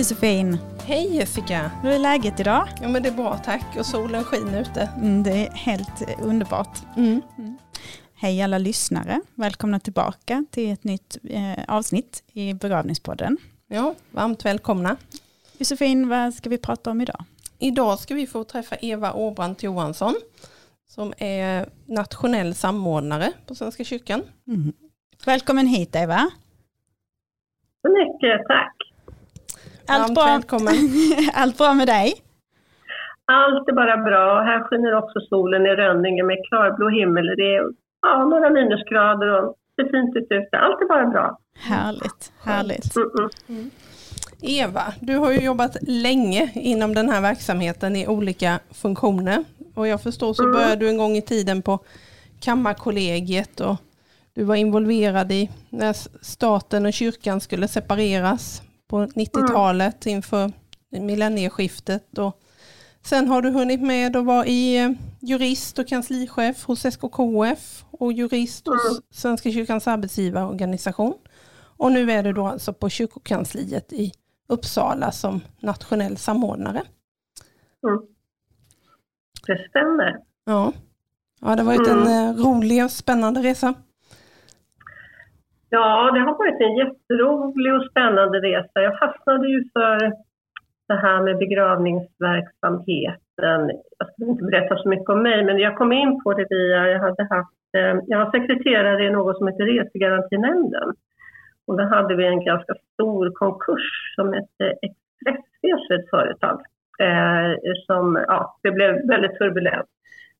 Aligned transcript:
Josefin! 0.00 0.58
Hej 0.86 1.16
Jessica! 1.16 1.70
Hur 1.82 1.90
är 1.90 1.98
läget 1.98 2.40
idag? 2.40 2.68
Ja 2.82 2.88
men 2.88 3.02
det 3.02 3.08
är 3.08 3.12
bra 3.12 3.36
tack 3.44 3.76
och 3.78 3.86
solen 3.86 4.24
skiner 4.24 4.60
ute. 4.60 4.90
Mm, 4.96 5.22
det 5.22 5.30
är 5.30 5.50
helt 5.50 6.20
underbart. 6.22 6.78
Mm. 6.96 7.22
Hej 8.14 8.42
alla 8.42 8.58
lyssnare! 8.58 9.20
Välkomna 9.34 9.80
tillbaka 9.80 10.44
till 10.50 10.72
ett 10.72 10.84
nytt 10.84 11.16
eh, 11.24 11.64
avsnitt 11.68 12.22
i 12.32 12.54
begravningspodden. 12.54 13.36
Ja, 13.66 13.94
varmt 14.10 14.44
välkomna. 14.44 14.96
Josefin, 15.58 16.08
vad 16.08 16.34
ska 16.34 16.50
vi 16.50 16.58
prata 16.58 16.90
om 16.90 17.00
idag? 17.00 17.24
Idag 17.58 17.98
ska 17.98 18.14
vi 18.14 18.26
få 18.26 18.44
träffa 18.44 18.76
Eva 18.76 19.12
Åbrant 19.12 19.62
Johansson 19.62 20.14
som 20.88 21.12
är 21.18 21.68
nationell 21.86 22.54
samordnare 22.54 23.32
på 23.46 23.54
Svenska 23.54 23.84
kyrkan. 23.84 24.22
Mm. 24.48 24.72
Välkommen 25.26 25.66
hit 25.66 25.96
Eva! 25.96 26.30
Så 27.82 27.88
mycket, 27.88 28.46
tack. 28.48 28.79
Allt 29.90 30.14
bra? 30.14 30.40
Allt 31.34 31.58
bra 31.58 31.74
med 31.74 31.86
dig? 31.88 32.12
Allt 33.24 33.68
är 33.68 33.72
bara 33.72 33.96
bra. 33.96 34.42
Här 34.42 34.60
skiner 34.64 34.94
också 34.94 35.20
solen 35.28 35.66
i 35.66 35.68
Rönninge 35.68 36.22
med 36.22 36.36
klarblå 36.48 36.88
himmel. 36.88 37.26
Det 37.26 37.54
är 37.56 37.62
ja, 38.02 38.24
några 38.24 38.50
minusgrader 38.50 39.28
och 39.42 39.54
det 39.76 39.82
är 39.82 39.88
fint 39.90 40.16
ute. 40.16 40.58
Allt 40.58 40.80
är 40.80 40.88
bara 40.88 41.06
bra. 41.06 41.38
Härligt, 41.58 42.32
härligt. 42.44 42.94
Mm-mm. 42.96 43.70
Eva, 44.42 44.82
du 45.00 45.16
har 45.16 45.32
ju 45.32 45.40
jobbat 45.40 45.76
länge 45.82 46.50
inom 46.54 46.94
den 46.94 47.08
här 47.08 47.20
verksamheten 47.20 47.96
i 47.96 48.08
olika 48.08 48.60
funktioner. 48.82 49.44
Och 49.74 49.88
jag 49.88 50.02
förstår 50.02 50.32
så 50.34 50.42
Mm. 50.42 50.52
började 50.54 50.76
du 50.76 50.88
en 50.88 50.96
gång 50.96 51.16
i 51.16 51.22
tiden 51.22 51.62
på 51.62 51.78
Kammarkollegiet 52.40 53.60
och 53.60 53.76
du 54.34 54.44
var 54.44 54.54
involverad 54.54 55.32
i 55.32 55.50
när 55.70 55.92
staten 56.24 56.86
och 56.86 56.92
kyrkan 56.92 57.40
skulle 57.40 57.68
separeras 57.68 58.62
på 58.90 59.06
90-talet 59.06 60.06
inför 60.06 60.52
millennieskiftet. 60.90 62.18
Och 62.18 62.40
sen 63.02 63.28
har 63.28 63.42
du 63.42 63.50
hunnit 63.50 63.82
med 63.82 64.16
att 64.16 64.24
vara 64.24 64.46
i 64.46 64.84
eh, 64.84 64.90
jurist 65.20 65.78
och 65.78 65.88
kanslichef 65.88 66.64
hos 66.64 66.84
SKKF 66.84 67.84
och 67.90 68.12
jurist 68.12 68.66
hos 68.66 69.00
Svenska 69.10 69.50
kyrkans 69.50 69.88
arbetsgivarorganisation. 69.88 71.14
Och 71.76 71.92
nu 71.92 72.12
är 72.12 72.22
du 72.22 72.32
då 72.32 72.46
alltså 72.46 72.72
på 72.72 72.88
kyrkokansliet 72.88 73.92
i 73.92 74.12
Uppsala 74.48 75.12
som 75.12 75.40
nationell 75.60 76.16
samordnare. 76.16 76.82
Mm. 77.86 78.00
Det 79.46 79.68
stämmer. 79.68 80.20
Ja, 80.44 80.72
ja 81.40 81.56
det 81.56 81.62
har 81.62 81.76
varit 81.76 81.88
en 81.88 82.06
eh, 82.06 82.44
rolig 82.44 82.84
och 82.84 82.90
spännande 82.90 83.42
resa. 83.42 83.74
Ja, 85.70 86.10
det 86.14 86.20
har 86.20 86.38
varit 86.38 86.60
en 86.60 86.76
jätterolig 86.76 87.74
och 87.74 87.86
spännande 87.90 88.40
resa. 88.40 88.82
Jag 88.82 88.98
fastnade 88.98 89.48
ju 89.48 89.64
för 89.72 90.12
det 90.88 90.94
här 90.94 91.22
med 91.22 91.38
begravningsverksamheten. 91.38 93.70
Jag 93.98 94.12
ska 94.12 94.24
inte 94.24 94.44
berätta 94.44 94.76
så 94.76 94.88
mycket 94.88 95.08
om 95.08 95.22
mig, 95.22 95.44
men 95.44 95.58
jag 95.58 95.76
kom 95.76 95.92
in 95.92 96.20
på 96.24 96.34
det 96.34 96.46
via, 96.50 96.88
jag 96.88 97.00
hade 97.00 97.24
haft, 97.24 97.74
eh, 97.76 97.96
jag 98.06 98.18
var 98.18 98.30
sekreterare 98.30 99.04
i 99.04 99.10
något 99.10 99.38
som 99.38 99.48
heter 99.48 99.64
Resegarantinämnden. 99.64 100.94
Och 101.66 101.76
då 101.76 101.84
hade 101.84 102.16
vi 102.16 102.26
en 102.26 102.44
ganska 102.44 102.74
stor 102.92 103.30
konkurs 103.34 104.14
som 104.16 104.32
hette 104.32 104.74
Expressresor, 104.82 106.00
ett 106.00 106.10
företag. 106.10 106.60
Eh, 107.00 107.54
som, 107.86 108.24
ja, 108.28 108.58
det 108.62 108.70
blev 108.70 109.08
väldigt 109.08 109.38
turbulent. 109.38 109.88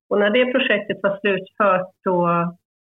Och 0.09 0.19
när 0.19 0.31
det 0.31 0.53
projektet 0.53 0.99
var 1.03 1.19
slutfört 1.21 1.91
då, 2.05 2.29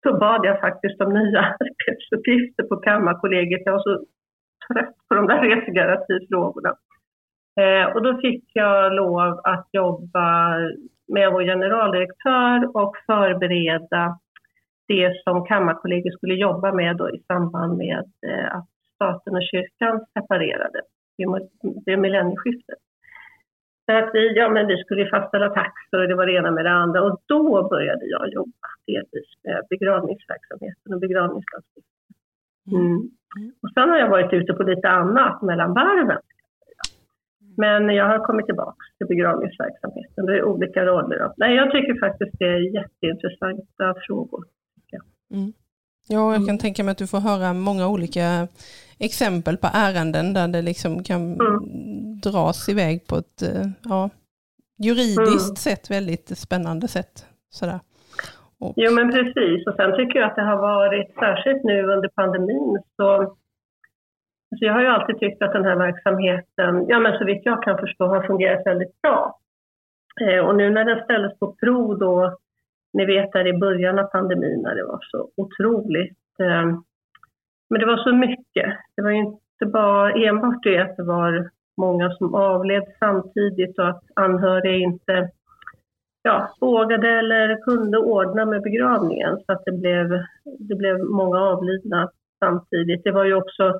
då 0.07 0.17
bad 0.17 0.45
jag 0.45 0.59
faktiskt 0.59 1.01
om 1.01 1.13
nya 1.13 1.39
arbetsuppgifter 1.59 2.63
på 2.63 2.75
Kammarkollegiet. 2.75 3.61
Jag 3.65 3.71
var 3.71 3.79
så 3.79 4.05
trött 4.67 4.95
på 5.09 5.15
de 5.15 5.27
där 5.27 5.41
resegarantifrågorna. 5.41 6.75
Eh, 7.59 7.85
och 7.95 8.03
då 8.03 8.17
fick 8.17 8.43
jag 8.53 8.93
lov 8.93 9.39
att 9.43 9.67
jobba 9.71 10.57
med 11.07 11.31
vår 11.31 11.43
generaldirektör 11.43 12.77
och 12.77 12.93
förbereda 13.05 14.19
det 14.87 15.23
som 15.23 15.45
Kammarkollegiet 15.45 16.13
skulle 16.13 16.33
jobba 16.35 16.71
med 16.73 16.97
då 16.97 17.09
i 17.09 17.23
samband 17.27 17.77
med 17.77 18.05
eh, 18.27 18.55
att 18.55 18.69
staten 18.95 19.35
och 19.35 19.47
kyrkan 19.51 20.05
separerade 20.13 20.81
vid 21.85 21.99
millennieskiftet. 21.99 22.79
Så 23.87 23.97
att 23.97 24.09
vi, 24.13 24.33
ja, 24.35 24.49
men 24.49 24.67
vi 24.67 24.77
skulle 24.77 25.09
fastställa 25.09 25.49
taxor 25.49 26.01
och 26.01 26.07
det 26.07 26.15
var 26.15 26.25
det 26.25 26.33
ena 26.33 26.51
med 26.51 26.65
det 26.65 26.71
andra 26.71 27.01
och 27.03 27.21
då 27.25 27.69
började 27.69 28.05
jag 28.05 28.33
jobba 28.33 28.67
delvis 28.87 29.29
med 29.43 29.61
begravningsverksamheten 29.69 30.93
och 30.93 30.99
begravningslagstiftningen. 30.99 32.13
Mm. 32.71 33.09
Mm. 33.37 33.51
Och 33.61 33.69
sen 33.73 33.89
har 33.89 33.97
jag 33.97 34.09
varit 34.09 34.33
ute 34.33 34.53
på 34.53 34.63
lite 34.63 34.89
annat 34.89 35.41
mellan 35.41 35.73
varven. 35.73 36.21
Men 37.57 37.89
jag 37.89 38.05
har 38.05 38.25
kommit 38.25 38.45
tillbaka 38.45 38.83
till 38.97 39.07
begravningsverksamheten. 39.07 40.25
Det 40.25 40.37
är 40.37 40.43
olika 40.43 40.85
roller. 40.85 41.19
då. 41.19 41.33
Nej, 41.37 41.55
jag 41.55 41.71
tycker 41.71 41.99
faktiskt 41.99 42.31
det 42.39 42.45
är 42.45 42.75
jätteintressanta 42.75 43.95
frågor. 44.07 44.45
Mm. 45.33 45.53
Ja, 46.09 46.33
jag 46.33 46.47
kan 46.47 46.57
tänka 46.57 46.83
mig 46.83 46.91
att 46.91 46.97
du 46.97 47.07
får 47.07 47.19
höra 47.19 47.53
många 47.53 47.87
olika 47.87 48.47
exempel 48.99 49.57
på 49.57 49.67
ärenden 49.73 50.33
där 50.33 50.47
det 50.47 50.61
liksom 50.61 51.03
kan 51.03 51.37
dras 52.23 52.69
iväg 52.69 53.07
på 53.07 53.15
ett 53.15 53.41
eh, 53.41 53.65
ja, 53.83 54.09
juridiskt 54.83 55.49
Mm. 55.49 55.55
sätt, 55.55 55.91
väldigt 55.91 56.37
spännande 56.37 56.87
sätt. 56.87 57.25
Sådär. 57.49 57.79
Och, 58.59 58.73
Jo, 58.75 58.91
men 58.91 59.11
precis. 59.11 59.67
Och 59.67 59.75
sen 59.75 59.95
tycker 59.95 60.19
jag 60.19 60.29
att 60.29 60.35
det 60.35 60.41
har 60.51 60.57
varit, 60.57 61.13
särskilt 61.19 61.63
nu 61.63 61.83
under 61.83 62.09
pandemin, 62.09 62.77
så 62.95 63.11
alltså 64.51 64.65
jag 64.65 64.73
har 64.73 64.81
ju 64.81 64.87
alltid 64.87 65.19
tyckt 65.19 65.41
att 65.41 65.53
den 65.53 65.65
här 65.65 65.75
verksamheten, 65.75 66.85
ja 66.87 66.99
men 66.99 67.17
så 67.17 67.25
vitt 67.25 67.41
jag 67.45 67.63
kan 67.63 67.77
förstå, 67.77 68.05
har 68.05 68.27
fungerat 68.27 68.65
väldigt 68.65 69.01
bra. 69.01 69.39
Eh, 70.21 70.39
och 70.45 70.55
nu 70.55 70.69
när 70.69 70.85
den 70.85 71.03
ställdes 71.03 71.39
på 71.39 71.53
prov 71.53 71.99
då, 71.99 72.37
ni 72.93 73.05
vet 73.05 73.31
där 73.31 73.47
i 73.47 73.53
början 73.57 73.99
av 73.99 74.03
pandemin 74.03 74.61
när 74.61 74.75
det 74.75 74.83
var 74.85 74.99
så 75.11 75.29
otroligt, 75.37 76.39
eh, 76.39 76.65
men 77.69 77.79
det 77.79 77.85
var 77.85 77.97
så 77.97 78.13
mycket. 78.13 78.77
Det 78.95 79.01
var 79.01 79.11
ju 79.11 79.17
inte 79.17 79.65
bara 79.65 80.11
enbart 80.11 80.63
det 80.63 80.77
att 80.77 80.97
det 80.97 81.03
var 81.03 81.49
många 81.77 82.09
som 82.11 82.35
avled 82.35 82.83
samtidigt 82.99 83.79
och 83.79 83.89
att 83.89 84.03
anhöriga 84.15 84.75
inte 84.75 85.29
ja, 86.23 86.55
vågade 86.61 87.09
eller 87.09 87.61
kunde 87.61 87.97
ordna 87.97 88.45
med 88.45 88.61
begravningen 88.61 89.37
så 89.45 89.51
att 89.51 89.65
det 89.65 89.71
blev, 89.71 90.09
det 90.59 90.75
blev 90.75 90.99
många 90.99 91.39
avlidna 91.39 92.09
samtidigt. 92.39 93.03
Det 93.03 93.11
var 93.11 93.25
ju 93.25 93.33
också 93.33 93.79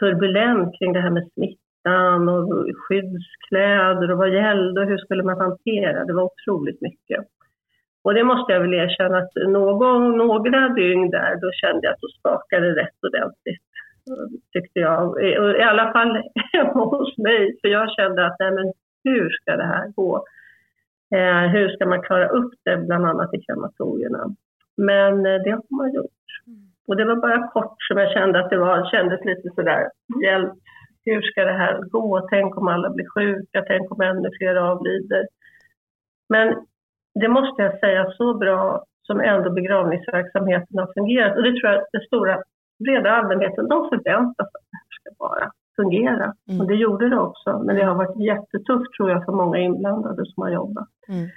turbulent 0.00 0.78
kring 0.78 0.92
det 0.92 1.00
här 1.00 1.10
med 1.10 1.28
smittan 1.32 2.28
och 2.28 2.66
skyddskläder 2.76 4.10
och 4.10 4.18
vad 4.18 4.34
gällde 4.34 4.80
och 4.80 4.86
hur 4.86 4.98
skulle 4.98 5.22
man 5.22 5.40
hantera. 5.40 6.04
Det 6.04 6.12
var 6.12 6.22
otroligt 6.32 6.80
mycket. 6.80 7.26
Och 8.08 8.14
det 8.14 8.24
måste 8.24 8.52
jag 8.52 8.60
väl 8.60 8.74
erkänna 8.74 9.18
att 9.18 9.32
någon, 9.48 10.16
några 10.16 10.68
dygn 10.68 11.10
där 11.10 11.36
då 11.40 11.50
kände 11.52 11.80
jag 11.86 11.92
att 11.92 12.00
det 12.00 12.18
skakade 12.18 12.74
rätt 12.74 13.04
ordentligt. 13.08 13.64
Tyckte 14.52 14.80
jag. 14.80 15.22
I 15.60 15.62
alla 15.62 15.92
fall 15.92 16.22
hemma 16.52 16.84
hos 16.96 17.18
mig. 17.18 17.58
För 17.60 17.68
jag 17.68 17.92
kände 17.92 18.26
att 18.26 18.36
nej 18.38 18.50
men 18.50 18.72
hur 19.04 19.30
ska 19.30 19.56
det 19.56 19.66
här 19.74 19.88
gå? 19.88 20.24
Eh, 21.14 21.44
hur 21.54 21.68
ska 21.68 21.86
man 21.86 22.02
klara 22.02 22.28
upp 22.28 22.52
det, 22.64 22.76
bland 22.76 23.06
annat 23.06 23.34
i 23.34 23.42
krematorierna? 23.42 24.34
Men 24.76 25.26
eh, 25.26 25.42
det 25.44 25.50
har 25.50 25.76
man 25.76 25.92
gjort. 25.92 26.26
Och 26.86 26.96
det 26.96 27.04
var 27.04 27.16
bara 27.16 27.48
kort 27.48 27.76
som 27.88 27.98
jag 27.98 28.12
kände 28.12 28.40
att 28.40 28.50
det 28.50 28.58
var, 28.58 28.90
kändes 28.90 29.24
lite 29.24 29.48
sådär, 29.54 29.90
hjälp, 30.24 30.52
hur 31.04 31.22
ska 31.22 31.44
det 31.44 31.58
här 31.58 31.80
gå? 31.80 32.26
Tänk 32.30 32.56
om 32.56 32.68
alla 32.68 32.90
blir 32.90 33.08
sjuka, 33.14 33.64
tänk 33.66 33.92
om 33.92 34.00
ännu 34.00 34.30
fler 34.38 34.54
avlider. 34.54 35.26
Men 36.28 36.66
det 37.14 37.28
måste 37.28 37.62
jag 37.62 37.78
säga, 37.80 38.10
så 38.10 38.34
bra 38.34 38.84
som 39.02 39.20
ändå 39.20 39.50
begravningsverksamheten 39.50 40.78
har 40.78 40.92
fungerat. 40.94 41.36
Och 41.36 41.42
det 41.42 41.60
tror 41.60 41.72
jag 41.72 41.84
den 41.92 42.02
stora 42.02 42.42
breda 42.84 43.10
allmänheten, 43.10 43.68
de 43.68 43.88
förväntar 43.88 44.44
sig 44.44 44.58
att 44.58 44.68
det 44.70 44.76
här 44.76 44.90
ska 45.00 45.10
bara 45.18 45.50
fungera. 45.76 46.34
Mm. 46.48 46.60
Och 46.60 46.66
det 46.66 46.74
gjorde 46.74 47.08
det 47.08 47.18
också. 47.18 47.62
Men 47.64 47.76
det 47.76 47.84
har 47.84 47.94
varit 47.94 48.20
jättetufft 48.20 48.92
tror 48.96 49.10
jag 49.10 49.24
för 49.24 49.32
många 49.32 49.58
inblandade 49.58 50.26
som 50.26 50.42
har 50.42 50.50
jobbat. 50.50 50.88
mm. 51.08 51.28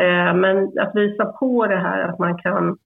Eh, 0.00 0.34
men 0.34 0.56
att 0.78 0.94
visa 0.94 1.24
på 1.24 1.66
det 1.66 1.76
här 1.76 2.08
att 2.08 2.18
man 2.18 2.38
kan, 2.38 2.76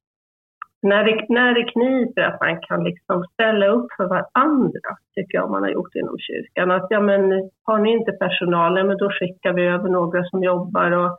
när 0.83 1.05
det, 1.05 1.27
när 1.29 1.55
det 1.55 1.65
kniper, 1.65 2.23
att 2.23 2.41
man 2.41 2.61
kan 2.61 2.85
liksom 2.85 3.25
ställa 3.33 3.67
upp 3.67 3.87
för 3.97 4.07
varandra, 4.09 4.91
tycker 5.15 5.39
jag 5.39 5.51
man 5.51 5.63
har 5.63 5.71
gjort 5.71 5.95
inom 5.95 6.19
kyrkan. 6.19 6.71
Att 6.71 6.87
ja, 6.91 7.01
men 7.01 7.51
har 7.65 7.79
ni 7.79 7.93
inte 7.93 8.13
personal, 8.13 8.87
men 8.87 8.97
då 8.97 9.11
skickar 9.11 9.53
vi 9.53 9.67
över 9.67 9.89
några 9.89 10.25
som 10.25 10.43
jobbar. 10.43 10.91
Och, 10.91 11.19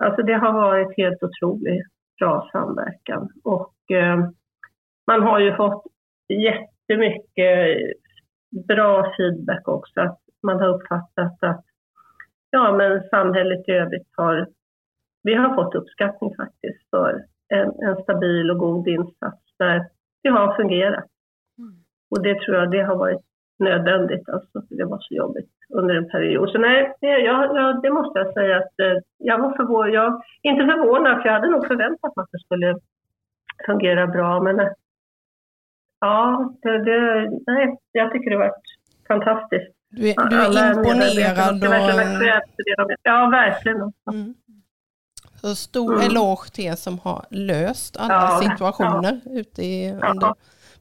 alltså 0.00 0.22
det 0.22 0.34
har 0.34 0.52
varit 0.52 0.96
helt 0.96 1.22
otroligt 1.22 1.86
bra 2.18 2.48
samverkan. 2.52 3.28
Och 3.44 3.90
eh, 3.90 4.18
man 5.06 5.22
har 5.22 5.40
ju 5.40 5.56
fått 5.56 5.82
jättemycket 6.28 7.78
bra 8.68 9.14
feedback 9.16 9.68
också. 9.68 10.00
Att 10.00 10.18
man 10.42 10.60
har 10.60 10.68
uppfattat 10.68 11.42
att 11.42 11.64
ja, 12.50 12.76
men 12.76 13.08
samhället 13.08 13.68
i 13.68 13.72
övrigt 13.72 14.08
har 14.16 14.46
vi 15.22 15.34
har 15.34 15.54
fått 15.54 15.74
uppskattning 15.74 16.36
faktiskt 16.36 16.90
för 16.90 17.24
en, 17.48 17.72
en 17.82 18.02
stabil 18.02 18.50
och 18.50 18.58
god 18.58 18.88
insats 18.88 19.42
där 19.58 19.86
det 20.22 20.28
har 20.28 20.56
fungerat. 20.56 21.10
Mm. 21.58 21.84
Och 22.10 22.22
det 22.22 22.40
tror 22.40 22.56
jag 22.56 22.70
det 22.70 22.82
har 22.82 22.96
varit 22.96 23.29
nödvändigt, 23.60 24.28
alltså, 24.28 24.62
för 24.68 24.74
det 24.76 24.84
var 24.84 24.98
så 25.00 25.14
jobbigt 25.14 25.50
under 25.68 25.94
en 25.94 26.08
period. 26.08 26.50
Så 26.50 26.58
nej, 26.58 26.94
jag, 27.00 27.56
jag, 27.56 27.82
det 27.82 27.90
måste 27.90 28.18
jag 28.18 28.32
säga 28.34 28.56
att 28.56 28.80
eh, 28.80 28.96
jag 29.18 29.38
var 29.38 29.56
förvånad. 29.56 29.94
Jag, 29.94 30.22
inte 30.42 30.64
förvånad, 30.64 31.22
för 31.22 31.28
jag 31.28 31.34
hade 31.34 31.50
nog 31.50 31.66
förväntat 31.66 32.16
mig 32.16 32.22
att 32.22 32.32
det 32.32 32.38
skulle 32.38 32.76
fungera 33.66 34.06
bra. 34.06 34.40
Men 34.40 34.60
eh, 34.60 34.68
ja, 36.00 36.50
det, 36.62 36.84
det, 36.84 37.30
nej, 37.46 37.76
jag 37.92 38.12
tycker 38.12 38.30
det 38.30 38.38
var 38.38 38.52
fantastiskt. 39.08 39.76
Du 39.90 40.10
är, 40.10 40.28
du 40.30 40.36
är 40.36 40.78
imponerad 40.78 41.64
och... 41.64 42.92
Ja, 43.02 43.28
verkligen. 43.32 43.92
Mm. 44.12 44.34
Så 45.40 45.54
stor 45.54 45.94
mm. 45.94 46.06
eloge 46.06 46.50
till 46.52 46.64
er 46.64 46.74
som 46.74 46.98
har 46.98 47.24
löst 47.30 47.96
alla 47.96 48.14
ja, 48.14 48.50
situationer 48.50 49.20
ja. 49.24 49.30
ute 49.40 49.62
i, 49.62 49.90
under 49.90 50.26
ja. 50.26 50.34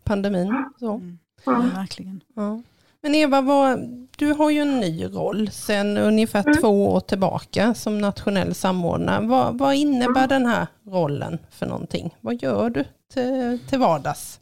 pandemin. 0.04 0.66
Så. 0.80 0.94
Mm. 0.94 1.20
Ja, 1.46 1.64
verkligen. 1.76 2.22
Ja. 2.36 2.62
Men 3.02 3.16
Eva, 3.16 3.42
vad, 3.42 3.80
du 4.18 4.34
har 4.34 4.50
ju 4.52 4.60
en 4.60 4.80
ny 4.80 5.06
roll 5.06 5.48
sedan 5.48 5.98
ungefär 5.98 6.40
mm. 6.40 6.54
två 6.54 6.88
år 6.94 7.00
tillbaka 7.00 7.74
som 7.74 7.98
nationell 7.98 8.54
samordnare. 8.54 9.28
Vad, 9.28 9.58
vad 9.58 9.76
innebär 9.76 10.26
mm. 10.26 10.30
den 10.30 10.46
här 10.46 10.68
rollen 10.86 11.38
för 11.60 11.66
någonting? 11.66 12.16
Vad 12.22 12.36
gör 12.44 12.70
du 12.70 12.84
till, 13.14 13.60
till 13.70 13.80
vardags? 13.80 14.42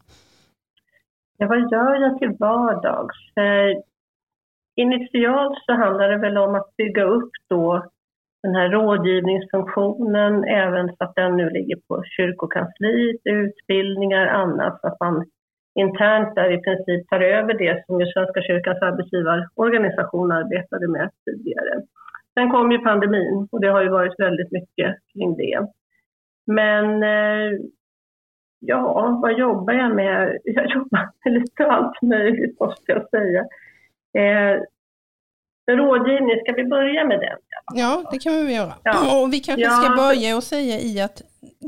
Ja, 1.37 1.47
vad 1.47 1.59
gör 1.71 1.95
jag 1.95 2.19
till 2.19 2.35
vardags? 2.39 3.37
Eh, 3.37 3.81
initialt 4.75 5.57
så 5.65 5.73
handlar 5.73 6.09
det 6.09 6.17
väl 6.17 6.37
om 6.37 6.55
att 6.55 6.77
bygga 6.77 7.03
upp 7.03 7.31
då 7.49 7.85
den 8.43 8.55
här 8.55 8.69
rådgivningsfunktionen, 8.69 10.43
även 10.43 10.87
så 10.87 11.03
att 11.03 11.15
den 11.15 11.37
nu 11.37 11.49
ligger 11.49 11.75
på 11.87 12.03
kyrkokansliet, 12.17 13.21
utbildningar, 13.23 14.27
annat, 14.27 14.81
så 14.81 14.87
att 14.87 14.99
man 14.99 15.25
internt 15.77 16.35
där 16.35 16.51
i 16.51 16.61
princip 16.61 17.09
tar 17.09 17.19
över 17.19 17.53
det 17.53 17.85
som 17.85 17.99
ju 17.99 18.05
Svenska 18.05 18.41
kyrkans 18.41 18.81
arbetsgivarorganisation 18.81 20.31
arbetade 20.31 20.87
med 20.87 21.09
tidigare. 21.25 21.81
Sen 22.33 22.51
kom 22.51 22.71
ju 22.71 22.77
pandemin 22.77 23.47
och 23.51 23.61
det 23.61 23.67
har 23.67 23.83
ju 23.83 23.89
varit 23.89 24.19
väldigt 24.19 24.51
mycket 24.51 24.95
kring 25.13 25.37
det. 25.37 25.67
Men 26.47 27.03
eh, 27.03 27.59
ja, 28.59 29.19
vad 29.21 29.39
jobbar 29.39 29.73
jag 29.73 29.95
med? 29.95 30.37
Jag 30.43 30.71
jobbar 30.71 31.09
med 31.23 31.33
lite 31.33 31.65
allt 31.65 32.01
möjligt 32.01 32.59
måste 32.59 32.91
jag 32.91 33.09
säga. 33.09 33.41
Eh, 34.13 34.61
Eh, 35.71 35.75
rådgivning, 35.75 36.39
ska 36.43 36.53
vi 36.53 36.63
börja 36.63 37.03
med 37.05 37.19
den? 37.19 37.37
Ja, 37.75 38.03
det 38.11 38.19
kan 38.19 38.45
vi 38.45 38.55
göra. 38.55 38.73
Ja. 38.83 39.21
Och 39.21 39.33
vi 39.33 39.39
kanske 39.39 39.61
ja. 39.61 39.69
ska 39.69 39.95
börja 39.95 40.35
och 40.35 40.43
säga 40.43 40.79
i 40.79 41.01
att 41.01 41.21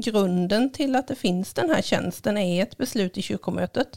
grunden 0.06 0.72
till 0.72 0.96
att 0.96 1.08
det 1.08 1.16
finns 1.16 1.54
den 1.54 1.70
här 1.70 1.82
tjänsten 1.82 2.38
är 2.38 2.64
ett 2.64 2.78
beslut 2.78 3.18
i 3.18 3.22
kyrkomötet 3.22 3.88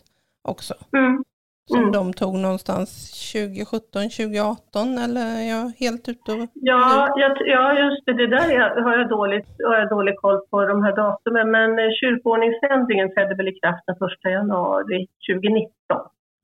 också. 0.48 0.74
Mm. 0.96 1.24
Som 1.70 1.80
mm. 1.80 1.92
de 1.92 2.12
tog 2.12 2.34
någonstans 2.34 2.88
2017, 3.32 4.02
2018 4.10 4.98
eller 5.04 5.26
är 5.40 5.46
jag 5.54 5.66
helt 5.84 6.08
ute 6.08 6.32
och... 6.32 6.48
Ja, 6.54 7.14
jag, 7.22 7.32
ja 7.54 7.64
just 7.82 8.06
det. 8.06 8.12
Det 8.12 8.26
där 8.26 8.80
har 8.84 8.98
jag, 8.98 9.08
dåligt, 9.08 9.48
har 9.68 9.76
jag 9.76 9.88
dålig 9.88 10.16
koll 10.16 10.40
på, 10.50 10.66
de 10.66 10.82
här 10.82 10.96
datumen. 10.96 11.50
Men 11.50 11.78
eh, 11.78 11.90
kyrkoordningsändringen 12.00 13.14
trädde 13.14 13.34
väl 13.34 13.48
i 13.48 13.58
kraft 13.60 13.84
den 13.86 13.96
1 13.96 14.32
januari 14.38 15.08
2019, 15.28 15.72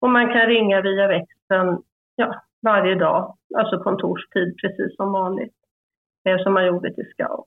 och 0.00 0.11
man 0.11 0.33
kan 0.33 0.47
ringa 0.47 0.81
via 0.81 1.09
växeln 1.09 1.83
ja, 2.17 2.43
varje 2.62 2.94
dag, 2.94 3.37
alltså 3.56 3.79
kontorstid 3.79 4.56
precis 4.62 4.97
som 4.97 5.12
vanligt, 5.12 5.55
eh, 6.29 6.43
som 6.43 6.53
man 6.53 6.67
gjorde 6.67 6.94
till 6.94 7.11
SCAO. 7.12 7.47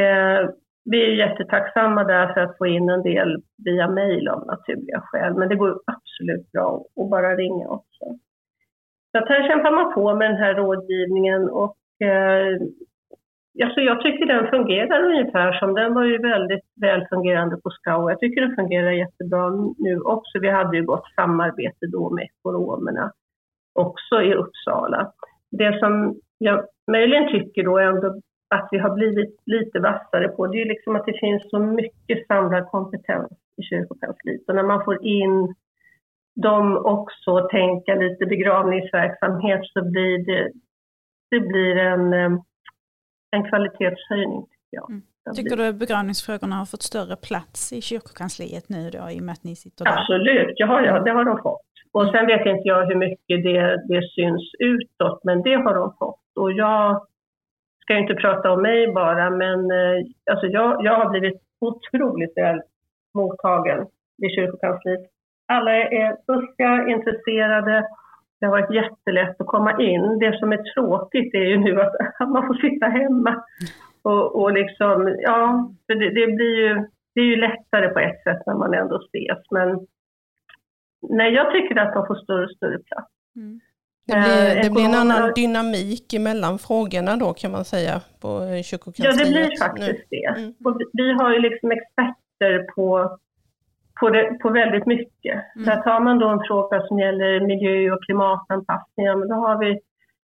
Eh, 0.00 0.50
vi 0.84 1.04
är 1.04 1.14
jättetacksamma 1.14 2.04
där 2.04 2.34
för 2.34 2.40
att 2.40 2.58
få 2.58 2.66
in 2.66 2.88
en 2.88 3.02
del 3.02 3.42
via 3.64 3.88
mejl 3.88 4.28
av 4.28 4.46
naturliga 4.46 5.00
skäl, 5.00 5.34
men 5.34 5.48
det 5.48 5.56
går 5.56 5.80
absolut 6.14 6.52
bra 6.52 6.84
att 6.96 7.10
bara 7.10 7.36
ringa 7.36 7.68
också. 7.68 8.04
Så 9.12 9.18
att 9.18 9.28
här 9.28 9.48
kämpar 9.48 9.70
man 9.70 9.94
på 9.94 10.14
med 10.14 10.30
den 10.30 10.36
här 10.36 10.54
rådgivningen 10.54 11.50
och 11.50 11.76
eh, 12.00 12.60
alltså 13.64 13.80
jag 13.80 14.00
tycker 14.02 14.26
den 14.26 14.50
fungerar 14.50 15.04
ungefär 15.04 15.52
som 15.52 15.74
den 15.74 15.94
var 15.94 16.04
ju 16.04 16.18
väldigt 16.18 16.64
väl 16.80 17.06
fungerande 17.08 17.56
på 17.56 17.70
SCAO. 17.70 18.10
Jag 18.10 18.20
tycker 18.20 18.40
den 18.40 18.56
fungerar 18.56 18.90
jättebra 18.90 19.50
nu 19.78 20.00
också. 20.00 20.38
Vi 20.38 20.50
hade 20.50 20.76
ju 20.76 20.84
gott 20.84 21.14
samarbete 21.16 21.86
då 21.86 22.10
med 22.10 22.24
ekonomerna 22.24 23.12
också 23.72 24.22
i 24.22 24.34
Uppsala. 24.34 25.12
Det 25.50 25.78
som 25.78 26.20
jag 26.38 26.64
möjligen 26.90 27.28
tycker 27.28 27.62
då 27.64 27.78
ändå 27.78 28.20
att 28.54 28.68
vi 28.70 28.78
har 28.78 28.94
blivit 28.94 29.36
lite 29.46 29.80
vassare 29.80 30.28
på. 30.28 30.46
Det 30.46 30.56
är 30.56 30.64
ju 30.64 30.68
liksom 30.68 30.96
att 30.96 31.06
det 31.06 31.20
finns 31.20 31.50
så 31.50 31.58
mycket 31.58 32.26
samlad 32.26 32.66
kompetens 32.66 33.32
i 33.56 33.62
kyrkokansliet 33.62 34.48
och 34.48 34.54
när 34.54 34.62
man 34.62 34.84
får 34.84 35.04
in 35.04 35.54
dem 36.34 36.76
också 36.76 37.48
tänka 37.50 37.94
lite 37.94 38.26
begravningsverksamhet 38.26 39.60
så 39.64 39.84
blir 39.84 40.18
det, 40.26 40.52
det 41.30 41.40
blir 41.40 41.76
en, 41.76 42.12
eh, 42.12 42.40
en 43.30 43.48
kvalitetshöjning 43.48 44.42
tycker 44.42 44.76
jag. 44.76 44.90
Mm. 44.90 45.02
Tycker 45.36 45.56
du 45.56 45.66
att 45.68 45.74
begravningsfrågorna 45.74 46.56
har 46.56 46.66
fått 46.66 46.82
större 46.82 47.16
plats 47.16 47.72
i 47.72 47.80
kyrkokansliet 47.80 48.68
nu 48.68 48.90
då 48.90 49.10
i 49.10 49.20
och 49.20 49.24
med 49.24 49.32
att 49.32 49.44
ni 49.44 49.56
sitter 49.56 49.84
där? 49.84 49.92
Absolut, 49.92 50.54
ja, 50.56 50.80
ja, 50.80 51.00
det 51.00 51.10
har 51.10 51.24
de 51.24 51.42
fått. 51.42 51.60
Och 51.92 52.06
sen 52.12 52.26
vet 52.26 52.46
inte 52.46 52.68
jag 52.68 52.86
hur 52.86 52.94
mycket 52.94 53.42
det, 53.48 53.82
det 53.88 54.02
syns 54.14 54.54
utåt, 54.58 55.24
men 55.24 55.42
det 55.42 55.54
har 55.54 55.74
de 55.74 55.94
fått. 55.98 56.26
Och 56.40 56.52
jag 56.52 57.06
ska 57.82 57.98
inte 57.98 58.14
prata 58.14 58.52
om 58.52 58.62
mig 58.62 58.92
bara, 58.92 59.30
men 59.30 59.70
eh, 59.70 59.98
alltså 60.30 60.46
jag, 60.46 60.84
jag 60.84 60.94
har 60.98 61.10
blivit 61.10 61.42
otroligt 61.60 62.36
väl 62.36 62.60
mottagen 63.14 63.86
vid 64.18 64.30
kyrkokansliet. 64.30 65.00
Alla 65.46 65.72
är 65.74 66.16
buska, 66.26 66.86
intresserade. 66.88 67.86
Det 68.40 68.46
har 68.46 68.60
varit 68.60 68.74
jättelätt 68.74 69.40
att 69.40 69.46
komma 69.46 69.82
in. 69.82 70.18
Det 70.18 70.38
som 70.38 70.52
är 70.52 70.74
tråkigt 70.74 71.34
är 71.34 71.44
ju 71.44 71.56
nu 71.56 71.80
att 71.80 71.94
man 72.28 72.46
får 72.46 72.54
sitta 72.54 72.86
hemma. 72.86 73.44
Och, 74.02 74.42
och 74.42 74.52
liksom, 74.52 75.16
ja, 75.20 75.70
det, 75.86 75.94
det, 75.94 76.26
blir 76.26 76.56
ju, 76.56 76.74
det 77.14 77.20
är 77.20 77.24
ju 77.24 77.36
lättare 77.36 77.88
på 77.88 77.98
ett 77.98 78.22
sätt 78.22 78.42
när 78.46 78.54
man 78.54 78.74
ändå 78.74 78.96
ses. 78.96 79.38
Men 79.50 79.86
nej, 81.08 81.32
jag 81.34 81.52
tycker 81.52 81.76
att 81.78 81.94
de 81.94 82.06
får 82.06 82.14
större 82.14 82.44
och 82.44 82.50
större 82.50 82.78
plats. 82.78 83.10
Mm. 83.36 83.60
Det 84.06 84.12
blir, 84.12 84.62
det 84.62 84.70
blir 84.70 84.84
en 84.84 84.94
annan 84.94 85.32
dynamik 85.34 86.14
mellan 86.20 86.58
frågorna 86.58 87.16
då 87.16 87.34
kan 87.34 87.50
man 87.52 87.64
säga 87.64 88.00
på 88.20 88.28
kyrkokansliet. 88.64 89.18
Ja, 89.18 89.24
det 89.24 89.30
blir 89.30 89.58
faktiskt 89.58 90.06
nu. 90.10 90.18
det. 90.18 90.26
Mm. 90.26 90.54
vi 90.92 91.12
har 91.12 91.32
ju 91.32 91.38
liksom 91.38 91.70
experter 91.70 92.74
på 92.74 93.18
på, 94.00 94.10
det, 94.10 94.38
på 94.42 94.50
väldigt 94.50 94.86
mycket. 94.86 95.44
Mm. 95.56 95.66
Där 95.66 95.76
tar 95.76 96.00
man 96.00 96.18
då 96.18 96.28
en 96.28 96.44
fråga 96.48 96.82
som 96.86 96.98
gäller 96.98 97.40
miljö 97.40 97.92
och 97.92 98.04
klimatanpassning, 98.04 99.06
men 99.06 99.28
då 99.28 99.34
har 99.34 99.58
vi 99.58 99.70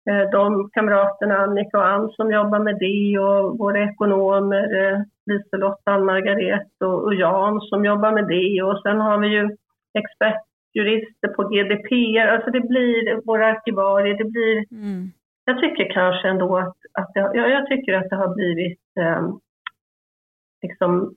eh, 0.10 0.30
de 0.32 0.70
kamraterna 0.74 1.38
Annika 1.38 1.78
och 1.78 1.88
Ann 1.88 2.10
som 2.10 2.32
jobbar 2.32 2.60
med 2.60 2.78
det 2.80 3.20
och 3.20 3.58
våra 3.58 3.84
ekonomer 3.84 4.66
eh, 4.82 5.00
Liselott, 5.26 5.82
Ann-Margaret 5.84 6.72
och, 6.80 7.04
och 7.04 7.16
Jan 7.16 7.62
som 7.62 7.86
jobbar 7.86 8.12
med 8.12 8.28
det 8.28 8.64
och 8.64 8.82
sen 8.82 9.02
har 9.02 9.18
vi 9.18 9.28
ju 9.28 9.58
expertjurister 10.00 11.28
på 11.28 11.44
GDPR, 11.44 12.28
alltså 12.28 12.52
det 12.52 12.62
blir 12.62 13.26
våra 13.26 13.48
arkivarier, 13.48 14.18
det 14.18 14.32
blir 14.32 14.66
mm. 14.72 15.12
Jag 15.48 15.60
tycker 15.60 15.94
kanske 15.94 16.28
ändå 16.28 16.58
att, 16.58 16.78
att 16.94 17.14
det, 17.14 17.20
ja, 17.20 17.48
jag 17.48 17.68
tycker 17.68 17.94
att 17.94 18.10
det 18.10 18.16
har 18.16 18.36
blivit 18.36 18.80
eh, 19.00 19.30
liksom 20.62 21.16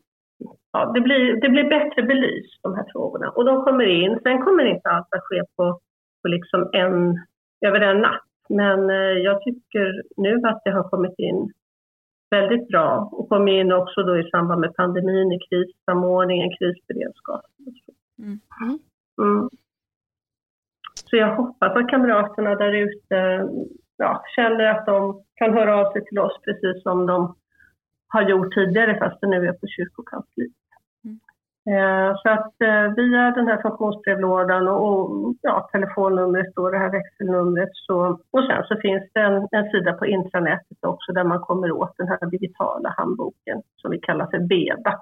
ja, 0.78 0.92
det, 0.94 1.00
blir, 1.00 1.40
det 1.40 1.49
blir 1.49 1.64
bättre 1.64 2.02
belyst, 2.02 2.62
de 2.62 2.75
här 2.75 2.87
frågorna. 2.92 3.30
Och 3.30 3.44
de 3.44 3.64
kommer 3.64 3.87
in. 3.87 4.20
Sen 4.23 4.42
kommer 4.44 4.64
inte 4.64 4.88
allt 4.88 5.14
att 5.14 5.25
ske 5.25 5.42
på, 5.56 5.80
på 6.23 6.28
liksom 6.28 6.70
en, 6.73 7.20
över 7.66 7.80
en 7.80 8.00
natt. 8.00 8.23
Men 8.49 8.90
eh, 8.90 9.16
jag 9.28 9.42
tycker 9.42 10.02
nu 10.16 10.40
att 10.44 10.61
det 10.64 10.70
har 10.70 10.88
kommit 10.88 11.18
in 11.18 11.52
väldigt 12.30 12.68
bra 12.68 13.08
och 13.12 13.28
kommit 13.28 13.52
in 13.52 13.73
också 13.73 14.02
då 14.02 14.18
i 14.18 14.30
samband 14.30 14.61
med 14.61 14.76
pandemin, 14.76 15.32
i 15.32 15.38
krissamordningen, 15.49 16.50
krisberedskap. 16.58 17.40
Mm. 18.18 18.38
Mm. 19.20 19.49
Så 21.11 21.16
jag 21.16 21.37
hoppas 21.37 21.76
att 21.76 21.90
kamraterna 21.90 22.54
där 22.54 22.73
ute 22.73 23.49
ja, 23.97 24.23
känner 24.37 24.64
att 24.64 24.87
de 24.87 25.23
kan 25.35 25.52
höra 25.52 25.76
av 25.76 25.92
sig 25.92 26.04
till 26.04 26.18
oss 26.18 26.40
precis 26.44 26.82
som 26.82 27.06
de 27.06 27.35
har 28.08 28.23
gjort 28.23 28.54
tidigare 28.54 28.99
fast 28.99 29.20
det 29.20 29.26
nu 29.26 29.47
är 29.47 29.52
på 29.52 29.66
kyrkokansliet. 29.66 30.52
Mm. 31.68 31.78
Eh, 31.78 32.16
så 32.22 32.28
att 32.28 32.54
eh, 32.60 32.94
via 32.96 33.30
den 33.30 33.46
här 33.46 33.62
funktionsbrevlådan 33.62 34.68
och, 34.68 34.88
och 34.90 35.34
ja, 35.42 35.68
telefonnumret 35.72 36.58
och 36.58 36.70
det 36.72 36.78
här 36.78 36.90
växelnumret 36.90 37.70
så, 37.72 38.18
och 38.30 38.44
sen 38.48 38.62
så 38.68 38.76
finns 38.82 39.02
det 39.14 39.20
en, 39.20 39.48
en, 39.50 39.70
sida 39.70 39.92
på 39.92 40.06
intranätet 40.06 40.78
också 40.80 41.12
där 41.12 41.25
man 41.25 41.40
kommer 41.40 41.70
åt 41.72 41.94
den 41.96 42.08
här 42.08 42.30
digitala 42.30 42.94
handboken 42.96 43.62
som 43.76 43.90
vi 43.90 43.98
kallar 43.98 44.26
för 44.26 44.38
BEDA. 44.38 45.00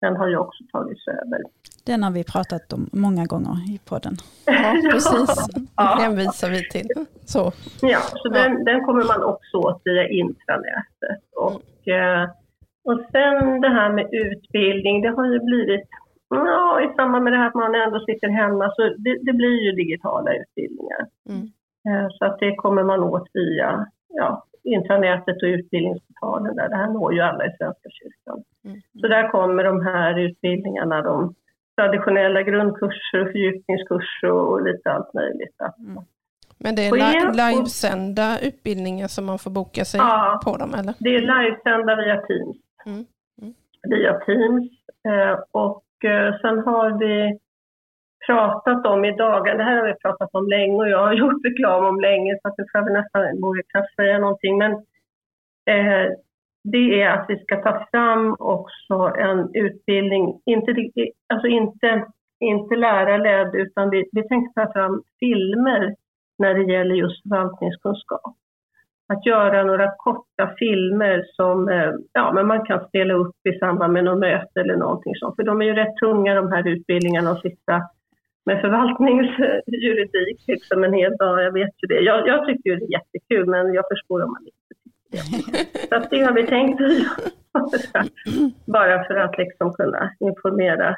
Den 0.00 0.16
har 0.16 0.28
ju 0.28 0.36
också 0.36 0.64
tagits 0.72 1.08
över. 1.08 1.42
Den 1.86 2.02
har 2.02 2.10
vi 2.10 2.24
pratat 2.24 2.72
om 2.72 2.88
många 2.92 3.24
gånger 3.24 3.56
i 3.74 3.80
podden. 3.88 4.14
Ja, 4.46 4.74
precis. 4.92 5.48
ja. 5.76 5.96
Den 5.96 6.04
hänvisar 6.04 6.50
vi 6.50 6.68
till. 6.68 6.88
Så. 7.24 7.52
Ja, 7.80 7.98
så 8.00 8.28
ja. 8.28 8.30
Den, 8.30 8.64
den 8.64 8.84
kommer 8.84 9.04
man 9.04 9.22
också 9.22 9.56
åt 9.56 9.80
via 9.84 10.08
intranätet. 10.08 11.22
Och 11.36 11.62
Eh, 11.86 12.28
och 12.84 13.00
sen 13.12 13.60
det 13.60 13.68
här 13.68 13.92
med 13.92 14.08
utbildning, 14.12 15.02
det 15.02 15.08
har 15.08 15.26
ju 15.26 15.38
blivit, 15.38 15.88
ja, 16.28 16.80
i 16.80 16.94
samband 16.96 17.24
med 17.24 17.32
det 17.32 17.36
här 17.36 17.48
att 17.48 17.54
man 17.54 17.74
ändå 17.74 18.00
sitter 18.00 18.28
hemma, 18.28 18.72
så 18.76 18.82
det, 18.82 19.18
det 19.22 19.32
blir 19.32 19.56
ju 19.64 19.72
digitala 19.72 20.34
utbildningar. 20.34 21.06
Mm. 21.28 21.44
Eh, 21.88 22.08
så 22.10 22.24
att 22.24 22.38
det 22.38 22.54
kommer 22.54 22.82
man 22.82 23.00
åt 23.00 23.28
via 23.32 23.86
ja, 24.08 24.44
intranätet 24.64 25.42
och 25.42 25.46
utbildningsportalen 25.46 26.56
där. 26.56 26.68
Det 26.68 26.76
här 26.76 26.90
når 26.92 27.14
ju 27.14 27.20
alla 27.20 27.46
i 27.46 27.56
Svenska 27.58 27.88
kyrkan. 27.90 28.44
Mm. 28.64 28.80
Så 29.00 29.08
där 29.08 29.28
kommer 29.28 29.64
de 29.64 29.86
här 29.86 30.18
utbildningarna, 30.18 31.02
de 31.02 31.34
traditionella 31.76 32.42
grundkurser, 32.42 33.24
fördjupningskurser 33.32 34.32
och 34.32 34.62
lite 34.64 34.90
allt 34.92 35.14
möjligt. 35.14 35.56
Mm. 35.78 36.04
Men 36.58 36.74
det 36.74 36.82
är 36.86 36.92
li 36.92 37.42
livesända 37.42 38.38
utbildningar 38.38 39.08
som 39.08 39.24
man 39.26 39.38
får 39.38 39.50
boka 39.50 39.84
sig 39.84 40.00
ja, 40.00 40.40
på 40.44 40.56
dem 40.56 40.74
eller? 40.74 40.94
det 40.98 41.14
är 41.16 41.20
livesända 41.20 41.96
via 41.96 42.16
Teams. 42.16 42.56
Mm. 42.86 43.04
Mm. 43.42 43.54
Via 43.88 44.12
Teams. 44.18 44.70
Eh, 45.08 45.38
och 45.50 46.04
eh, 46.04 46.40
sen 46.40 46.58
har 46.58 46.98
vi 46.98 47.38
pratat 48.26 48.86
om 48.86 49.04
i 49.04 49.16
dagarna, 49.16 49.58
det 49.58 49.64
här 49.64 49.76
har 49.76 49.86
vi 49.86 49.94
pratat 49.94 50.30
om 50.32 50.46
länge 50.48 50.76
och 50.76 50.88
jag 50.88 51.06
har 51.06 51.12
gjort 51.22 51.44
reklam 51.44 51.84
om 51.84 52.00
länge 52.00 52.38
så 52.42 52.48
att 52.48 52.58
nu 52.58 52.64
får 52.72 52.84
vi 52.84 52.92
nästan 52.92 53.40
borde 53.40 53.62
kan 53.68 53.86
säga 53.96 54.18
någonting. 54.18 54.58
Men 54.58 54.72
eh, 55.66 56.10
det 56.64 57.02
är 57.02 57.10
att 57.10 57.26
vi 57.28 57.38
ska 57.38 57.62
ta 57.62 57.86
fram 57.90 58.36
också 58.38 58.94
en 59.18 59.54
utbildning, 59.54 60.40
inte, 60.46 60.74
alltså 61.26 61.46
inte, 61.46 62.06
inte 62.40 62.76
lärarledd 62.76 63.54
utan 63.54 63.90
vi, 63.90 64.08
vi 64.12 64.28
tänkte 64.28 64.60
ta 64.60 64.72
fram 64.72 65.02
filmer 65.20 65.94
när 66.38 66.54
det 66.54 66.72
gäller 66.72 66.94
just 66.94 67.22
förvaltningskunskap. 67.22 68.36
Att 69.12 69.26
göra 69.26 69.64
några 69.64 69.92
korta 69.96 70.54
filmer 70.58 71.24
som 71.36 71.68
eh, 71.68 71.92
ja, 72.12 72.32
men 72.32 72.46
man 72.46 72.66
kan 72.66 72.88
spela 72.88 73.14
upp 73.14 73.36
i 73.48 73.58
samband 73.58 73.92
med 73.92 74.04
något 74.04 74.18
möte 74.18 74.60
eller 74.60 74.76
någonting 74.76 75.12
sånt. 75.16 75.36
För 75.36 75.42
de 75.42 75.62
är 75.62 75.66
ju 75.66 75.74
rätt 75.74 75.96
tunga 75.96 76.34
de 76.34 76.52
här 76.52 76.68
utbildningarna 76.68 77.30
att 77.30 77.42
sitta 77.42 77.82
med 78.46 78.60
förvaltningsjuridik 78.60 80.40
liksom 80.46 80.84
en 80.84 80.92
hel 80.92 81.16
dag, 81.16 81.42
jag 81.42 81.52
vet 81.52 81.74
ju 81.82 81.86
det. 81.88 82.00
Jag, 82.00 82.28
jag 82.28 82.46
tycker 82.46 82.70
ju 82.70 82.76
det 82.76 82.84
är 82.84 82.98
jättekul 82.98 83.46
men 83.46 83.74
jag 83.74 83.84
förstår 83.92 84.22
om 84.22 84.32
man 84.32 84.42
inte 84.46 84.58
tycker 84.68 84.90
det. 85.10 86.02
Så 86.02 86.08
det 86.10 86.22
har 86.22 86.32
vi 86.32 86.46
tänkt 86.46 86.80
att. 86.80 87.22
Bara 88.66 89.04
för 89.04 89.14
att 89.14 89.38
liksom 89.38 89.72
kunna 89.72 90.10
informera 90.20 90.96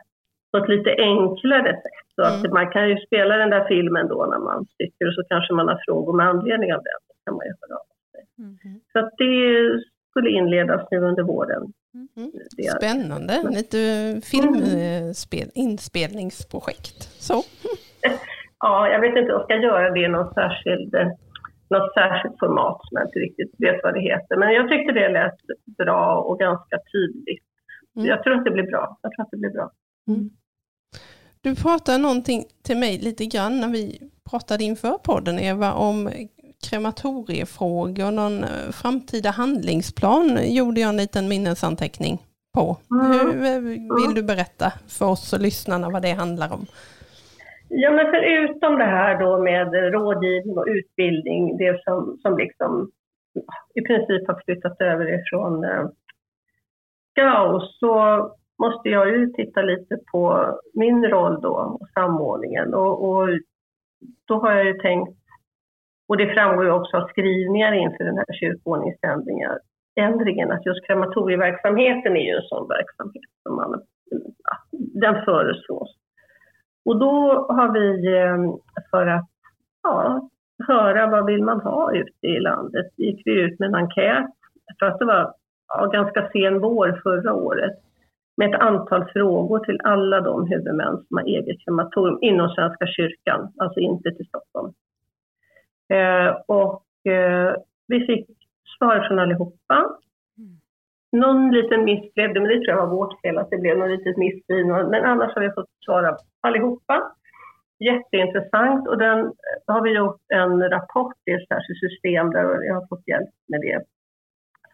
på 0.53 0.59
ett 0.59 0.69
lite 0.69 0.91
enklare 0.99 1.73
sätt. 1.73 2.05
Så 2.15 2.23
att 2.23 2.45
mm. 2.45 2.53
man 2.53 2.71
kan 2.71 2.89
ju 2.89 2.97
spela 3.07 3.37
den 3.37 3.51
där 3.51 3.65
filmen 3.65 4.09
då 4.09 4.27
när 4.31 4.39
man 4.39 4.67
tycker 4.79 5.09
och 5.09 5.15
så 5.15 5.23
kanske 5.29 5.55
man 5.55 5.69
har 5.69 5.81
frågor 5.87 6.13
med 6.17 6.29
anledning 6.29 6.75
av 6.75 6.83
den. 6.83 7.01
Kan 7.25 7.35
man 7.37 7.47
ju 7.47 7.53
höra 7.61 7.79
av. 7.81 7.87
Mm. 8.39 8.59
Så 8.93 8.99
att 8.99 9.11
det 9.19 9.25
skulle 10.11 10.31
inledas 10.31 10.89
nu 10.91 10.99
under 10.99 11.23
våren. 11.23 11.73
Mm. 12.17 12.33
Spännande, 12.77 13.43
lite 13.51 13.77
filminspelningsprojekt. 14.31 17.03
Så. 17.03 17.43
ja, 18.59 18.89
jag 18.89 19.01
vet 19.01 19.17
inte 19.17 19.33
om 19.33 19.39
jag 19.39 19.45
ska 19.45 19.57
göra 19.57 19.91
det 19.91 20.05
i 20.05 20.09
någon 20.09 20.35
särskild 20.35 20.95
något 21.71 21.95
särskilt 21.95 22.39
format 22.39 22.81
som 22.85 22.99
jag 22.99 23.09
inte 23.09 23.19
riktigt 23.19 23.55
vet 23.59 23.81
vad 23.83 23.95
det 23.95 24.01
heter. 24.01 24.37
Men 24.37 24.53
jag 24.53 24.71
tyckte 24.71 24.93
det 24.93 25.09
lät 25.09 25.41
bra 25.79 26.21
och 26.21 26.39
ganska 26.39 26.79
tydligt. 26.93 27.45
Mm. 27.97 28.09
Jag 28.09 28.23
tror 28.23 28.35
att 28.35 28.45
det 28.45 28.51
blir 28.51 28.71
bra. 28.71 28.99
Jag 29.03 29.13
tror 29.13 29.25
att 29.25 29.31
det 29.31 29.37
blir 29.37 29.51
bra. 29.51 29.71
Mm. 30.09 30.31
Du 31.41 31.55
pratade 31.55 31.99
någonting 31.99 32.45
till 32.63 32.79
mig 32.79 32.99
lite 32.99 33.27
grann 33.27 33.61
när 33.61 33.69
vi 33.69 34.11
pratade 34.31 34.65
inför 34.65 34.93
podden 34.93 35.39
Eva 35.39 35.73
om 35.73 36.11
krematoriefrågor, 36.69 38.11
någon 38.11 38.45
eh, 38.45 38.71
framtida 38.83 39.31
handlingsplan 39.31 40.39
gjorde 40.43 40.81
jag 40.81 40.89
en 40.89 40.97
liten 40.97 41.29
minnesanteckning 41.29 42.19
på. 42.55 42.77
Mm. 42.91 43.13
Hur 43.13 43.45
eh, 43.45 43.61
vill 43.99 44.15
du 44.15 44.23
berätta 44.23 44.73
för 44.99 45.07
oss 45.07 45.33
och 45.33 45.41
lyssnarna 45.41 45.91
vad 45.91 46.03
det 46.03 46.13
handlar 46.13 46.53
om? 46.53 46.67
Ja, 47.69 47.91
men 47.91 48.07
förutom 48.11 48.79
det 48.79 48.85
här 48.85 49.21
då 49.21 49.39
med 49.39 49.93
rådgivning 49.93 50.59
och 50.59 50.67
utbildning, 50.69 51.57
det 51.57 51.83
som, 51.85 52.19
som 52.23 52.39
liksom 52.39 52.91
i 53.75 53.81
princip 53.81 54.29
har 54.29 54.43
flyttat 54.45 54.81
över 54.81 55.21
ifrån 55.21 55.65
eh, 55.65 55.87
Gauss, 57.15 57.79
så 57.79 57.95
måste 58.59 58.89
jag 58.89 59.09
ju 59.09 59.27
titta 59.27 59.63
lite 59.63 59.99
på 60.13 60.55
min 60.75 61.05
roll 61.05 61.41
då 61.41 61.79
och 61.81 61.89
samordningen. 61.95 62.75
Och, 62.75 63.09
och 63.09 63.29
då 64.29 64.35
har 64.41 64.53
jag 64.53 64.67
ju 64.67 64.75
tänkt, 64.75 65.19
och 66.09 66.17
det 66.17 66.35
framgår 66.35 66.65
ju 66.65 66.71
också 66.71 66.97
av 66.97 67.09
skrivningar 67.09 67.73
inför 67.73 68.05
den 68.05 68.17
här 68.17 68.35
kyrkoordningsändringen, 68.41 70.53
att 70.53 70.67
just 70.67 70.87
krematorieverksamheten 70.87 72.17
är 72.17 72.21
ju 72.21 72.37
en 72.37 72.43
sån 72.43 72.69
verksamhet 72.69 73.31
som 73.43 73.57
man, 73.57 73.83
den 75.03 75.25
föreslås. 75.25 75.97
Och 76.85 76.99
då 76.99 77.47
har 77.49 77.73
vi 77.73 78.17
eh, 78.17 78.37
för 78.91 79.07
att 79.07 79.29
ja, 79.83 80.29
höra 80.67 81.07
vad 81.07 81.27
vill 81.27 81.45
man 81.45 81.61
ha 81.61 81.95
ute 81.95 82.27
i 82.27 82.41
landet, 82.41 82.87
gick 82.97 83.23
vi 83.25 83.41
ut 83.41 83.59
med 83.59 83.69
en 83.69 83.75
enkät. 83.75 84.27
Jag 84.67 84.79
tror 84.79 84.89
att 84.89 84.99
det 84.99 85.05
var 85.05 85.35
ja, 85.69 85.87
ganska 85.87 86.29
sen 86.33 86.61
vår 86.61 87.01
förra 87.03 87.35
året 87.35 87.75
med 88.37 88.55
ett 88.55 88.61
antal 88.61 89.05
frågor 89.05 89.59
till 89.59 89.81
alla 89.85 90.21
de 90.21 90.47
huvudmän 90.47 91.05
som 91.09 91.17
har 91.17 91.25
eget 91.25 91.65
krematorium 91.65 92.19
inom 92.23 92.49
Svenska 92.49 92.87
kyrkan, 92.87 93.53
alltså 93.59 93.81
inte 93.81 94.11
till 94.11 94.27
Stockholm. 94.27 94.73
Eh, 95.89 96.37
och 96.47 97.13
eh, 97.13 97.57
vi 97.89 98.07
fick 98.07 98.27
svar 98.79 99.09
från 99.09 99.19
allihopa. 99.19 99.77
Mm. 100.39 100.61
Någon 101.13 101.53
liten 101.53 101.85
miss 101.85 102.15
blev 102.15 102.35
det, 102.35 102.41
men 102.41 102.49
det 102.49 102.65
tror 102.65 102.69
jag 102.69 102.87
var 102.87 102.97
vårt 102.97 103.21
fel 103.21 103.39
att 103.39 103.51
det 103.51 103.59
blev 103.59 103.79
något 103.79 103.91
litet 103.91 104.17
miss 104.17 104.45
men 104.49 105.05
annars 105.05 105.35
har 105.35 105.43
vi 105.43 105.51
fått 105.51 105.71
svar 105.85 106.05
av 106.05 106.17
allihopa. 106.41 107.13
Jätteintressant 107.79 108.89
och 108.89 108.99
den 108.99 109.33
har 109.67 109.83
vi 109.83 109.91
gjort 109.91 110.21
en 110.29 110.71
rapport 110.71 111.17
i 111.27 111.33
ett 111.33 111.49
särskilt 111.49 111.81
system 111.81 112.31
där 112.31 112.63
jag 112.63 112.75
har 112.75 112.87
fått 112.87 113.09
hjälp 113.09 113.31
med 113.49 113.61
det 113.61 113.85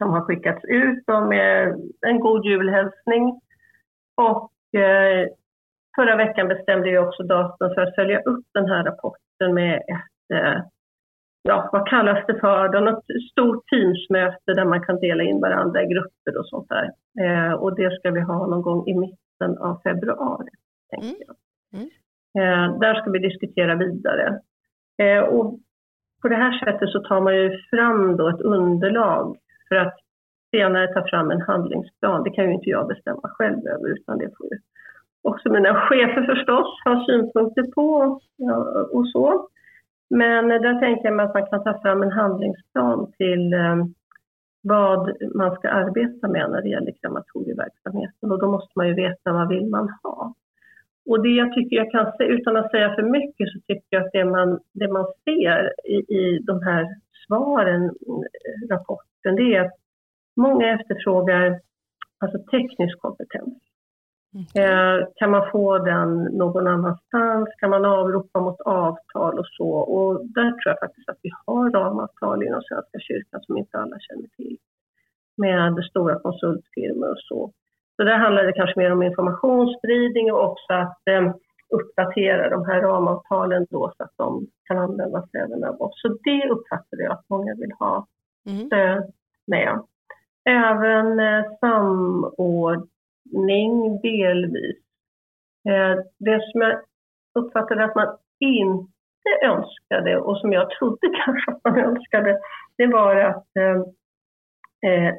som 0.01 0.11
har 0.11 0.21
skickats 0.21 0.65
ut 0.65 1.05
med 1.29 1.75
en 2.07 2.21
god 2.21 2.45
julhälsning 2.45 3.41
och 4.15 4.81
eh, 4.81 5.29
förra 5.97 6.17
veckan 6.17 6.49
bestämde 6.49 6.91
jag 6.91 7.09
också 7.09 7.23
datum 7.23 7.75
för 7.75 7.81
att 7.81 7.95
följa 7.95 8.21
upp 8.21 8.45
den 8.55 8.69
här 8.69 8.85
rapporten 8.85 9.55
med 9.55 9.77
ett, 9.77 10.37
eh, 10.37 10.61
ja 11.43 11.69
vad 11.73 11.89
kallas 11.89 12.27
det 12.27 12.41
för, 12.41 12.69
det 12.69 12.81
något 12.81 13.05
stort 13.33 13.67
teamsmöte 13.69 14.55
där 14.55 14.65
man 14.65 14.85
kan 14.85 15.01
dela 15.01 15.23
in 15.23 15.41
varandra 15.41 15.83
i 15.83 15.87
grupper 15.87 16.39
och 16.39 16.47
sånt 16.47 16.69
där. 16.69 16.91
Eh, 17.25 17.53
och 17.53 17.77
det 17.77 17.99
ska 17.99 18.11
vi 18.11 18.21
ha 18.21 18.47
någon 18.47 18.63
gång 18.63 18.89
i 18.89 18.95
mitten 18.95 19.59
av 19.59 19.81
februari. 19.83 20.51
tänker 20.91 21.09
mm. 21.09 21.21
jag. 21.27 21.37
Mm. 21.81 21.91
Eh, 22.39 22.79
där 22.79 22.95
ska 22.95 23.11
vi 23.11 23.19
diskutera 23.19 23.75
vidare. 23.75 24.41
Eh, 24.99 25.21
och 25.21 25.59
på 26.23 26.29
det 26.29 26.37
här 26.37 26.59
sättet 26.59 26.91
så 26.91 27.01
tar 27.01 27.21
man 27.21 27.37
ju 27.37 27.59
fram 27.71 28.17
då 28.17 28.29
ett 28.29 28.41
underlag 28.41 29.37
för 29.69 29.77
att 29.77 29.97
senare 30.51 30.95
ta 30.95 31.09
fram 31.09 31.31
en 31.31 31.41
handlingsplan. 31.41 32.23
Det 32.23 32.31
kan 32.31 32.45
ju 32.45 32.53
inte 32.53 32.71
jag 32.71 32.89
bestämma 32.89 33.23
själv 33.23 33.67
över 33.67 33.89
utan 33.89 34.19
det 34.19 34.31
får 34.39 34.47
ju 34.47 34.59
också 35.23 35.49
mina 35.49 35.75
chefer 35.75 36.35
förstås 36.35 36.85
ha 36.85 37.07
synpunkter 37.07 37.63
på 37.63 38.21
och 38.93 39.09
så. 39.09 39.49
Men 40.11 40.49
där 40.49 40.81
tänker 40.81 41.05
jag 41.05 41.17
mig 41.17 41.27
att 41.27 41.35
man 41.35 41.47
kan 41.47 41.65
ta 41.65 41.81
fram 41.81 42.03
en 42.03 42.13
handlingsplan 42.13 43.13
till 43.13 43.53
eh, 43.53 43.77
vad 44.63 45.17
man 45.35 45.55
ska 45.55 45.69
arbeta 45.69 46.29
med 46.29 46.51
när 46.51 46.63
det 46.63 46.69
gäller 46.69 46.93
krematorieverksamheten 47.01 48.33
och 48.33 48.39
då 48.39 48.51
måste 48.51 48.73
man 48.75 48.89
ju 48.89 48.95
veta 48.95 49.33
vad 49.33 49.49
vill 49.49 49.67
man 49.67 49.89
ha. 50.03 50.35
Och 51.07 51.23
det 51.23 51.29
jag 51.29 51.55
tycker 51.55 51.77
jag 51.77 51.91
kan 51.91 52.13
säga, 52.13 52.31
utan 52.31 52.57
att 52.57 52.71
säga 52.71 52.95
för 52.95 53.03
mycket, 53.03 53.49
så 53.53 53.59
tycker 53.61 53.87
jag 53.91 54.07
att 54.07 54.13
det 54.13 54.25
man, 54.25 54.61
det 54.73 54.89
man 54.89 55.07
ser 55.25 55.73
i, 55.85 55.95
i 55.95 56.39
de 56.39 56.63
här 56.63 56.89
svaren, 57.27 57.85
eh, 57.85 58.69
rapporten, 58.71 59.37
det 59.37 59.55
är 59.55 59.61
att 59.61 59.77
många 60.37 60.73
efterfrågar 60.75 61.61
alltså 62.19 62.39
teknisk 62.39 62.99
kompetens. 62.99 63.59
Mm. 64.35 65.07
kan 65.17 65.31
man 65.31 65.51
få 65.51 65.79
den 65.79 66.25
någon 66.25 66.67
annanstans? 66.67 67.49
Kan 67.59 67.71
man 67.71 67.85
avropa 67.85 68.41
mot 68.41 68.61
avtal 68.61 69.39
och 69.39 69.47
så? 69.47 69.71
Och 69.71 70.27
där 70.27 70.51
tror 70.51 70.63
jag 70.65 70.79
faktiskt 70.81 71.09
att 71.09 71.19
vi 71.23 71.31
har 71.47 71.71
ramavtal 71.71 72.43
inom 72.43 72.63
Svenska 72.63 72.99
kyrkan 73.01 73.41
som 73.43 73.59
inte 73.59 73.79
alla 73.79 73.97
känner 73.99 74.29
till 74.37 74.57
med 75.37 75.85
stora 75.91 76.19
konsultfirmor 76.19 77.11
och 77.11 77.19
så. 77.29 77.53
Så 77.97 78.05
där 78.05 78.19
handlar 78.19 78.45
det 78.45 78.53
kanske 78.53 78.81
mer 78.81 78.93
om 78.93 79.03
informationsspridning 79.03 80.33
och 80.33 80.45
också 80.51 80.73
att 80.73 81.09
eh, 81.11 81.33
uppdatera 81.71 82.51
de 82.51 82.65
här 82.67 82.81
ramavtalen 82.81 83.67
då 83.71 83.93
så 83.97 84.03
att 84.03 84.15
de 84.17 84.47
kan 84.65 84.79
användas 84.79 85.25
även 85.35 85.65
av 85.65 85.81
oss. 85.83 86.01
Så 86.03 86.09
det 86.09 86.49
uppfattar 86.49 86.99
jag 86.99 87.13
att 87.13 87.29
många 87.29 87.55
vill 87.55 87.73
ha 87.79 88.07
mm. 88.47 88.67
stöd 88.67 89.13
med. 89.47 89.83
Även 90.45 91.21
eh, 91.21 91.45
samordning 93.31 94.01
delvis. 94.03 94.77
Eh, 95.69 96.05
det 96.19 96.41
som 96.53 96.61
jag 96.61 96.81
uppfattade 97.35 97.85
att 97.85 97.95
man 97.95 98.17
inte 98.39 99.45
önskade 99.45 100.21
och 100.21 100.39
som 100.39 100.53
jag 100.53 100.71
trodde 100.71 101.11
kanske 101.25 101.51
att 101.51 101.65
man 101.65 101.79
önskade, 101.79 102.39
det 102.77 102.87
var 102.87 103.17
att 103.17 103.47
eh, 103.57 103.83
eh, 104.91 105.15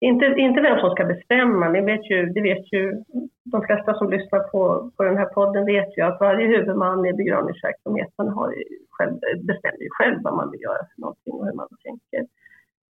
inte, 0.00 0.26
inte 0.26 0.60
vem 0.60 0.78
som 0.80 0.90
ska 0.90 1.04
bestämma, 1.04 1.68
ni 1.68 1.80
vet 1.80 2.10
ju, 2.10 2.26
det 2.26 2.40
vet 2.40 2.72
ju 2.72 3.04
de 3.44 3.62
flesta 3.62 3.94
som 3.94 4.10
lyssnar 4.10 4.40
på, 4.40 4.90
på 4.96 5.02
den 5.04 5.16
här 5.16 5.26
podden 5.26 5.66
vet 5.66 5.98
ju 5.98 6.02
att 6.02 6.20
varje 6.20 6.46
huvudman 6.46 7.06
i 7.06 7.12
begravningsverksamheten 7.12 8.28
har 8.28 8.54
själv, 8.90 9.18
bestämmer 9.42 9.82
ju 9.82 9.88
själv 9.90 10.18
vad 10.22 10.36
man 10.36 10.50
vill 10.50 10.60
göra 10.60 10.78
för 10.94 11.00
någonting 11.00 11.32
och 11.34 11.46
hur 11.46 11.52
man 11.52 11.68
tänker. 11.84 12.26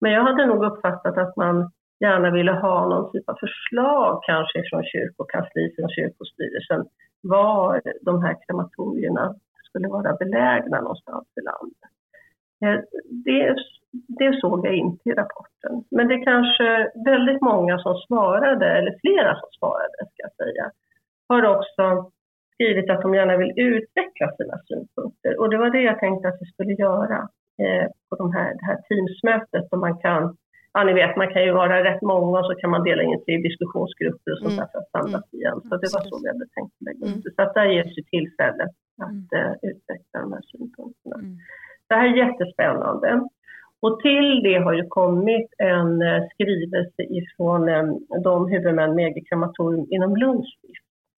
Men 0.00 0.12
jag 0.12 0.22
hade 0.22 0.46
nog 0.46 0.64
uppfattat 0.64 1.18
att 1.18 1.36
man 1.36 1.70
gärna 2.04 2.30
ville 2.30 2.52
ha 2.52 2.88
någon 2.88 3.12
typ 3.12 3.28
av 3.28 3.36
förslag 3.44 4.22
kanske 4.26 4.62
från 4.70 4.84
kyrkokansliet, 4.84 5.76
från 5.76 5.88
kyrkostyrelsen, 5.88 6.80
var 7.20 7.80
de 8.00 8.22
här 8.22 8.36
krematorierna 8.46 9.34
skulle 9.68 9.88
vara 9.88 10.16
belägna 10.16 10.80
någonstans 10.80 11.26
i 11.40 11.42
landet. 11.50 11.92
Eh, 12.64 12.80
det, 13.24 13.56
det 14.18 14.40
såg 14.40 14.66
jag 14.66 14.74
inte 14.74 15.08
i 15.08 15.12
rapporten. 15.12 15.84
Men 15.90 16.08
det 16.08 16.14
är 16.14 16.24
kanske 16.24 16.90
väldigt 17.04 17.40
många 17.40 17.78
som 17.78 17.94
svarade, 18.06 18.66
eller 18.78 18.98
flera 19.00 19.32
som 19.40 19.48
svarade 19.58 19.96
ska 20.10 20.20
jag 20.26 20.34
säga, 20.42 20.70
har 21.28 21.56
också 21.56 22.12
skrivit 22.54 22.90
att 22.90 23.02
de 23.02 23.14
gärna 23.14 23.36
vill 23.36 23.52
utveckla 23.56 24.26
sina 24.36 24.56
synpunkter. 24.68 25.40
Och 25.40 25.50
det 25.50 25.58
var 25.58 25.70
det 25.70 25.82
jag 25.82 25.98
tänkte 25.98 26.28
att 26.28 26.40
vi 26.40 26.46
skulle 26.46 26.72
göra 26.72 27.18
eh, 27.62 27.86
på 28.08 28.16
de 28.16 28.32
här, 28.32 28.50
det 28.58 28.66
här 28.66 28.78
Teamsmötet. 28.88 29.70
Där 29.70 29.78
man 29.78 29.98
kan, 29.98 30.36
ja 30.74 30.84
ni 30.84 30.92
vet, 30.92 31.16
man 31.16 31.32
kan 31.32 31.42
ju 31.44 31.52
vara 31.52 31.84
rätt 31.84 32.02
många 32.02 32.38
och 32.38 32.46
så 32.46 32.54
kan 32.54 32.70
man 32.70 32.84
dela 32.84 33.02
in 33.02 33.20
sig 33.24 33.34
i 33.34 33.42
diskussionsgrupper 33.48 34.32
och 34.32 34.38
sånt 34.38 34.52
mm. 34.52 34.68
för 34.72 34.78
att 34.78 34.90
samlas 34.90 35.26
mm. 35.32 35.40
igen. 35.40 35.60
Så 35.68 35.76
det 35.82 35.90
var 35.94 36.02
så 36.08 36.14
vi 36.22 36.28
hade 36.28 36.48
tänkt 36.56 36.76
lägga 36.86 37.02
upp 37.06 37.22
det. 37.24 37.34
Så 37.36 37.42
att 37.42 37.54
där 37.54 37.66
ges 37.66 37.98
ju 37.98 38.02
tillfälle 38.02 38.64
att 39.04 39.32
mm. 39.32 39.46
eh, 39.46 39.52
utveckla 39.70 40.20
de 40.20 40.32
här 40.32 40.44
synpunkterna. 40.50 41.16
Mm. 41.18 41.36
Det 41.88 41.94
här 41.94 42.06
är 42.08 42.16
jättespännande. 42.24 43.28
Och 43.84 44.00
till 44.00 44.42
det 44.42 44.58
har 44.58 44.72
ju 44.72 44.86
kommit 44.88 45.48
en 45.58 46.02
eh, 46.02 46.22
skrivelse 46.34 47.02
ifrån 47.02 47.68
eh, 47.68 47.84
de 48.22 48.48
huvudmän 48.48 48.94
med 48.94 49.06
eget 49.06 49.28
krematorium 49.28 49.86
inom 49.90 50.16
Lunds 50.16 50.48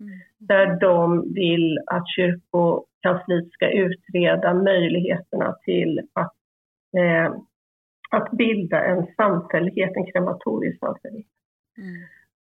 mm. 0.01 0.13
där 0.39 0.81
de 0.81 1.33
vill 1.35 1.79
att 1.87 2.09
kyrkokansliet 2.17 3.53
ska 3.53 3.71
utreda 3.71 4.55
möjligheterna 4.55 5.57
till 5.65 6.01
att, 6.13 6.35
eh, 6.97 7.35
att 8.17 8.31
bilda 8.31 8.85
en 8.85 9.07
samfällighet, 9.17 9.97
en 9.97 10.07
krematoriesamfällighet. 10.07 11.27
Mm. 11.79 11.95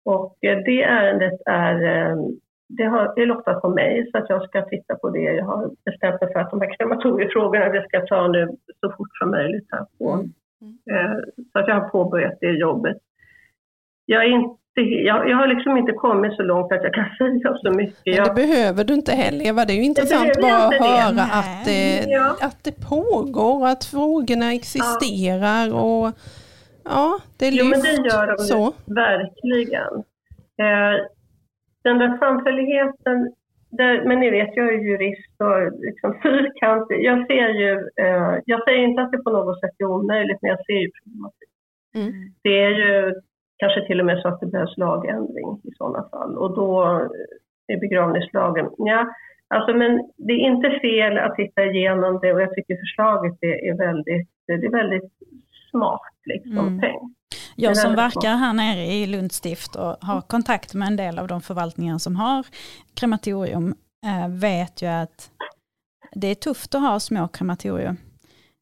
Och 0.05 0.37
eh, 0.41 0.57
det 0.57 0.83
ärendet 0.83 1.41
är 1.45 1.75
det, 2.69 2.83
har, 2.83 3.13
det 3.15 3.21
är 3.21 3.25
lottat 3.25 3.61
på 3.61 3.69
mig 3.69 4.09
så 4.11 4.17
att 4.17 4.29
jag 4.29 4.43
ska 4.43 4.61
titta 4.61 4.95
på 4.95 5.09
det. 5.09 5.19
Jag 5.19 5.45
har 5.45 5.71
bestämt 5.85 6.21
mig 6.21 6.33
för 6.33 6.39
att 6.39 6.51
de 6.51 6.61
här 6.61 6.77
krematoriefrågorna 6.77 7.69
det 7.69 7.83
ska 7.87 7.97
jag 7.97 8.07
ta 8.07 8.27
nu 8.27 8.47
så 8.79 8.93
fort 8.97 9.17
som 9.19 9.31
möjligt. 9.31 9.67
Här 9.71 9.85
på. 9.97 10.13
Mm. 10.13 10.77
Eh, 10.91 11.17
så 11.51 11.59
att 11.59 11.67
jag 11.67 11.75
har 11.75 11.89
påbörjat 11.89 12.37
det 12.41 12.51
jobbet. 12.51 12.97
Jag, 14.05 14.23
är 14.23 14.27
inte, 14.27 14.58
jag, 14.75 15.29
jag, 15.29 15.37
har 15.37 15.47
liksom 15.47 15.77
inte 15.77 15.91
kommit 15.91 16.33
så 16.33 16.43
långt 16.43 16.71
att 16.71 16.83
jag 16.83 16.93
kan 16.93 17.09
säga 17.17 17.57
så 17.57 17.71
mycket. 17.71 18.15
Jag, 18.15 18.27
det 18.27 18.33
behöver 18.33 18.83
du 18.83 18.93
inte 18.93 19.11
heller 19.11 19.45
Eva. 19.45 19.65
Det 19.65 19.73
är 19.73 19.75
ju 19.75 19.83
intressant 19.83 20.41
bara 20.41 20.67
att 20.67 20.73
höra 20.73 21.23
att 21.23 21.65
det, 21.65 22.05
ja. 22.07 22.37
att 22.41 22.63
det 22.63 22.89
pågår, 22.89 23.67
att 23.67 23.85
frågorna 23.85 24.53
existerar 24.53 25.67
ja. 25.67 25.81
och 25.81 26.13
ja, 26.83 27.19
det 27.37 27.51
lyfts. 27.51 27.63
Jo, 27.63 27.69
men 27.69 27.81
det 27.81 28.09
gör 28.09 28.27
de 28.27 28.37
så. 28.37 28.73
verkligen. 28.85 29.93
Eh, 30.63 30.95
den 31.83 31.97
där 31.97 32.17
samfälligheten, 32.17 33.33
där, 33.69 34.05
men 34.05 34.19
ni 34.19 34.29
vet, 34.29 34.49
jag 34.55 34.67
är 34.73 34.79
jurist 34.79 35.35
och 35.37 35.81
liksom 35.81 36.19
fyrkantig. 36.23 37.03
Jag 37.03 37.27
ser 37.27 37.49
ju, 37.49 37.71
eh, 38.03 38.35
jag 38.45 38.63
säger 38.63 38.83
inte 38.87 39.01
att 39.01 39.11
det 39.11 39.23
på 39.23 39.29
något 39.29 39.59
sätt 39.59 39.75
är 39.77 39.85
omöjligt, 39.85 40.41
men 40.41 40.49
jag 40.49 40.65
ser 40.65 40.79
ju 40.83 40.91
problematik. 41.03 41.49
Mm. 41.95 42.11
Det 42.43 42.59
är 42.63 42.69
ju 42.69 43.13
kanske 43.59 43.87
till 43.87 43.99
och 43.99 44.05
med 44.05 44.21
så 44.21 44.27
att 44.27 44.39
det 44.39 44.45
behövs 44.45 44.77
lagändring 44.77 45.61
i 45.63 45.71
sådana 45.77 46.09
fall 46.09 46.37
och 46.37 46.55
då 46.55 46.83
är 47.67 47.79
begravningslagen, 47.79 48.69
ja, 48.77 49.07
alltså 49.47 49.73
men 49.73 49.91
det 50.17 50.33
är 50.33 50.51
inte 50.51 50.79
fel 50.81 51.17
att 51.17 51.35
titta 51.35 51.63
igenom 51.63 52.19
det 52.21 52.33
och 52.33 52.41
jag 52.41 52.53
tycker 52.55 52.75
förslaget 52.75 53.37
är, 53.41 53.71
är 53.71 53.77
väldigt, 53.77 54.29
det 54.47 54.53
är 54.53 54.71
väldigt 54.71 55.11
smart 55.71 56.15
liksom 56.25 56.67
mm. 56.67 56.79
tänkt. 56.79 57.15
Jag 57.55 57.77
som 57.77 57.95
verkar 57.95 58.35
här 58.35 58.53
nere 58.53 58.85
i 58.85 59.07
Lunds 59.07 59.35
stift 59.35 59.75
och 59.75 59.95
har 60.01 60.21
kontakt 60.21 60.73
med 60.73 60.87
en 60.87 60.95
del 60.95 61.19
av 61.19 61.27
de 61.27 61.41
förvaltningar 61.41 61.97
som 61.97 62.15
har 62.15 62.45
krematorium 62.99 63.73
eh, 64.05 64.29
vet 64.41 64.81
ju 64.81 64.87
att 64.87 65.29
det 66.11 66.27
är 66.27 66.35
tufft 66.35 66.75
att 66.75 66.81
ha 66.81 66.99
små 66.99 67.27
krematorier. 67.27 67.95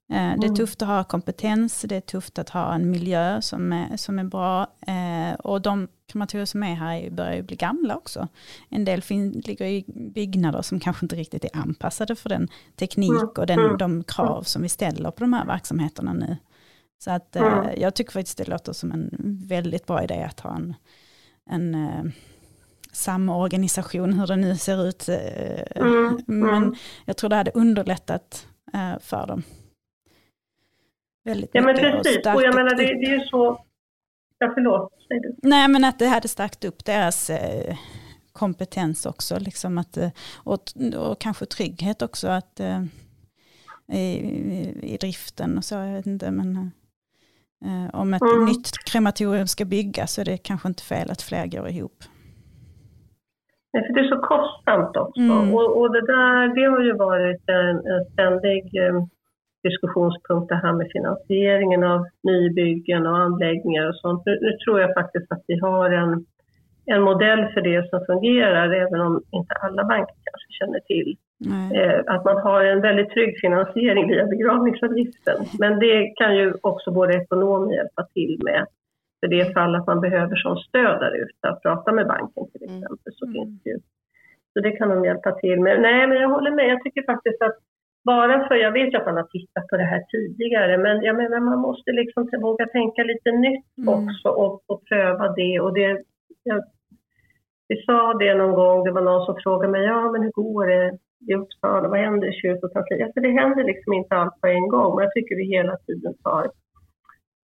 Eh, 0.10 0.16
det 0.16 0.46
är 0.46 0.50
mm. 0.50 0.56
tufft 0.56 0.82
att 0.82 0.88
ha 0.88 1.04
kompetens, 1.04 1.82
det 1.82 1.96
är 1.96 2.02
tufft 2.02 2.40
att 2.40 2.50
ha 2.50 2.74
en 2.74 2.92
miljö 2.92 3.42
som 3.42 3.74
är, 3.74 3.98
som 3.98 4.20
är 4.20 4.24
bra. 4.24 4.68
Eh, 4.88 5.34
och 5.40 5.62
de 5.62 5.88
krematorier 6.12 6.46
som 6.46 6.64
är 6.64 6.76
här 6.76 7.10
börjar 7.10 7.36
ju 7.36 7.42
bli 7.42 7.56
gamla 7.56 7.96
också. 7.96 8.28
En 8.70 8.86
del 8.86 9.02
ligger 9.10 9.66
i 9.66 9.86
byggnader 10.16 10.62
som 10.62 10.80
kanske 10.80 11.06
inte 11.06 11.16
riktigt 11.16 11.46
är 11.46 11.58
anpassade 11.58 12.16
för 12.16 12.30
den 12.30 12.48
teknik 12.76 13.38
och 13.38 13.46
den, 13.46 13.60
mm. 13.60 13.78
de 13.78 14.04
krav 14.04 14.44
som 14.44 14.62
vi 14.62 14.70
ställer 14.70 15.12
på 15.12 15.24
de 15.24 15.34
här 15.34 15.46
verksamheterna 15.46 16.14
nu. 16.14 16.38
Så 17.00 17.12
att 17.12 17.36
mm. 17.36 17.64
eh, 17.64 17.82
jag 17.82 17.96
tycker 17.96 18.12
faktiskt 18.12 18.38
det 18.38 18.48
låter 18.50 18.74
som 18.74 18.92
en 18.92 19.10
väldigt 19.48 19.86
bra 19.86 20.04
idé 20.04 20.24
att 20.24 20.40
ha 20.40 20.56
en, 20.56 20.74
en 21.50 21.76
eh, 21.76 22.04
samorganisation, 22.92 24.14
hur 24.14 24.28
det 24.28 24.36
nu 24.36 24.58
ser 24.58 24.88
ut. 24.88 25.10
Mm. 25.10 26.20
Men 26.28 26.64
mm. 26.64 26.76
jag 27.06 27.18
tror 27.18 27.30
det 27.30 27.36
hade 27.36 27.52
underlättat 27.52 28.48
för 29.02 29.28
dem. 29.28 29.44
Väldigt 31.28 31.50
ja 31.54 31.62
men 31.62 31.76
precis, 31.76 32.18
och, 32.26 32.36
och 32.36 32.44
jag 32.44 32.56
menar 32.56 32.76
det, 32.76 32.84
det 32.84 33.06
är 33.12 33.20
ju 33.20 33.26
så, 33.26 33.66
ja 34.40 34.52
förlåt, 34.54 34.94
säger 35.08 35.22
du. 35.22 35.36
Nej 35.44 35.68
men 35.68 35.84
att 35.84 36.00
det 36.00 36.08
hade 36.08 36.28
stärkt 36.28 36.66
upp 36.66 36.86
deras 36.86 37.30
eh, 37.30 37.78
kompetens 38.32 39.06
också, 39.06 39.40
liksom 39.40 39.78
att, 39.78 39.98
eh, 39.98 40.10
och, 40.44 40.60
och 40.98 41.22
kanske 41.22 41.46
trygghet 41.46 42.02
också 42.02 42.28
att 42.28 42.60
i, 43.94 44.04
i 44.82 44.98
driften 45.02 45.58
och 45.58 45.64
så, 45.64 45.76
jag 45.76 45.94
vet 45.94 46.08
inte 46.08 46.32
men 46.32 46.72
Eh, 47.66 48.00
om 48.02 48.14
ett 48.14 48.22
mm. 48.22 48.46
nytt 48.46 48.72
krematorium 48.92 49.48
ska 49.48 49.66
byggas 49.66 50.14
så 50.14 50.22
är 50.22 50.26
det 50.26 50.38
kanske 50.38 50.68
inte 50.68 50.84
fel 50.84 51.12
att 51.12 51.22
fler 51.22 51.46
går 51.48 51.68
ihop. 51.70 52.04
Nej, 53.74 53.84
för 53.88 53.94
det 53.94 54.00
är 54.00 54.10
så 54.16 54.22
kostsamt 54.22 54.98
också. 54.98 55.22
Mm. 55.22 55.54
Och, 55.54 55.78
och, 55.80 55.92
det, 55.94 56.02
där, 56.02 56.56
det 56.56 56.66
har 56.74 56.82
ju 56.82 56.94
varit 56.94 57.50
en, 57.50 57.76
en 57.94 58.06
ständig 58.14 58.64
eh, 58.84 58.96
diskussionspunkt 59.64 60.50
det 60.50 60.56
här 60.56 60.74
med 60.74 60.88
finansieringen 60.92 61.84
av 61.84 62.06
nybyggen 62.24 63.08
och 63.08 63.18
anläggningar 63.18 63.90
och 63.90 63.96
sånt. 63.96 64.24
Nu, 64.26 64.40
nu, 64.42 64.58
tror 64.58 64.80
jag 64.82 64.94
faktiskt 64.94 65.32
att 65.32 65.44
vi 65.48 65.60
har 65.60 65.90
en, 65.90 66.26
en 66.86 67.02
modell 67.02 67.48
för 67.54 67.62
det 67.62 67.90
som 67.90 68.06
fungerar, 68.06 68.72
även 68.72 69.02
om 69.02 69.24
inte 69.32 69.54
alla 69.54 69.84
banker 69.84 70.16
kanske 70.24 70.52
känner 70.60 70.80
till. 70.80 71.18
Eh, 71.76 72.00
att 72.14 72.26
man 72.26 72.38
har 72.38 72.64
en 72.64 72.82
väldigt 72.82 73.10
trygg 73.10 73.40
finansiering 73.42 74.08
via 74.08 74.26
begravningsavgiften. 74.26 75.46
Men 75.60 75.80
det 75.80 76.14
kan 76.16 76.38
ju 76.38 76.54
också 76.62 76.92
både 76.92 77.14
ekonomer 77.14 77.76
hjälpa 77.76 78.04
till 78.14 78.40
med. 78.44 78.66
För 79.20 79.28
det 79.28 79.54
fall 79.54 79.76
att 79.76 79.88
man 79.88 80.02
behöver 80.02 80.36
som 80.36 80.58
stöd 80.58 81.00
där 81.00 81.16
ute, 81.16 81.50
att 81.50 81.62
prata 81.62 81.92
med 81.92 82.08
banken 82.08 82.44
till 82.52 82.70
mm. 82.70 82.78
exempel, 82.78 83.14
så 83.14 83.26
mm. 83.26 83.34
finns 83.34 83.64
det 83.64 83.70
ju. 83.70 83.80
Så 84.54 84.60
det 84.60 84.72
kan 84.72 84.90
de 84.90 85.06
hjälpa 85.06 85.32
till 85.32 85.60
med. 85.60 85.82
Nej, 85.82 86.08
men 86.08 86.18
jag 86.18 86.30
håller 86.30 86.52
med. 86.52 86.68
Jag 86.70 86.84
tycker 86.84 87.04
faktiskt 87.04 87.42
att 87.42 87.58
bara 88.12 88.48
för, 88.48 88.56
jag 88.56 88.72
vet 88.72 88.96
att 88.96 89.06
man 89.06 89.18
har 89.22 89.30
tittat 89.36 89.68
på 89.68 89.78
det 89.78 89.90
här 89.94 90.04
tidigare, 90.14 90.78
men 90.78 90.96
jag 91.08 91.16
menar 91.16 91.40
man 91.40 91.60
måste 91.60 91.92
liksom 91.92 92.30
våga 92.42 92.66
tänka 92.66 93.04
lite 93.04 93.32
nytt 93.32 93.78
mm. 93.78 93.90
också 93.94 94.28
och, 94.44 94.62
och 94.72 94.80
pröva 94.90 95.28
det. 95.40 95.60
Och 95.60 95.74
det 95.74 96.02
jag, 96.44 96.64
vi 97.68 97.76
sa 97.86 98.14
det 98.14 98.34
någon 98.34 98.56
gång, 98.56 98.84
det 98.84 98.92
var 98.92 99.02
någon 99.02 99.26
som 99.26 99.36
frågade 99.44 99.72
mig, 99.72 99.84
ja 99.84 100.12
men 100.12 100.22
hur 100.24 100.32
går 100.32 100.68
det 100.68 100.98
i 101.30 101.34
Uppsala, 101.36 101.90
vad 101.90 102.00
händer 102.00 102.28
i 102.28 102.40
kyrkokansliet? 102.42 103.06
Alltså 103.06 103.20
det 103.20 103.40
händer 103.42 103.64
liksom 103.64 103.94
inte 103.94 104.16
allt 104.16 104.42
på 104.42 104.48
en 104.48 104.68
gång, 104.68 104.96
men 104.96 105.04
jag 105.04 105.14
tycker 105.14 105.36
vi 105.36 105.56
hela 105.58 105.78
tiden 105.78 106.14
tar 106.24 106.52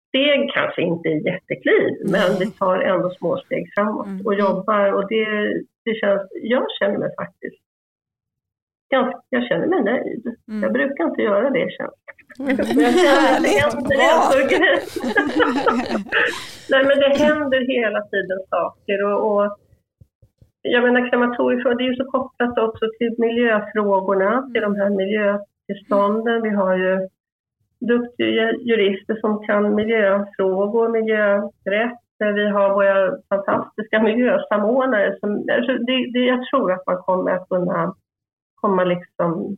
steg, 0.08 0.50
kanske 0.54 0.82
inte 0.82 1.08
i 1.08 1.24
jättekliv, 1.30 1.88
men 2.14 2.28
vi 2.40 2.46
tar 2.50 2.78
ändå 2.78 3.10
små 3.10 3.36
steg 3.36 3.64
framåt 3.74 4.06
mm. 4.06 4.26
och 4.26 4.34
jobbar 4.34 4.92
och 4.92 5.08
det, 5.08 5.26
det 5.84 5.94
känns, 6.00 6.22
jag 6.42 6.66
känner 6.78 6.98
mig 6.98 7.10
faktiskt 7.22 7.63
ganska, 8.96 9.20
jag 9.30 9.46
känner 9.48 9.66
mig 9.66 9.82
nöjd. 9.82 10.24
Mm. 10.48 10.62
Jag 10.62 10.72
brukar 10.72 11.04
inte 11.04 11.22
göra 11.22 11.50
det 11.50 11.68
känns 11.76 11.94
mm. 12.40 12.56
Härligt, 12.56 13.88
bra! 13.88 14.14
Nej 16.70 16.84
men 16.88 16.98
det 16.98 17.24
händer 17.24 17.60
hela 17.76 18.00
tiden 18.02 18.40
saker 18.50 19.04
och, 19.04 19.18
och 19.30 19.58
jag 20.62 20.82
menar 20.82 21.10
krematoriefrågor, 21.10 21.78
det 21.78 21.84
är 21.84 21.88
ju 21.88 21.96
så 21.96 22.04
kopplat 22.04 22.58
också 22.58 22.84
till 22.98 23.14
miljöfrågorna, 23.18 24.50
till 24.52 24.62
de 24.62 24.76
här 24.76 24.90
miljötillstånden. 24.90 26.42
Vi 26.42 26.50
har 26.50 26.76
ju 26.76 27.08
duktiga 27.80 28.52
jurister 28.52 29.16
som 29.20 29.46
kan 29.46 29.74
miljöfrågor, 29.74 30.88
miljörätt. 30.88 32.00
Vi 32.18 32.48
har 32.48 32.74
våra 32.74 33.18
fantastiska 33.28 34.02
miljösamordnare. 34.02 35.16
Som, 35.20 35.30
alltså 35.52 35.72
det, 35.72 36.12
det, 36.12 36.24
jag 36.24 36.46
tror 36.46 36.72
att 36.72 36.86
man 36.86 36.96
kommer 36.96 37.30
att 37.30 37.48
kunna 37.48 37.94
komma 38.64 38.84
liksom 38.84 39.56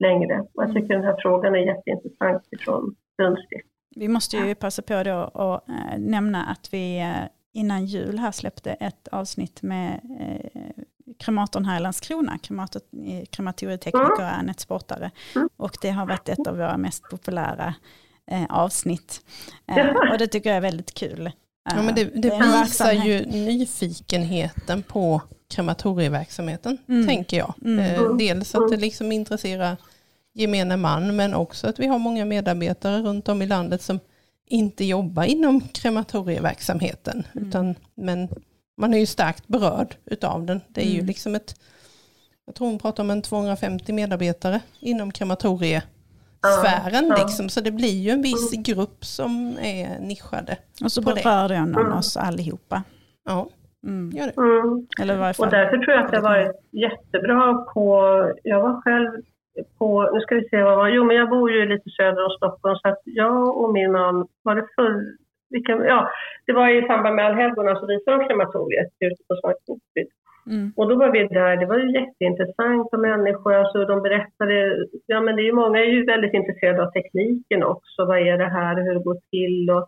längre. 0.00 0.44
Jag 0.52 0.74
tycker 0.74 0.94
den 0.94 1.04
här 1.04 1.16
frågan 1.22 1.54
är 1.54 1.58
jätteintressant 1.58 2.42
ifrån 2.50 2.94
Lundsstift. 3.22 3.68
Vi 3.96 4.08
måste 4.08 4.36
ju 4.36 4.54
passa 4.54 4.82
på 4.82 5.02
då 5.02 5.30
att 5.34 5.68
äh, 5.68 5.98
nämna 5.98 6.44
att 6.44 6.68
vi 6.74 7.00
äh, 7.00 7.28
innan 7.52 7.86
jul 7.86 8.18
här 8.18 8.32
släppte 8.32 8.72
ett 8.72 9.08
avsnitt 9.08 9.62
med 9.62 10.00
äh, 10.20 10.84
krematorn 11.18 11.64
här 11.64 11.76
i 11.76 11.80
Landskrona, 11.80 12.38
krematorietekniker 13.30 14.22
mm. 14.22 14.38
Anette 14.38 14.62
Sportare. 14.62 15.10
Mm. 15.36 15.48
Och 15.56 15.76
det 15.82 15.90
har 15.90 16.06
varit 16.06 16.28
ett 16.28 16.46
av 16.46 16.56
våra 16.56 16.76
mest 16.76 17.10
populära 17.10 17.74
eh, 18.30 18.44
avsnitt. 18.48 19.20
Eh, 19.66 20.12
och 20.12 20.18
det 20.18 20.26
tycker 20.26 20.50
jag 20.50 20.56
är 20.56 20.60
väldigt 20.60 20.94
kul. 20.94 21.30
Ja, 21.70 21.82
men 21.82 21.94
det, 21.94 22.04
det, 22.04 22.20
det 22.20 22.62
visar 22.62 22.92
ju 22.92 23.26
nyfikenheten 23.26 24.82
på 24.82 25.22
krematorieverksamheten, 25.52 26.78
mm. 26.88 27.06
tänker 27.06 27.36
jag. 27.36 27.54
Mm. 27.64 27.78
Eh, 27.78 28.16
dels 28.16 28.54
att 28.54 28.70
det 28.70 28.76
liksom 28.76 29.12
intresserar 29.12 29.76
gemene 30.34 30.76
man, 30.76 31.16
men 31.16 31.34
också 31.34 31.66
att 31.66 31.78
vi 31.78 31.86
har 31.86 31.98
många 31.98 32.24
medarbetare 32.24 33.02
runt 33.02 33.28
om 33.28 33.42
i 33.42 33.46
landet 33.46 33.82
som 33.82 34.00
inte 34.46 34.84
jobbar 34.84 35.24
inom 35.24 35.60
krematorieverksamheten. 35.60 37.26
Mm. 37.32 37.48
Utan, 37.48 37.74
men 37.94 38.28
man 38.76 38.94
är 38.94 38.98
ju 38.98 39.06
starkt 39.06 39.48
berörd 39.48 39.96
utav 40.04 40.46
den. 40.46 40.60
Det 40.68 40.80
är 40.80 40.86
mm. 40.86 40.96
ju 40.96 41.06
liksom 41.06 41.34
ett, 41.34 41.54
jag 42.46 42.54
tror 42.54 42.68
hon 42.68 42.78
pratar 42.78 43.02
om 43.02 43.10
en 43.10 43.22
250 43.22 43.92
medarbetare 43.92 44.60
inom 44.80 45.12
krematoriesfären. 45.12 47.06
Ja, 47.08 47.16
ja. 47.18 47.24
Liksom, 47.24 47.48
så 47.48 47.60
det 47.60 47.70
blir 47.70 48.00
ju 48.00 48.10
en 48.10 48.22
viss 48.22 48.52
mm. 48.52 48.62
grupp 48.62 49.04
som 49.04 49.58
är 49.62 50.00
nischade. 50.00 50.56
Och 50.84 50.92
så 50.92 51.00
berör 51.00 51.48
det 51.48 51.54
mm. 51.54 51.92
oss 51.92 52.16
allihopa. 52.16 52.82
Ja, 53.24 53.48
mm. 53.86 54.10
gör 54.16 54.26
det. 54.26 54.36
Mm. 54.42 54.86
Eller 55.00 55.14
Och 55.42 55.50
därför 55.50 55.76
tror 55.76 55.94
jag 55.94 56.04
att 56.04 56.10
det 56.10 56.20
har 56.20 56.28
varit 56.28 56.56
jättebra 56.70 57.54
på, 57.74 57.86
jag 58.42 58.60
var 58.62 58.82
själv 58.82 59.10
på, 59.78 60.10
nu 60.14 60.20
ska 60.20 60.34
vi 60.34 60.48
se 60.48 60.62
vad 60.62 60.76
var, 60.76 60.88
jo 60.88 61.04
men 61.04 61.16
jag 61.16 61.28
bor 61.30 61.50
ju 61.50 61.66
lite 61.66 61.90
söder 61.90 62.24
om 62.24 62.30
Stockholm 62.30 62.76
så 62.76 62.88
att 62.88 63.02
jag 63.04 63.56
och 63.60 63.72
min 63.72 63.92
man, 63.92 64.26
var 64.42 64.54
det 64.54 64.66
förr, 64.76 65.16
vilken, 65.50 65.78
ja, 65.84 66.08
det 66.46 66.52
var 66.52 66.68
i 66.68 66.86
samband 66.86 67.16
med 67.16 67.26
allhelgona 67.26 67.80
så 67.80 67.86
visade 67.86 68.16
de 68.16 68.28
krematoriet 68.28 68.90
ute 69.00 69.22
på 69.28 69.34
Sankt. 69.36 70.12
Mm. 70.46 70.72
Och 70.76 70.88
då 70.88 70.94
var 70.96 71.10
vi 71.12 71.26
där, 71.26 71.56
det 71.56 71.66
var 71.66 71.78
ju 71.78 71.92
jätteintressant 72.00 72.88
och 72.92 73.00
människor, 73.00 73.54
alltså 73.54 73.84
de 73.84 74.02
berättade, 74.02 74.86
ja 75.06 75.20
men 75.20 75.36
det 75.36 75.42
är 75.42 75.44
ju 75.44 75.52
många 75.52 75.78
är 75.80 75.84
ju 75.84 76.04
väldigt 76.04 76.34
intresserade 76.34 76.82
av 76.82 76.90
tekniken 76.90 77.62
också, 77.62 78.04
vad 78.04 78.18
är 78.18 78.38
det 78.38 78.48
här, 78.58 78.74
hur 78.82 78.94
det 78.94 79.04
går 79.04 79.18
till 79.30 79.70
och, 79.70 79.86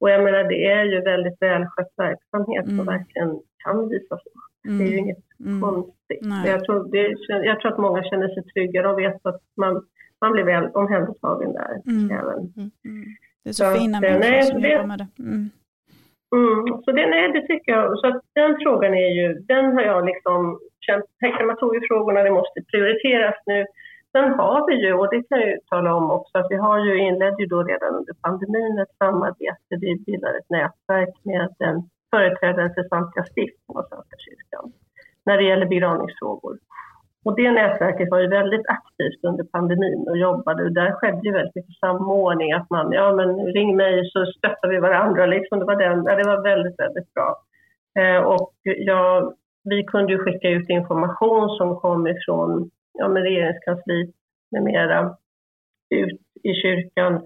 och 0.00 0.10
jag 0.10 0.24
menar 0.24 0.44
det 0.44 0.66
är 0.66 0.84
ju 0.84 1.00
väldigt 1.00 1.42
välskött 1.42 1.92
verksamhet 1.96 2.64
mm. 2.64 2.76
som 2.76 2.86
verkligen 2.86 3.40
kan 3.64 3.88
visas 3.88 4.20
upp. 4.26 4.68
Mm. 4.68 4.78
Det 4.78 4.84
är 4.84 4.88
ju 4.88 4.98
inget 4.98 5.24
mm. 5.40 5.60
konstigt. 5.60 6.20
Jag 6.46 6.64
tror, 6.64 6.90
det, 6.92 7.16
jag 7.46 7.60
tror 7.60 7.72
att 7.72 7.78
många 7.78 8.02
känner 8.02 8.28
sig 8.28 8.42
trygga, 8.42 8.82
de 8.82 8.96
vet 8.96 9.26
att 9.26 9.42
man, 9.56 9.84
man 10.20 10.32
blir 10.32 10.44
väl 10.44 10.66
omhändertagen 10.66 11.52
där. 11.52 11.82
Mm. 11.86 12.10
Även. 12.18 12.38
Mm. 12.38 12.70
mm. 12.84 13.04
Det 13.42 13.48
är 13.50 13.52
så, 13.52 13.64
så 13.64 13.78
fina 13.78 13.98
att, 13.98 14.02
människor 14.02 14.42
som 14.42 14.60
jobbar 14.60 14.86
med 14.86 14.98
det. 14.98 15.22
Mm. 15.22 15.50
Mm, 16.36 16.82
så 16.84 16.92
det, 16.92 17.06
nej, 17.06 17.32
det 17.32 17.46
tycker 17.46 17.72
jag. 17.72 17.98
Så 17.98 18.06
att 18.06 18.22
den 18.34 18.56
frågan 18.62 18.94
är 18.94 19.10
ju, 19.18 19.34
den 19.34 19.64
har 19.74 19.82
jag 19.82 20.06
liksom 20.06 20.60
känt, 20.80 21.04
krematoriefrågorna, 21.36 22.22
det 22.22 22.30
måste 22.30 22.62
prioriteras 22.70 23.34
nu. 23.46 23.66
Sen 24.12 24.32
har 24.32 24.66
vi 24.68 24.74
ju, 24.86 24.92
och 24.94 25.08
det 25.10 25.22
kan 25.22 25.40
jag 25.40 25.48
ju 25.48 25.58
tala 25.70 25.94
om 25.94 26.10
också, 26.10 26.38
att 26.38 26.50
vi 26.50 26.56
har 26.56 26.78
ju 26.78 26.98
inledde 26.98 27.42
ju 27.42 27.46
då 27.46 27.62
redan 27.62 27.94
under 27.94 28.14
pandemin 28.22 28.78
ett 28.78 28.96
samarbete. 28.98 29.72
Vi 29.80 30.02
bildade 30.06 30.38
ett 30.38 30.50
nätverk 30.50 31.14
med 31.22 31.54
en 31.58 31.82
företrädare 32.10 32.74
för 32.74 32.82
samtliga 32.88 33.24
stift 33.24 33.66
på 33.66 33.86
Svenska 33.88 34.16
kyrkan 34.18 34.72
när 35.26 35.36
det 35.36 35.44
gäller 35.44 35.66
begravningsfrågor. 35.66 36.58
Och 37.24 37.36
det 37.36 37.50
nätverket 37.50 38.10
var 38.10 38.18
ju 38.18 38.28
väldigt 38.28 38.66
aktivt 38.68 39.24
under 39.24 39.44
pandemin 39.44 40.06
och 40.08 40.18
jobbade 40.18 40.64
och 40.64 40.72
där 40.72 40.92
skedde 40.92 41.20
ju 41.24 41.32
väldigt 41.32 41.54
mycket 41.54 41.78
samordning. 41.78 42.52
Att 42.52 42.70
man, 42.70 42.92
ja 42.92 43.12
men 43.12 43.46
ring 43.46 43.76
mig 43.76 44.10
så 44.10 44.26
stöttar 44.26 44.68
vi 44.68 44.78
varandra. 44.78 45.26
Liksom. 45.26 45.58
Det, 45.58 45.64
var 45.64 45.76
den, 45.76 46.04
det 46.04 46.24
var 46.24 46.42
väldigt, 46.42 46.78
väldigt 46.80 47.14
bra. 47.14 47.36
Eh, 47.98 48.22
och 48.22 48.52
ja, 48.62 49.32
vi 49.64 49.84
kunde 49.84 50.12
ju 50.12 50.18
skicka 50.18 50.48
ut 50.48 50.68
information 50.68 51.48
som 51.48 51.76
kom 51.76 52.06
ifrån 52.06 52.70
ja, 53.00 53.08
med 53.08 53.22
regeringskansliet 53.22 54.10
med 54.50 54.62
mera 54.62 55.16
ut 55.90 56.20
i 56.42 56.52
kyrkan 56.62 57.22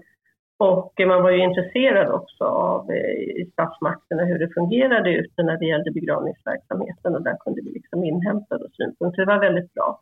och 0.57 0.93
man 1.07 1.23
var 1.23 1.31
ju 1.31 1.43
intresserad 1.43 2.07
också 2.11 2.43
av 2.43 2.91
eh, 2.91 3.41
i 3.41 3.49
statsmakterna 3.53 4.25
hur 4.25 4.39
det 4.39 4.53
fungerade 4.53 5.09
ute 5.13 5.43
när 5.43 5.57
det 5.57 5.65
gällde 5.65 5.91
begravningsverksamheten 5.91 7.15
och 7.15 7.23
där 7.23 7.37
kunde 7.39 7.61
vi 7.61 7.71
liksom 7.71 8.03
inhämta 8.03 8.59
synpunkter. 8.77 9.21
Det 9.21 9.33
var 9.33 9.39
väldigt 9.39 9.73
bra. 9.73 10.01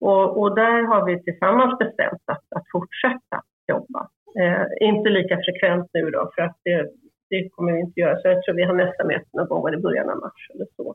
Och, 0.00 0.40
och, 0.40 0.54
där 0.54 0.82
har 0.82 1.06
vi 1.06 1.22
tillsammans 1.22 1.78
bestämt 1.78 2.22
att, 2.24 2.44
att 2.56 2.66
fortsätta 2.72 3.36
jobba. 3.68 4.08
Eh, 4.40 4.88
inte 4.88 5.10
lika 5.10 5.36
frekvent 5.36 5.90
nu 5.92 6.10
då, 6.10 6.30
för 6.34 6.42
att 6.42 6.56
det, 6.64 6.90
det 7.30 7.48
kommer 7.48 7.72
vi 7.72 7.80
inte 7.80 8.00
göra. 8.00 8.16
Så 8.20 8.28
jag 8.28 8.42
tror 8.42 8.54
vi 8.54 8.64
har 8.64 8.74
nästa 8.74 9.04
möte 9.04 9.28
någon 9.32 9.48
gång 9.48 9.74
i 9.74 9.76
början 9.76 10.10
av 10.10 10.16
mars 10.16 10.50
eller 10.54 10.66
så. 10.76 10.94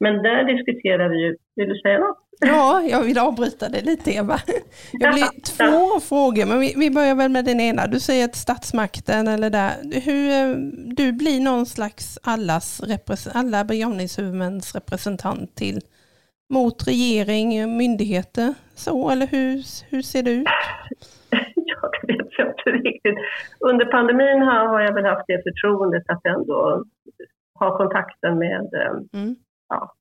Men 0.00 0.22
där 0.22 0.44
diskuterar 0.44 1.08
vi 1.08 1.22
ju, 1.22 1.36
vill 1.56 1.68
du 1.68 1.74
säga 1.74 1.98
något? 1.98 2.18
Ja, 2.46 2.82
jag 2.82 3.04
vill 3.04 3.18
avbryta 3.18 3.68
det 3.68 3.82
lite 3.82 4.10
Eva. 4.10 4.38
Jag 4.92 5.14
blir 5.14 5.42
två 5.56 6.00
frågor, 6.00 6.46
men 6.46 6.60
vi, 6.60 6.74
vi, 6.76 6.90
börjar 6.90 7.14
väl 7.14 7.30
med 7.30 7.44
den 7.44 7.60
ena. 7.60 7.86
Du 7.86 8.00
säger 8.00 8.24
att 8.24 8.34
statsmakten 8.34 9.28
eller 9.28 9.50
där, 9.50 9.72
hur, 10.04 10.30
eh, 10.30 10.56
du 10.96 11.12
blir 11.12 11.40
någon 11.40 11.66
slags 11.66 12.18
allas, 12.22 12.80
alla 13.34 13.64
begravningshuvudmäns 13.64 14.74
representant 14.74 15.56
till 15.56 15.80
mot 16.52 16.88
regering, 16.88 17.76
myndigheter, 17.76 18.54
så 18.74 19.10
eller 19.10 19.26
hur, 19.26 19.54
hur 19.90 20.02
ser 20.02 20.22
det 20.22 20.30
ut? 20.30 20.46
Ja, 21.72 21.90
det 22.02 22.12
vet 22.12 22.38
jag 22.38 22.48
inte 22.48 22.88
riktigt. 22.88 23.18
Under 23.60 23.84
pandemin 23.84 24.42
har 24.42 24.80
jag 24.80 24.94
väl 24.94 25.04
haft 25.04 25.24
det 25.26 25.42
förtroendet 25.42 26.02
att 26.08 26.26
ändå 26.26 26.84
ha 27.54 27.76
kontakten 27.76 28.38
med 28.38 28.74
eh, 28.74 29.20
mm 29.20 29.36
ja. 29.70 29.94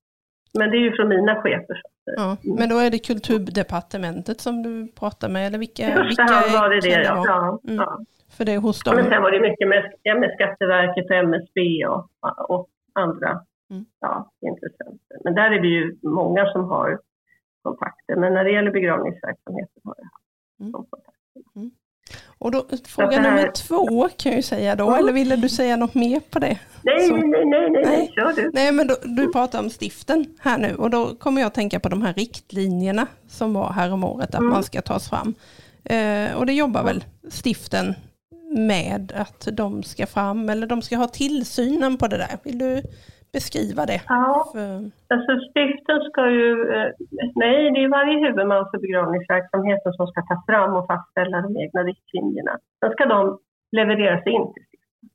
Men 0.54 0.70
det 0.72 0.78
är 0.78 0.80
ju 0.80 0.92
från 0.92 1.10
mina 1.10 1.42
chefer. 1.42 1.82
Ja, 2.16 2.38
men 2.44 2.70
då 2.70 2.78
är 2.78 2.90
det 2.90 3.00
kulturdepartementet 3.00 4.42
som 4.42 4.64
du 4.64 4.88
pratar 5.00 5.30
med? 5.30 5.48
Eller 5.48 5.58
vilka, 5.58 5.84
I 5.90 5.92
första 5.92 6.24
hand 6.24 6.52
var 6.54 6.70
det 6.70 6.80
det, 6.80 7.04
ja. 7.04 7.24
ja, 7.28 7.60
mm. 7.64 7.76
ja. 7.76 8.00
För 8.38 8.46
det 8.46 8.54
är 8.54 8.58
hos 8.58 8.84
dem? 8.84 8.94
Ja, 8.96 9.02
men 9.02 9.12
sen 9.12 9.22
var 9.22 9.32
det 9.32 9.40
mycket 9.40 9.68
med, 9.68 9.84
med 10.20 10.32
Skatteverket 10.34 11.06
och 11.06 11.16
MSB 11.16 11.86
och, 11.86 12.10
och 12.50 12.68
andra 12.94 13.30
mm. 13.70 13.86
ja, 14.00 14.32
intressenter. 14.42 15.18
Men 15.24 15.36
där 15.36 15.52
är 15.52 15.62
det 15.62 15.68
ju 15.68 15.98
många 16.02 16.46
som 16.52 16.64
har 16.64 17.00
kontakter. 17.62 18.16
Men 18.16 18.34
när 18.34 18.44
det 18.44 18.52
gäller 18.52 18.72
begravningsverksamheten 18.72 19.82
har 19.84 19.96
jag 19.98 20.04
haft 20.04 20.60
mm. 20.60 20.72
de 20.72 20.86
kontakterna. 20.86 21.46
Mm. 21.56 21.72
Och 22.40 22.52
då, 22.52 22.66
fråga 22.86 23.20
här... 23.20 23.22
nummer 23.22 23.52
två 23.52 24.10
kan 24.18 24.32
jag 24.32 24.38
ju 24.38 24.44
säga 24.44 24.76
då, 24.76 24.88
mm. 24.88 25.00
eller 25.00 25.14
ville 25.14 25.36
du 25.36 25.50
säga 25.50 25.76
något 25.76 25.94
mer 25.94 26.20
på 26.20 26.40
det? 26.40 26.60
Nej, 26.82 27.08
Så. 27.08 27.16
nej, 27.16 27.46
nej, 27.46 27.70
nej, 27.70 27.82
nej, 27.86 28.12
kör 28.16 28.34
du. 28.34 28.52
Nej, 28.54 28.72
men 28.72 28.88
då, 28.88 28.96
du 29.04 29.32
pratar 29.32 29.60
om 29.60 29.70
stiften 29.70 30.26
här 30.40 30.58
nu 30.58 30.76
och 30.76 30.90
då 30.90 31.16
kommer 31.16 31.42
jag 31.42 31.48
att 31.48 31.54
tänka 31.54 31.80
på 31.80 31.90
de 31.90 32.02
här 32.02 32.14
riktlinjerna 32.14 33.08
som 33.28 33.54
var 33.54 33.74
här 33.74 33.92
om 33.94 34.04
året 34.04 34.30
att 34.30 34.40
mm. 34.40 34.52
man 34.52 34.64
ska 34.64 34.82
tas 34.82 35.10
fram. 35.10 35.34
Eh, 35.84 36.34
och 36.36 36.46
det 36.46 36.54
jobbar 36.54 36.84
väl 36.84 37.04
stiften 37.30 37.96
med 38.58 39.14
att 39.16 39.48
de 39.52 39.84
ska 39.84 40.08
fram, 40.08 40.50
eller 40.50 40.68
de 40.68 40.82
ska 40.82 40.98
ha 40.98 41.08
tillsynen 41.08 41.98
på 41.98 42.08
det 42.08 42.18
där. 42.18 42.38
Vill 42.44 42.58
du 42.58 42.84
beskriva 43.34 43.86
det? 43.86 44.02
Ja, 44.08 44.50
för... 44.54 44.76
alltså 45.14 45.32
stiften 45.50 46.00
ska 46.10 46.30
ju, 46.30 46.50
eh, 46.76 46.90
nej 47.36 47.72
det 47.74 47.84
är 47.84 47.98
varje 48.00 48.18
huvudman 48.26 48.68
för 48.72 48.78
begravningsverksamheten 48.86 49.94
som 49.94 50.08
ska 50.08 50.22
ta 50.22 50.44
fram 50.48 50.76
och 50.76 50.88
fastställa 50.88 51.42
de 51.42 51.58
egna 51.64 51.82
riktlinjerna. 51.84 52.54
Sen 52.80 52.92
ska 52.92 53.06
de 53.06 53.40
levereras 53.72 54.28
in 54.28 54.54
till 54.54 54.64
stiften. 54.68 55.10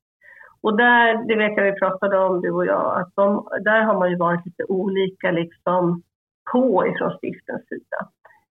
Och 0.62 0.77
där, 0.77 1.29
det 1.29 1.37
vet 1.37 1.57
jag 1.57 1.64
vi 1.64 1.79
pratade 1.79 2.18
om 2.18 2.40
du 2.40 2.50
och 2.50 2.66
jag, 2.66 3.00
att 3.00 3.12
de, 3.14 3.48
där 3.64 3.83
har 3.83 3.98
man 3.98 4.11
ju 4.11 4.16
varit 4.16 4.46
lite 4.46 4.64
olika 4.64 5.31
liksom 5.31 6.03
på 6.53 6.87
ifrån 6.87 7.16
stiftens 7.18 7.68
sida. 7.68 8.00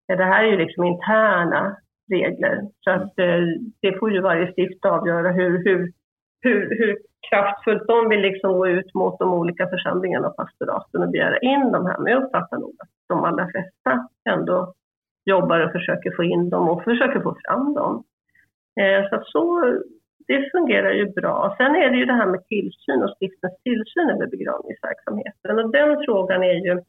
Det 0.07 0.23
här 0.23 0.43
är 0.43 0.47
ju 0.47 0.57
liksom 0.57 0.83
interna 0.83 1.75
regler. 2.09 2.61
Så 2.83 2.91
att 2.91 3.19
eh, 3.19 3.43
det 3.81 3.99
får 3.99 4.11
ju 4.11 4.21
varje 4.21 4.51
stift 4.51 4.85
avgöra 4.85 5.31
hur, 5.31 5.65
hur, 5.65 5.91
hur, 6.43 6.77
hur 6.77 6.97
kraftfullt 7.29 7.87
de 7.87 8.09
vill 8.09 8.21
liksom 8.21 8.53
gå 8.53 8.67
ut 8.67 8.93
mot 8.93 9.19
de 9.19 9.33
olika 9.33 9.67
församlingarna 9.67 10.27
och 10.27 10.35
pastoraten 10.35 11.03
och 11.03 11.09
begära 11.09 11.37
in 11.37 11.71
de 11.71 11.85
här. 11.85 11.97
Men 11.97 12.11
jag 12.13 12.23
uppfattar 12.23 12.57
nog 12.57 12.75
att 12.79 12.89
de 13.09 13.23
allra 13.23 13.47
flesta 13.47 14.07
ändå 14.29 14.73
jobbar 15.25 15.59
och 15.59 15.71
försöker 15.71 16.11
få 16.15 16.23
in 16.23 16.49
dem 16.49 16.69
och 16.69 16.83
försöker 16.83 17.19
få 17.19 17.37
fram 17.45 17.73
dem. 17.73 18.03
Eh, 18.81 19.09
så, 19.09 19.23
så 19.25 19.73
det 20.27 20.51
fungerar 20.51 20.91
ju 20.91 21.05
bra. 21.09 21.55
Sen 21.57 21.75
är 21.75 21.89
det 21.89 21.97
ju 21.97 22.05
det 22.05 22.13
här 22.13 22.25
med 22.25 22.45
tillsyn 22.45 23.03
och 23.03 23.15
stiftens 23.15 23.57
tillsyn 23.63 24.09
över 24.09 24.27
begravningsverksamheten. 24.27 25.59
Och 25.59 25.71
den 25.71 26.03
frågan 26.05 26.43
är 26.43 26.53
ju 26.53 26.81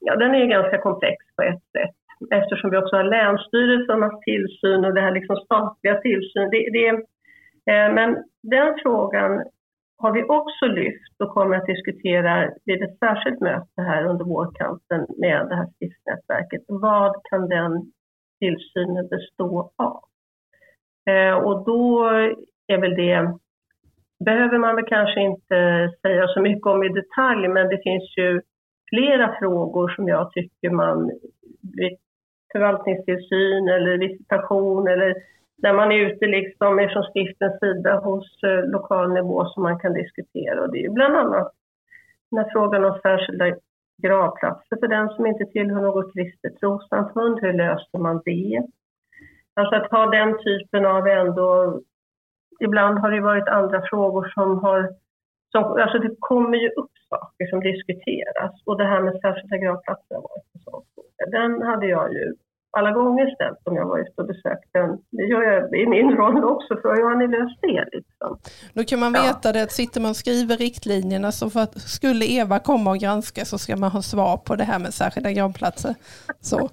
ja, 0.00 0.16
den 0.16 0.34
är 0.34 0.46
ganska 0.46 0.78
komplex 0.78 1.16
på 1.36 1.42
ett 1.42 1.62
sätt 1.72 1.96
eftersom 2.30 2.70
vi 2.70 2.76
också 2.76 2.96
har 2.96 3.04
länsstyrelsernas 3.04 4.20
tillsyn 4.20 4.84
och 4.84 4.94
det 4.94 5.00
här 5.00 5.10
liksom 5.10 5.36
statliga 5.36 6.00
tillsyn. 6.00 6.50
Det, 6.50 6.70
det, 6.72 7.02
Eh, 7.70 7.94
men 7.94 8.24
den 8.42 8.78
frågan 8.82 9.44
har 9.98 10.12
vi 10.12 10.22
också 10.22 10.66
lyft 10.66 11.20
och 11.20 11.34
kommer 11.34 11.56
att 11.56 11.66
diskutera 11.66 12.50
vid 12.64 12.82
ett 12.82 12.98
särskilt 12.98 13.40
möte 13.40 13.82
här 13.82 14.04
under 14.04 14.24
vårkanten 14.24 15.06
med 15.18 15.48
det 15.48 15.56
här 15.56 15.66
stiftsnätverket. 15.66 16.62
Vad 16.68 17.24
kan 17.30 17.48
den 17.48 17.92
tillsynen 18.38 19.08
bestå 19.08 19.72
av? 19.76 20.02
Eh, 21.06 21.34
och 21.34 21.64
då 21.64 22.08
är 22.66 22.78
väl 22.78 22.94
det, 22.94 23.38
behöver 24.24 24.58
man 24.58 24.76
väl 24.76 24.84
kanske 24.84 25.20
inte 25.20 25.90
säga 26.02 26.28
så 26.28 26.40
mycket 26.40 26.66
om 26.66 26.84
i 26.84 26.88
detalj, 26.88 27.48
men 27.48 27.68
det 27.68 27.82
finns 27.82 28.16
ju 28.16 28.40
flera 28.88 29.36
frågor 29.38 29.88
som 29.88 30.08
jag 30.08 30.32
tycker 30.32 30.70
man 30.70 31.10
vid 31.76 31.98
förvaltningstillsyn 32.52 33.68
eller 33.68 33.98
visitation 33.98 34.88
eller 34.88 35.14
när 35.62 35.72
man 35.72 35.92
är 35.92 35.96
ute 35.96 36.26
liksom 36.26 36.88
från 36.92 37.04
stiftens 37.04 37.60
sida 37.60 37.96
hos 37.96 38.42
eh, 38.42 38.64
lokal 38.64 39.12
nivå 39.12 39.46
som 39.46 39.62
man 39.62 39.78
kan 39.78 39.92
diskutera. 39.92 40.62
Och 40.62 40.72
det 40.72 40.84
är 40.84 40.90
bland 40.90 41.16
annat 41.16 41.52
när 42.30 42.48
frågan 42.52 42.84
om 42.84 42.98
särskilda 43.02 43.56
gravplatser 44.02 44.76
för 44.80 44.88
den 44.88 45.08
som 45.08 45.26
inte 45.26 45.44
tillhör 45.44 45.80
något 45.80 46.14
kristet 46.14 46.60
trossamfund, 46.60 47.38
hur 47.40 47.52
löser 47.52 47.98
man 47.98 48.22
det? 48.24 48.62
Alltså 49.54 49.74
att 49.76 49.90
ha 49.90 50.06
den 50.06 50.38
typen 50.38 50.86
av 50.86 51.06
ändå, 51.06 51.80
ibland 52.60 52.98
har 52.98 53.10
det 53.10 53.20
varit 53.20 53.48
andra 53.48 53.82
frågor 53.90 54.32
som 54.34 54.58
har, 54.58 54.94
som, 55.52 55.64
alltså 55.64 55.98
det 55.98 56.16
kommer 56.18 56.58
ju 56.58 56.68
upp 56.68 56.92
saker 57.08 57.46
som 57.46 57.60
diskuteras 57.60 58.52
och 58.66 58.78
det 58.78 58.84
här 58.84 59.00
med 59.00 59.20
särskilda 59.20 59.56
gravplatser 59.56 60.14
har 60.14 60.22
varit 60.22 60.54
en 60.54 60.60
sån 60.60 60.82
fråga. 60.94 61.40
Den 61.40 61.62
hade 61.62 61.86
jag 61.86 62.12
ju 62.12 62.34
alla 62.78 62.90
gånger 62.90 63.34
ställt 63.34 63.58
om 63.64 63.76
jag 63.76 63.86
var 63.86 63.98
ute 63.98 64.12
och 64.16 64.26
besökte 64.26 64.78
en. 64.78 64.98
Det 65.10 65.22
gör 65.22 65.42
jag 65.42 65.74
i 65.80 65.86
min 65.86 66.16
roll 66.16 66.44
också, 66.44 66.76
för 66.82 66.94
hur 66.94 67.02
har 67.02 67.16
ni 67.16 67.28
löst 67.28 67.58
det? 67.60 67.84
Liksom? 67.92 68.38
Då 68.74 68.84
kan 68.84 69.00
man 69.00 69.12
veta 69.12 69.48
ja. 69.48 69.52
det 69.52 69.62
att 69.62 69.72
sitter 69.72 70.00
man 70.00 70.10
och 70.10 70.16
skriver 70.16 70.56
riktlinjerna 70.56 71.32
så 71.32 71.50
för 71.50 71.60
att 71.60 71.80
skulle 71.80 72.24
Eva 72.24 72.58
komma 72.58 72.90
och 72.90 72.98
granska 72.98 73.44
så 73.44 73.58
ska 73.58 73.76
man 73.76 73.90
ha 73.90 74.02
svar 74.02 74.36
på 74.36 74.56
det 74.56 74.64
här 74.64 74.78
med 74.78 74.94
särskilda 74.94 75.32
gravplatser. 75.32 75.94
Så. 76.40 76.58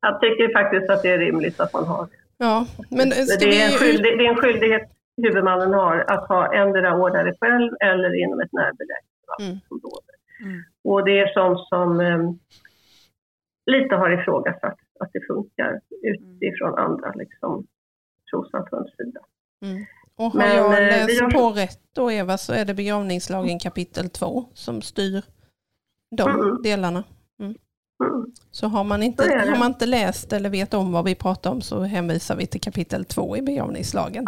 jag 0.00 0.20
tycker 0.20 0.52
faktiskt 0.52 0.90
att 0.90 1.02
det 1.02 1.10
är 1.10 1.18
rimligt 1.18 1.60
att 1.60 1.72
man 1.72 1.84
har 1.84 2.06
det. 2.06 2.16
Ja, 2.38 2.66
men 2.90 3.08
det, 3.10 3.62
är 3.62 3.72
en 3.72 3.78
skyldighet, 3.78 4.18
det 4.18 4.26
är 4.26 4.30
en 4.30 4.36
skyldighet 4.36 4.90
huvudmannen 5.22 5.74
har 5.74 6.04
att 6.08 6.28
ha 6.28 6.54
ändra 6.54 6.96
ordnare 6.96 7.34
själv 7.40 7.72
eller 7.80 8.14
inom 8.22 8.40
ett 8.40 8.52
närbeläget 8.52 9.12
område. 9.38 10.12
Mm. 10.40 10.52
Mm. 10.52 10.62
Och 10.84 11.04
det 11.04 11.18
är 11.18 11.32
sånt 11.32 11.68
som 11.68 12.00
um, 12.00 12.38
lite 13.66 13.94
har 13.94 14.10
ifrågasatt 14.10 14.78
att 15.02 15.10
det 15.12 15.26
funkar 15.26 15.80
utifrån 16.02 16.78
andra 16.78 17.12
liksom, 17.12 17.66
trossamfunds 18.30 18.96
sida. 18.96 19.20
Mm. 19.64 19.84
Och 20.16 20.32
har 20.32 20.38
Men, 20.38 20.56
jag 20.56 20.72
eh, 20.72 21.06
läst 21.06 21.20
har... 21.20 21.30
på 21.30 21.50
rätt 21.50 21.80
då 21.94 22.10
Eva 22.10 22.38
så 22.38 22.52
är 22.52 22.64
det 22.64 22.74
begravningslagen 22.74 23.58
kapitel 23.58 24.10
2 24.10 24.44
som 24.54 24.82
styr 24.82 25.22
de 26.16 26.30
mm. 26.30 26.62
delarna. 26.62 27.04
Mm. 27.40 27.54
Mm. 28.04 28.26
Så 28.50 28.66
har 28.66 28.84
man, 28.84 29.02
inte, 29.02 29.22
har 29.22 29.58
man 29.58 29.68
inte 29.68 29.86
läst 29.86 30.32
eller 30.32 30.50
vet 30.50 30.74
om 30.74 30.92
vad 30.92 31.04
vi 31.04 31.14
pratar 31.14 31.50
om 31.50 31.60
så 31.60 31.80
hänvisar 31.80 32.36
vi 32.36 32.46
till 32.46 32.60
kapitel 32.60 33.04
2 33.04 33.36
i 33.36 33.42
begravningslagen. 33.42 34.24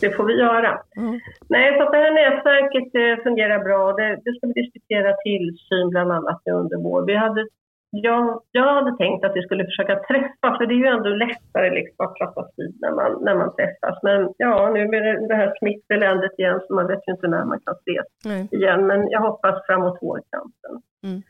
det 0.00 0.10
får 0.16 0.24
vi 0.24 0.34
göra. 0.34 0.82
Mm. 0.96 1.20
Nej, 1.48 1.78
så 1.78 1.90
det 1.90 1.96
här 1.96 2.12
nätverket 2.22 2.92
det 2.92 3.22
fungerar 3.22 3.64
bra. 3.64 3.92
Det, 3.92 4.08
det 4.24 4.32
ska 4.36 4.46
vi 4.46 4.52
diskutera 4.62 5.16
tillsyn 5.16 5.88
bland 5.90 6.12
annat 6.12 6.42
under 6.62 6.76
vår. 6.76 7.06
Vi 7.06 7.16
hade 7.16 7.46
jag, 7.90 8.42
jag 8.50 8.74
hade 8.74 8.96
tänkt 8.96 9.24
att 9.24 9.36
vi 9.36 9.42
skulle 9.42 9.64
försöka 9.64 9.96
träffas, 9.96 10.58
för 10.58 10.66
det 10.66 10.74
är 10.74 10.82
ju 10.84 10.86
ändå 10.86 11.08
lättare 11.08 11.70
liksom 11.70 12.06
att 12.06 12.16
klappas 12.16 12.48
vid 12.56 12.78
när 12.80 12.92
man, 12.92 13.24
när 13.24 13.34
man 13.34 13.56
träffas. 13.56 14.02
Men 14.02 14.34
ja, 14.36 14.70
nu 14.74 14.88
med 14.88 15.02
det, 15.02 15.28
det 15.28 15.34
här 15.34 15.54
smitteländet 15.58 16.38
igen, 16.38 16.60
så 16.66 16.74
man 16.74 16.86
vet 16.86 17.08
ju 17.08 17.12
inte 17.12 17.28
när 17.28 17.44
man 17.44 17.60
kan 17.60 17.74
ses 17.74 18.06
mm. 18.26 18.48
igen. 18.50 18.86
Men 18.86 19.10
jag 19.10 19.20
hoppas 19.20 19.66
framåt 19.66 19.98
vårkanten. 20.00 20.74
Mm. 21.04 21.22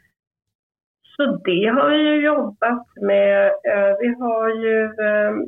Så 1.16 1.26
det 1.44 1.66
har 1.66 1.90
vi 1.90 1.96
ju 1.96 2.24
jobbat 2.24 2.86
med. 3.00 3.46
Eh, 3.46 3.92
vi 4.00 4.08
har 4.20 4.48
ju, 4.48 4.84
ehm, 4.84 5.44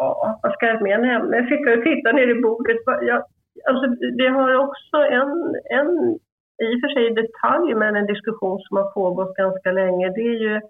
ja, 0.00 0.40
vad 0.42 0.52
ska 0.52 0.66
jag 0.66 0.82
mer 0.82 0.98
nämna? 0.98 1.36
Jag 1.36 1.48
fick 1.48 1.84
titta 1.84 2.12
ner 2.12 2.28
i 2.28 2.40
bordet. 2.40 2.76
Jag, 2.86 3.22
alltså, 3.68 3.96
vi 4.18 4.26
har 4.26 4.54
också 4.54 4.96
en, 4.96 5.54
en 5.70 6.18
i 6.62 6.76
och 6.76 6.80
för 6.80 6.88
sig 6.88 7.06
i 7.06 7.14
detalj, 7.14 7.74
men 7.74 7.96
en 7.96 8.06
diskussion 8.06 8.60
som 8.60 8.76
har 8.76 8.90
pågått 8.90 9.36
ganska 9.36 9.72
länge, 9.72 10.08
det 10.08 10.20
är 10.20 10.38
ju 10.38 10.60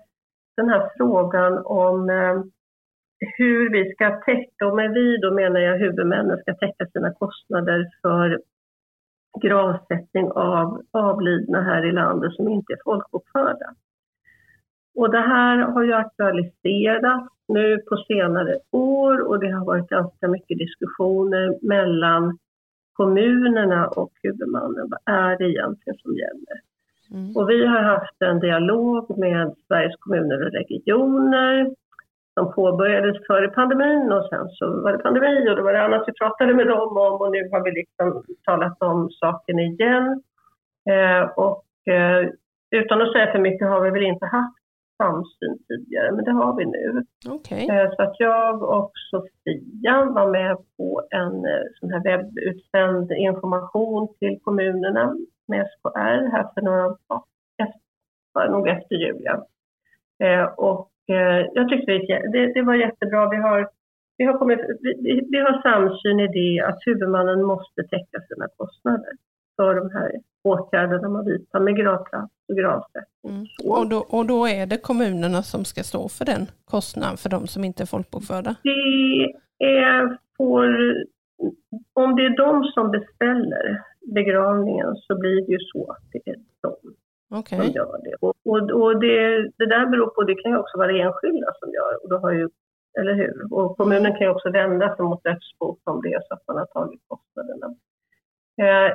den 0.57 0.68
här 0.68 0.90
frågan 0.96 1.59
om 1.64 2.11
eh, 2.11 2.42
hur 3.38 3.70
vi 3.70 3.92
ska 3.92 4.20
täcka, 4.20 4.66
och 4.66 4.77
med 4.77 4.90
vi 4.92 5.16
då 5.16 5.35
menar 5.35 5.61
jag 5.61 5.79
huvudmännen 5.79 6.38
ska 6.38 6.55
täcka 6.55 6.87
sina 6.87 7.12
kostnader 7.12 7.87
för 8.03 8.40
gravsättning 9.42 10.31
av 10.31 10.83
avlidna 10.92 11.62
här 11.62 11.87
i 11.87 11.92
landet 11.92 12.33
som 12.33 12.48
inte 12.48 12.72
är 12.72 12.79
folkbokförda. 12.85 13.74
Och 14.94 15.11
det 15.11 15.20
här 15.20 15.59
har 15.59 15.83
ju 15.83 15.92
aktualiserats 15.92 17.35
nu 17.48 17.79
på 17.79 17.96
senare 17.96 18.59
år 18.70 19.20
och 19.29 19.40
det 19.40 19.51
har 19.51 19.64
varit 19.64 19.88
ganska 19.88 20.29
mycket 20.29 20.59
diskussioner 20.59 21.59
mellan 21.62 22.38
kommunerna 22.99 23.89
och 23.89 24.13
huvudmannen. 24.23 24.87
Vad 24.91 25.15
är 25.15 25.39
det 25.39 25.45
egentligen 25.45 25.99
som 26.03 26.13
gäller? 26.23 26.57
Mm. 27.15 27.37
Och 27.37 27.51
vi 27.51 27.67
har 27.67 27.83
haft 27.83 28.23
en 28.23 28.41
dialog 28.41 29.19
med 29.19 29.55
Sveriges 29.67 29.97
kommuner 29.99 30.47
och 30.47 30.53
regioner 30.53 31.71
som 32.35 32.53
påbörjades 32.53 33.27
före 33.27 33.49
pandemin 33.49 34.13
och 34.13 34.29
sen 34.31 34.49
så 34.49 34.83
var 34.83 34.93
det 34.93 34.99
pandemi 34.99 35.49
och 35.51 35.57
då 35.57 35.63
var 35.63 35.73
det 35.73 35.83
annat 35.83 36.05
vi 36.07 36.13
pratade 36.13 36.55
med 36.55 36.67
dem 36.67 36.97
om 36.97 37.21
och 37.21 37.31
nu 37.33 37.49
har 37.53 37.65
vi 37.65 37.71
liksom 37.71 38.25
talat 38.45 38.83
om 38.83 39.11
saken 39.11 39.59
igen. 39.59 40.23
Eh, 40.91 41.23
och 41.45 41.65
eh, 41.93 42.29
utan 42.71 43.03
att 43.03 43.13
säga 43.13 43.33
för 43.33 43.39
mycket 43.39 43.69
har 43.69 43.81
vi 43.81 43.91
väl 43.91 44.03
inte 44.03 44.27
haft 44.27 44.58
samsyn 44.99 45.59
tidigare, 45.69 46.13
men 46.13 46.25
det 46.25 46.33
har 46.33 46.57
vi 46.57 46.65
nu. 46.65 47.05
Okay. 47.37 47.65
Eh, 47.69 47.91
så 47.97 48.03
att 48.03 48.17
jag 48.19 48.63
och 48.63 48.93
Sofia 49.11 50.05
var 50.05 50.31
med 50.31 50.57
på 50.77 51.03
en 51.11 51.35
eh, 51.53 51.65
sån 51.81 51.91
här 51.91 52.03
webbutsänd 52.03 53.13
information 53.13 54.09
till 54.19 54.39
kommunerna 54.45 55.17
med 55.49 55.67
SKR 55.67 56.31
här 56.35 56.47
för 56.55 56.63
några, 56.63 56.97
ja, 57.09 57.25
efter, 57.59 58.49
nog 58.51 58.69
efter 58.69 58.95
jul. 58.97 59.27
Eh, 60.25 60.45
och 60.45 60.91
jag 61.53 61.69
tyckte 61.69 61.93
det, 62.33 62.53
det 62.55 62.63
var 62.63 62.75
jättebra. 62.75 63.31
Vi 63.31 63.37
har, 63.37 63.69
vi, 64.17 64.25
har 64.25 64.39
kommit, 64.39 64.59
vi, 64.81 65.29
vi 65.31 65.39
har 65.39 65.63
samsyn 65.63 66.21
i 66.21 66.29
det 66.29 66.67
att 66.67 66.79
huvudmannen 66.87 67.43
måste 67.43 67.83
täcka 67.83 68.19
sina 68.29 68.47
kostnader. 68.57 69.13
För 69.59 69.75
de 69.75 69.90
här 69.90 70.12
åtgärderna 70.42 71.09
man 71.09 71.25
vidtar 71.25 71.61
med 71.61 71.77
gravplats 71.77 72.33
och 72.49 72.57
gravsättning. 72.57 73.33
Mm. 73.35 73.47
Och, 73.64 73.88
då, 73.88 73.99
och 74.16 74.27
då 74.27 74.47
är 74.47 74.66
det 74.66 74.79
kommunerna 74.79 75.42
som 75.42 75.64
ska 75.64 75.83
stå 75.83 76.09
för 76.09 76.25
den 76.25 76.47
kostnaden 76.64 77.16
för 77.16 77.29
de 77.29 77.47
som 77.47 77.64
inte 77.64 77.83
är 77.83 77.87
folkbokförda? 77.87 78.55
Det 78.62 79.35
är 79.64 80.18
får, 80.37 80.66
om 81.92 82.16
det 82.16 82.25
är 82.27 82.37
de 82.37 82.64
som 82.64 82.90
beställer 82.90 83.83
begravningen 84.14 84.97
så 84.97 85.18
blir 85.18 85.47
det 85.47 85.53
ju 85.53 85.59
så 85.73 85.90
att 85.90 86.05
det 86.12 86.31
är 86.31 86.37
de 86.61 86.75
okay. 87.38 87.59
som 87.59 87.71
gör 87.73 87.99
det. 88.05 88.14
Och, 88.21 88.35
och, 88.44 88.71
och 88.83 89.01
det, 89.01 89.42
det, 89.59 89.66
där 89.66 89.87
beror 89.87 90.07
på, 90.07 90.23
det 90.23 90.35
kan 90.35 90.53
ju 90.53 90.59
också 90.59 90.79
vara 90.79 90.99
enskilda 91.05 91.49
som 91.61 91.73
gör, 91.73 91.92
och 92.03 92.09
då 92.11 92.16
har 92.18 92.33
ju, 92.33 92.49
eller 92.99 93.14
hur? 93.14 93.53
Och 93.53 93.77
kommunen 93.77 94.12
kan 94.12 94.27
ju 94.27 94.29
också 94.29 94.51
vända 94.51 94.97
sig 94.97 95.05
mot 95.05 95.25
dödsbot 95.25 95.81
om 95.85 96.03
det 96.03 96.12
är 96.12 96.21
så 96.29 96.35
att 96.35 96.47
man 96.47 96.57
har 96.57 96.66
tagit 96.66 97.01
kostnaderna. 97.09 97.66
Eh, 98.62 98.92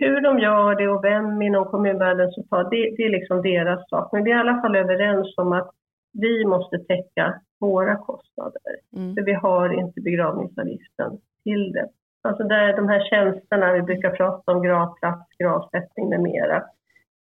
hur 0.00 0.20
de 0.20 0.38
gör 0.38 0.74
det 0.74 0.88
och 0.88 1.04
vem 1.04 1.42
inom 1.42 1.64
kommunvärlden 1.64 2.30
som 2.30 2.44
tar 2.44 2.64
det, 2.64 2.94
det 2.96 3.02
är 3.02 3.10
liksom 3.10 3.42
deras 3.42 3.88
sak. 3.88 4.12
Men 4.12 4.24
vi 4.24 4.30
är 4.30 4.36
i 4.36 4.40
alla 4.40 4.60
fall 4.60 4.76
överens 4.76 5.34
om 5.36 5.52
att 5.52 5.70
vi 6.12 6.44
måste 6.44 6.78
täcka 6.78 7.40
våra 7.60 7.96
kostnader. 7.96 8.74
Mm. 8.96 9.14
För 9.14 9.22
vi 9.22 9.32
har 9.32 9.80
inte 9.80 10.00
begravningsavgiften 10.00 11.18
till 11.44 11.72
det. 11.72 11.88
Alltså 12.22 12.44
där 12.44 12.76
de 12.76 12.88
här 12.88 13.08
tjänsterna, 13.10 13.72
vi 13.72 13.82
brukar 13.82 14.10
prata 14.10 14.52
om 14.52 14.62
gravplats, 14.62 15.36
gravsättning 15.38 16.08
med 16.08 16.20
mera. 16.20 16.62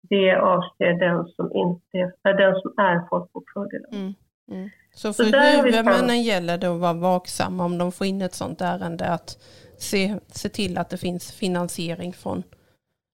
Det 0.03 0.35
avser 0.35 0.93
den 0.93 1.25
som, 1.27 1.53
inte, 1.53 2.13
är 2.23 2.35
den 2.35 2.61
som 2.61 2.73
är 2.77 3.09
folkbokförd 3.11 3.69
mm. 3.93 4.15
mm. 4.51 4.71
Så 4.95 5.13
för 5.13 5.57
huvudmännen 5.63 6.23
gäller 6.23 6.59
det 6.59 6.67
att 6.67 6.81
vara 6.81 6.93
vaksamma 6.93 7.65
om 7.65 7.79
de 7.79 7.93
får 7.93 8.07
in 8.07 8.23
ett 8.23 8.35
sådant 8.35 8.61
ärende 8.61 9.09
att 9.09 9.31
se, 9.79 10.15
se 10.27 10.49
till 10.49 10.79
att 10.79 10.91
det 10.91 10.97
finns 10.97 11.33
finansiering 11.33 12.13
från 12.13 12.43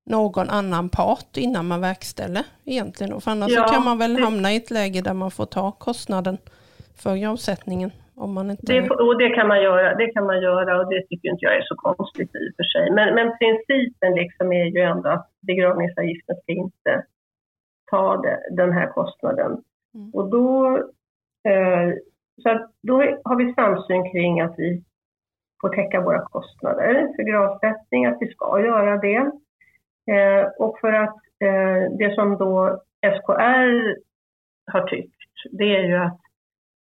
någon 0.09 0.51
annan 0.51 0.89
part 0.89 1.37
innan 1.37 1.69
man 1.69 1.81
verkställer 1.81 2.45
egentligen. 2.65 3.21
För 3.21 3.31
annars 3.31 3.53
ja, 3.53 3.67
kan 3.73 3.85
man 3.85 3.99
väl 3.99 4.15
det, 4.15 4.23
hamna 4.23 4.53
i 4.53 4.57
ett 4.57 4.71
läge 4.71 5.01
där 5.01 5.15
man 5.15 5.31
får 5.31 5.47
ta 5.47 5.73
kostnaden 5.73 6.39
för 7.03 7.17
gravsättningen. 7.17 7.91
Om 8.15 8.33
man 8.35 8.51
inte... 8.51 8.73
Det, 8.73 8.91
och 8.91 9.19
det 9.19 9.31
kan 9.31 9.49
man 9.49 9.63
göra, 9.63 9.95
det 9.95 10.09
kan 10.15 10.27
man 10.27 10.41
göra 10.43 10.81
och 10.81 10.91
det 10.91 11.03
tycker 11.09 11.29
inte 11.29 11.45
jag 11.45 11.57
är 11.57 11.63
så 11.63 11.77
konstigt 11.77 12.31
i 12.35 12.51
och 12.51 12.57
för 12.57 12.65
sig. 12.65 12.91
Men, 12.91 13.15
men 13.15 13.39
principen 13.39 14.15
liksom 14.15 14.53
är 14.53 14.65
ju 14.65 14.81
ändå 14.81 15.09
att 15.09 15.29
begravningsavgiften 15.41 16.37
ska 16.37 16.53
inte 16.53 17.05
ta 17.91 18.17
det, 18.17 18.39
den 18.51 18.73
här 18.73 18.87
kostnaden. 18.87 19.63
Mm. 19.95 20.11
Och 20.15 20.31
då, 20.31 20.77
eh, 21.49 21.89
så 22.43 22.67
då 22.83 22.95
har 23.25 23.37
vi 23.37 23.55
samsyn 23.55 24.13
kring 24.13 24.41
att 24.41 24.55
vi 24.59 24.83
får 25.61 25.69
täcka 25.69 26.01
våra 26.01 26.23
kostnader 26.25 27.09
för 27.17 27.23
gravsättning, 27.23 28.07
att 28.07 28.19
vi 28.21 28.29
ska 28.29 28.61
göra 28.61 28.97
det. 28.97 29.31
Eh, 30.09 30.47
och 30.59 30.79
för 30.81 30.93
att 30.93 31.17
eh, 31.45 31.93
det 31.99 32.15
som 32.15 32.39
då 32.39 32.83
SKR 33.03 33.97
har 34.73 34.89
tyckt, 34.89 35.17
det 35.51 35.77
är 35.77 35.83
ju 35.83 35.97
att 35.97 36.21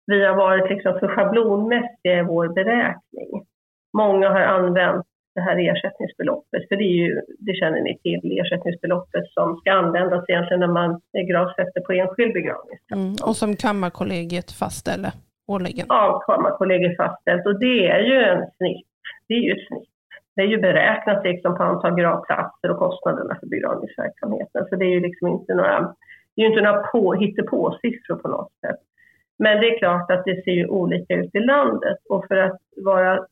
vi 0.05 0.25
har 0.25 0.35
varit 0.35 0.69
liksom 0.69 0.99
för 0.99 1.07
schablonmässiga 1.07 2.19
i 2.19 2.23
vår 2.23 2.47
beräkning. 2.47 3.45
Många 3.93 4.29
har 4.29 4.39
använt 4.39 5.05
det 5.35 5.41
här 5.41 5.57
ersättningsbeloppet, 5.57 6.67
för 6.69 6.75
det, 6.75 6.83
är 6.83 6.97
ju, 7.05 7.21
det 7.39 7.53
känner 7.53 7.81
ni 7.81 7.97
till, 7.97 8.39
ersättningsbeloppet 8.39 9.23
som 9.33 9.57
ska 9.57 9.71
användas 9.71 10.25
egentligen 10.27 10.59
när 10.59 10.67
man 10.67 11.01
gravsätter 11.27 11.81
på 11.81 11.91
enskild 11.91 12.33
begravning. 12.33 12.77
Mm, 12.93 13.11
och 13.27 13.35
som 13.35 13.55
Kammarkollegiet 13.55 14.51
fastställer 14.51 15.11
årligen? 15.47 15.85
Ja, 15.89 16.23
Kammarkollegiet 16.27 16.97
fastställt 16.97 17.45
och 17.45 17.59
det 17.59 17.87
är 17.87 17.99
ju 17.99 18.23
en 18.23 18.51
snitt. 18.57 18.87
Det 19.27 19.33
är 19.33 19.39
ju 19.39 19.51
ett 19.51 19.67
snitt. 19.67 19.89
Det 20.37 20.43
är 20.43 20.47
ju 20.47 20.57
beräknat 20.57 21.23
liksom 21.23 21.57
på 21.57 21.63
antal 21.63 21.95
gravplatser 21.95 22.71
och 22.71 22.79
kostnaderna 22.79 23.37
för 23.39 23.47
begravningsverksamheten. 23.47 24.65
Så 24.69 24.75
det 24.75 24.85
är 24.85 24.89
ju 24.89 24.99
liksom 24.99 25.27
inte 25.27 25.53
några, 25.53 25.93
det 26.35 26.41
är 26.41 26.45
inte 26.45 26.61
några 26.61 26.83
på, 26.83 27.13
hittepå-siffror 27.13 28.15
på 28.15 28.27
något 28.27 28.51
sätt. 28.61 28.79
Men 29.39 29.61
det 29.61 29.67
är 29.67 29.77
klart 29.77 30.11
att 30.11 30.25
det 30.25 30.43
ser 30.43 30.51
ju 30.51 30.67
olika 30.67 31.13
ut 31.15 31.35
i 31.35 31.39
landet 31.39 31.97
och 32.09 32.27
för 32.27 32.37
att 32.37 32.57
vara, 32.85 33.25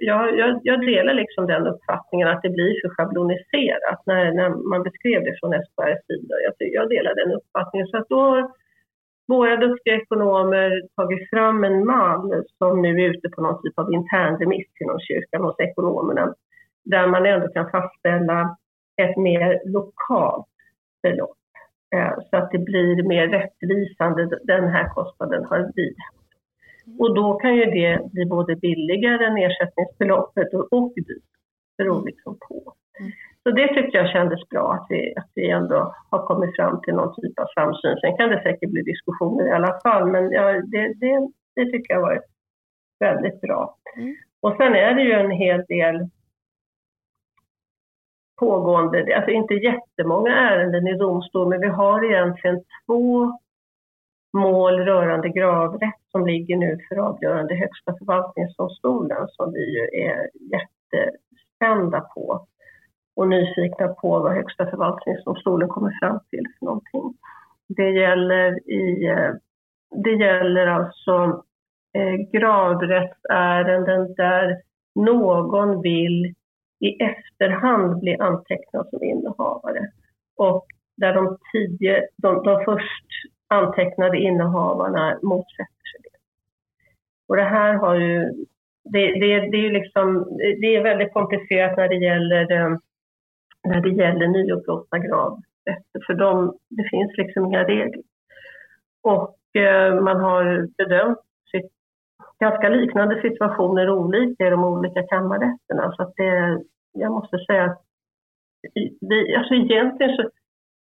jag, 0.00 0.38
jag, 0.38 0.60
jag 0.62 0.80
delar 0.86 1.14
liksom 1.14 1.46
den 1.46 1.66
uppfattningen 1.66 2.28
att 2.28 2.42
det 2.42 2.50
blir 2.50 2.80
för 2.80 2.94
schabloniserat 2.94 4.00
när, 4.06 4.32
när 4.32 4.48
man 4.70 4.82
beskrev 4.82 5.24
det 5.24 5.36
från 5.40 5.54
SKRs 5.54 6.06
sida. 6.06 6.34
Jag, 6.44 6.54
jag 6.58 6.88
delar 6.88 7.14
den 7.14 7.32
uppfattningen. 7.32 7.86
Så 7.88 7.96
att 7.96 8.08
då 8.08 8.20
har 8.20 8.50
våra 9.28 9.56
duktiga 9.56 9.94
ekonomer 9.96 10.82
tagit 10.96 11.30
fram 11.30 11.64
en 11.64 11.86
mall 11.86 12.44
som 12.58 12.82
nu 12.82 13.04
är 13.04 13.10
ute 13.10 13.28
på 13.28 13.42
någon 13.42 13.62
typ 13.62 13.78
av 13.78 13.92
internremiss 13.92 14.68
inom 14.80 15.00
kyrkan 15.00 15.44
hos 15.44 15.60
ekonomerna 15.60 16.34
där 16.90 17.06
man 17.06 17.26
ändå 17.26 17.48
kan 17.48 17.70
fastställa 17.70 18.56
ett 19.02 19.16
mer 19.16 19.60
lokalt 19.64 20.46
belopp 21.02 21.38
eh, 21.94 22.14
så 22.30 22.36
att 22.36 22.50
det 22.50 22.58
blir 22.58 23.02
mer 23.02 23.28
rättvisande. 23.28 24.38
Den 24.44 24.68
här 24.68 24.88
kostnaden 24.88 25.44
har 25.44 25.72
vi. 25.74 25.94
Och 26.98 27.14
då 27.14 27.34
kan 27.34 27.56
ju 27.56 27.64
det 27.64 28.12
bli 28.12 28.26
både 28.26 28.56
billigare 28.56 29.24
än 29.24 29.36
ersättningsbeloppet 29.36 30.48
och 30.54 30.92
dyrt. 30.94 31.22
beror 31.78 32.04
liksom 32.06 32.38
på. 32.48 32.74
Mm. 33.00 33.12
Så 33.42 33.50
det 33.50 33.68
tyckte 33.74 33.98
jag 33.98 34.10
kändes 34.10 34.48
bra, 34.48 34.72
att 34.72 34.86
vi, 34.88 35.14
att 35.16 35.30
vi 35.34 35.50
ändå 35.50 35.94
har 36.10 36.26
kommit 36.26 36.56
fram 36.56 36.80
till 36.82 36.94
någon 36.94 37.14
typ 37.14 37.38
av 37.38 37.46
samsyn. 37.54 37.96
Sen 38.00 38.16
kan 38.16 38.28
det 38.28 38.42
säkert 38.42 38.70
bli 38.70 38.82
diskussioner 38.82 39.46
i 39.48 39.52
alla 39.52 39.80
fall, 39.82 40.06
men 40.06 40.32
ja, 40.32 40.52
det, 40.52 40.94
det, 40.94 41.28
det 41.56 41.64
tycker 41.64 41.94
jag 41.94 42.00
var 42.00 42.22
väldigt 43.00 43.40
bra. 43.40 43.76
Mm. 43.96 44.16
Och 44.40 44.56
sen 44.56 44.74
är 44.74 44.94
det 44.94 45.02
ju 45.02 45.12
en 45.12 45.30
hel 45.30 45.64
del 45.68 46.08
pågående, 48.38 49.16
alltså 49.16 49.30
inte 49.30 49.54
jättemånga 49.54 50.36
ärenden 50.36 50.88
i 50.88 50.94
domstol, 50.94 51.48
men 51.48 51.60
vi 51.60 51.68
har 51.68 52.04
egentligen 52.04 52.64
två 52.86 53.38
mål 54.32 54.80
rörande 54.80 55.28
gravrätt 55.28 56.02
som 56.10 56.26
ligger 56.26 56.56
nu 56.56 56.78
för 56.88 56.96
avgörande 56.96 57.54
i 57.54 57.58
Högsta 57.58 57.98
förvaltningsdomstolen 57.98 59.28
som 59.28 59.52
vi 59.52 59.74
ju 59.74 59.82
är 59.82 60.28
jättespända 60.52 62.00
på 62.00 62.46
och 63.16 63.28
nyfikna 63.28 63.88
på 63.88 64.18
vad 64.18 64.34
Högsta 64.34 64.70
förvaltningsdomstolen 64.70 65.68
kommer 65.68 65.98
fram 66.00 66.20
till 66.30 66.44
för 66.58 66.66
någonting. 66.66 67.14
Det 67.68 67.90
gäller, 67.90 68.70
i, 68.70 69.14
det 70.04 70.12
gäller 70.12 70.66
alltså 70.66 71.42
eh, 71.94 72.14
gravrättsärenden 72.32 74.14
där 74.14 74.62
någon 74.94 75.80
vill 75.80 76.34
i 76.80 77.02
efterhand 77.02 78.00
bli 78.00 78.16
antecknad 78.16 78.88
som 78.90 79.02
innehavare 79.02 79.90
och 80.36 80.66
där 80.96 81.14
de, 81.14 81.38
tio, 81.52 82.08
de, 82.16 82.42
de 82.42 82.64
först 82.64 83.06
antecknade 83.48 84.18
innehavarna 84.18 85.18
motsätter 85.22 85.84
sig 85.92 86.00
det. 86.02 86.18
Och 87.28 87.36
det 87.36 87.42
här 87.42 87.74
har 87.74 87.94
ju, 87.94 88.18
det, 88.84 89.06
det, 89.20 89.50
det 89.50 89.66
är 89.66 89.70
liksom, 89.70 90.36
det 90.38 90.76
är 90.76 90.82
väldigt 90.82 91.12
komplicerat 91.12 91.76
när 91.76 91.88
det 91.88 91.96
gäller, 91.96 92.52
eh, 92.52 92.76
när 93.64 93.80
det 93.80 93.90
gäller 93.90 94.28
nyupplåtna 94.28 94.98
gravrätter, 94.98 96.06
för 96.06 96.14
de, 96.14 96.58
det 96.68 96.88
finns 96.90 97.12
liksom 97.16 97.46
inga 97.46 97.64
regler. 97.64 98.02
Och 99.02 99.56
eh, 99.56 100.00
man 100.00 100.20
har 100.20 100.68
bedömt 100.76 101.18
ganska 102.40 102.68
liknande 102.68 103.20
situationer 103.20 103.90
olika 103.90 104.46
i 104.46 104.50
de 104.50 104.64
olika 104.64 105.02
kammarrätterna. 105.02 105.92
Så 105.96 106.02
att 106.02 106.12
det, 106.16 106.60
jag 106.92 107.12
måste 107.12 107.38
säga 107.38 107.64
att 107.64 107.82
vi, 109.00 109.36
alltså 109.36 109.54
egentligen 109.54 110.16
så, 110.16 110.30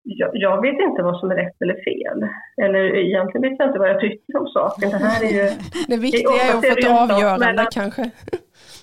jag, 0.04 0.30
jag, 0.34 0.62
vet 0.62 0.80
inte 0.80 1.04
vad 1.04 1.20
som 1.20 1.32
är 1.32 1.36
rätt 1.36 1.62
eller 1.62 1.74
fel. 1.74 2.30
Eller 2.62 2.96
egentligen 2.96 3.42
vet 3.42 3.60
jag 3.60 3.70
inte 3.70 3.80
vad 3.80 3.90
jag 3.90 4.00
tycker 4.00 4.38
om 4.38 4.48
saken. 4.48 4.90
Det 4.90 4.98
här 4.98 5.24
är 5.24 5.34
ju... 5.40 5.50
Det 5.88 5.98
viktiga 5.98 6.42
är 6.44 6.58
att 6.58 6.66
få 6.66 6.72
ett 6.72 7.12
avgörande 7.12 7.46
mellan, 7.46 7.66
kanske. 7.72 8.12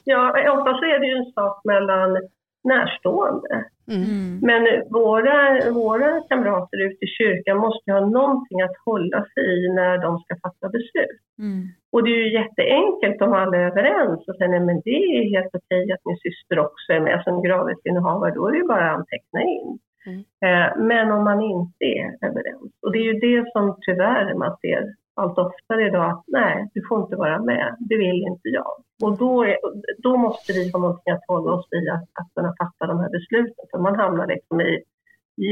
Ja, 0.05 0.53
ofta 0.53 0.71
så 0.79 0.85
är 0.85 0.99
det 0.99 1.07
ju 1.07 1.17
en 1.17 1.33
sak 1.33 1.61
mellan 1.65 2.19
närstående. 2.65 3.65
Mm. 3.91 4.41
Men 4.43 4.63
våra, 4.91 5.71
våra 5.71 6.21
kamrater 6.29 6.79
ute 6.87 7.05
i 7.05 7.09
kyrkan 7.19 7.59
måste 7.59 7.93
ha 7.93 8.01
någonting 8.01 8.63
att 8.63 8.77
hålla 8.85 9.25
sig 9.35 9.45
i 9.65 9.73
när 9.73 9.99
de 9.99 10.19
ska 10.19 10.35
fatta 10.43 10.69
beslut. 10.69 11.21
Mm. 11.39 11.63
Och 11.93 12.05
det 12.05 12.11
är 12.11 12.23
ju 12.25 12.33
jätteenkelt 12.41 13.23
om 13.23 13.33
alla 13.33 13.57
är 13.57 13.71
överens 13.71 14.29
och 14.29 14.37
säger 14.37 14.61
men 14.61 14.81
det 14.85 14.91
är 14.91 15.31
helt 15.37 15.55
okej 15.55 15.93
att 15.93 16.05
min 16.05 16.17
syster 16.17 16.59
också 16.59 16.93
är 16.93 17.01
med 17.01 17.23
som 17.25 17.43
gravrättsinnehavare, 17.43 18.35
då 18.35 18.47
är 18.47 18.53
det 18.53 18.59
ju 18.59 18.67
bara 18.67 18.91
att 18.91 18.99
anteckna 18.99 19.41
in. 19.43 19.79
Mm. 20.07 20.21
Eh, 20.47 20.69
men 20.91 21.13
om 21.13 21.25
man 21.25 21.41
inte 21.41 21.85
är 21.85 22.27
överens, 22.29 22.73
och 22.83 22.93
det 22.93 22.99
är 22.99 23.09
ju 23.13 23.19
det 23.29 23.51
som 23.53 23.77
tyvärr 23.81 24.35
man 24.35 24.57
ser 24.61 24.95
allt 25.19 25.39
oftare 25.39 25.87
idag, 25.87 26.11
att 26.11 26.25
nej, 26.27 26.69
du 26.75 26.81
får 26.89 27.01
inte 27.03 27.17
vara 27.17 27.43
med, 27.43 27.77
det 27.79 27.97
vill 27.97 28.23
inte 28.23 28.49
jag. 28.49 28.73
Och 29.03 29.19
då, 29.19 29.45
är, 29.45 29.57
då 29.99 30.17
måste 30.17 30.53
vi 30.53 30.71
ha 30.73 30.79
någonting 30.81 31.13
att 31.13 31.29
hålla 31.29 31.53
oss 31.53 31.69
i 31.73 31.89
att, 31.91 32.03
att 32.21 32.35
kunna 32.35 32.55
fatta 32.61 32.87
de 32.87 33.01
här 33.01 33.11
besluten, 33.11 33.65
för 33.71 33.79
man 33.79 33.97
hamnar 33.97 34.27
liksom 34.27 34.61
i 34.61 34.83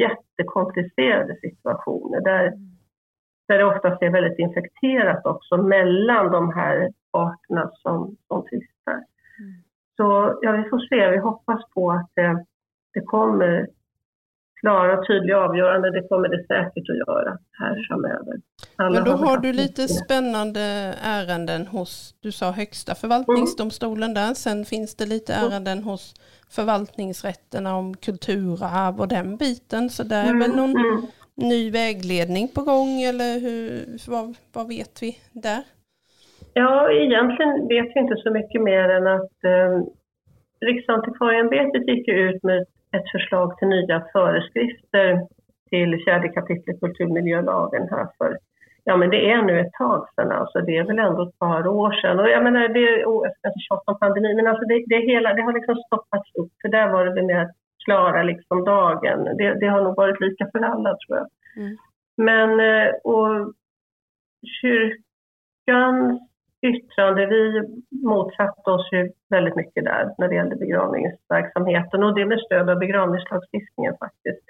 jättekomplicerade 0.02 1.36
situationer 1.40 2.20
där, 2.20 2.52
där 3.48 3.58
det 3.58 3.64
oftast 3.64 4.02
är 4.02 4.10
väldigt 4.10 4.38
infekterat 4.38 5.26
också 5.26 5.56
mellan 5.56 6.32
de 6.32 6.52
här 6.52 6.90
parterna 7.12 7.70
som, 7.74 8.16
som 8.28 8.42
tvistar. 8.42 8.98
Mm. 9.38 9.62
Så 9.96 10.38
ja, 10.42 10.52
vi 10.52 10.68
får 10.70 10.78
se, 10.78 11.10
vi 11.10 11.18
hoppas 11.18 11.70
på 11.74 11.90
att 11.90 12.10
det, 12.14 12.44
det 12.94 13.00
kommer 13.00 13.68
klara 14.60 14.98
och 14.98 15.06
tydliga 15.06 15.38
avgöranden, 15.38 15.92
det 15.92 16.08
kommer 16.08 16.28
det 16.28 16.46
säkert 16.46 16.90
att 16.90 16.98
göra 17.06 17.38
här 17.60 17.86
framöver. 17.88 18.34
Alla 18.76 18.90
Men 18.90 19.04
då 19.04 19.10
har, 19.10 19.26
har 19.26 19.38
du 19.38 19.52
lite 19.52 19.88
spännande 19.88 20.60
ärenden 21.02 21.66
hos, 21.66 22.14
du 22.22 22.32
sa 22.32 22.50
högsta 22.50 22.94
förvaltningsdomstolen 22.94 24.14
där, 24.14 24.34
sen 24.34 24.64
finns 24.64 24.96
det 24.96 25.06
lite 25.06 25.32
ärenden 25.34 25.82
hos 25.82 26.14
förvaltningsrätterna 26.50 27.76
om 27.76 27.96
kulturarv 27.96 29.00
och 29.00 29.08
den 29.08 29.36
biten, 29.36 29.90
så 29.90 30.02
där 30.02 30.24
är 30.30 30.34
väl 30.34 30.50
mm, 30.50 30.56
någon 30.56 30.76
mm. 30.76 31.02
ny 31.34 31.70
vägledning 31.70 32.48
på 32.54 32.60
gång 32.60 33.02
eller 33.02 33.40
hur, 33.40 33.70
vad, 34.10 34.36
vad 34.52 34.68
vet 34.68 35.02
vi 35.02 35.18
där? 35.32 35.62
Ja, 36.54 36.92
egentligen 36.92 37.68
vet 37.68 37.88
vi 37.94 38.00
inte 38.00 38.16
så 38.16 38.30
mycket 38.30 38.62
mer 38.62 38.88
än 38.88 39.06
att 39.06 39.44
eh, 39.44 39.70
Riksantikvarieämbetet 40.60 41.88
gick 41.88 42.08
ut 42.08 42.42
med 42.42 42.66
ett 42.96 43.10
förslag 43.12 43.58
till 43.58 43.68
nya 43.68 44.04
föreskrifter 44.12 45.26
till 45.70 46.04
fjärde 46.04 46.28
kapitlet 46.28 46.80
kulturmiljölagen 46.80 47.88
här 47.90 48.08
för, 48.18 48.38
ja 48.84 48.96
men 48.96 49.10
det 49.10 49.30
är 49.30 49.42
nu 49.42 49.60
ett 49.60 49.72
tag 49.72 50.08
sedan 50.14 50.32
alltså, 50.32 50.60
det 50.60 50.76
är 50.76 50.84
väl 50.84 50.98
ändå 50.98 51.28
ett 51.28 51.38
par 51.38 51.66
år 51.66 51.92
sedan. 51.92 52.20
Och 52.20 52.28
jag 52.28 52.44
menar, 52.44 52.68
det 52.68 52.88
är, 52.88 53.04
oh, 53.04 53.26
tjata 53.68 53.92
om 53.92 53.98
pandemin, 53.98 54.36
men 54.36 54.46
alltså 54.46 54.64
det, 54.64 54.84
det, 54.86 55.00
hela, 55.00 55.34
det 55.34 55.42
har 55.42 55.52
liksom 55.52 55.76
stoppats 55.76 56.34
upp, 56.34 56.52
för 56.62 56.68
där 56.68 56.88
var 56.88 57.04
det 57.06 57.22
mer 57.22 57.40
att 57.40 57.56
klara 57.84 58.22
liksom 58.22 58.64
dagen. 58.64 59.24
Det, 59.24 59.54
det 59.60 59.66
har 59.66 59.82
nog 59.82 59.96
varit 59.96 60.20
lika 60.20 60.48
för 60.52 60.58
alla 60.58 60.96
tror 60.96 61.18
jag. 61.18 61.28
Mm. 61.56 61.76
Men, 62.16 62.60
eh, 62.60 62.94
och 63.04 63.52
kyrkans 64.60 66.25
yttrande, 66.68 67.26
vi 67.26 67.62
motsatte 68.04 68.70
oss 68.70 68.92
ju 68.92 69.10
väldigt 69.30 69.56
mycket 69.56 69.84
där 69.84 70.14
när 70.18 70.28
det 70.28 70.34
gällde 70.34 70.56
begravningsverksamheten 70.56 72.02
och 72.02 72.14
det 72.14 72.26
med 72.26 72.40
stöd 72.40 72.70
av 72.70 72.78
begravningslagstiftningen 72.78 73.94
faktiskt. 74.04 74.42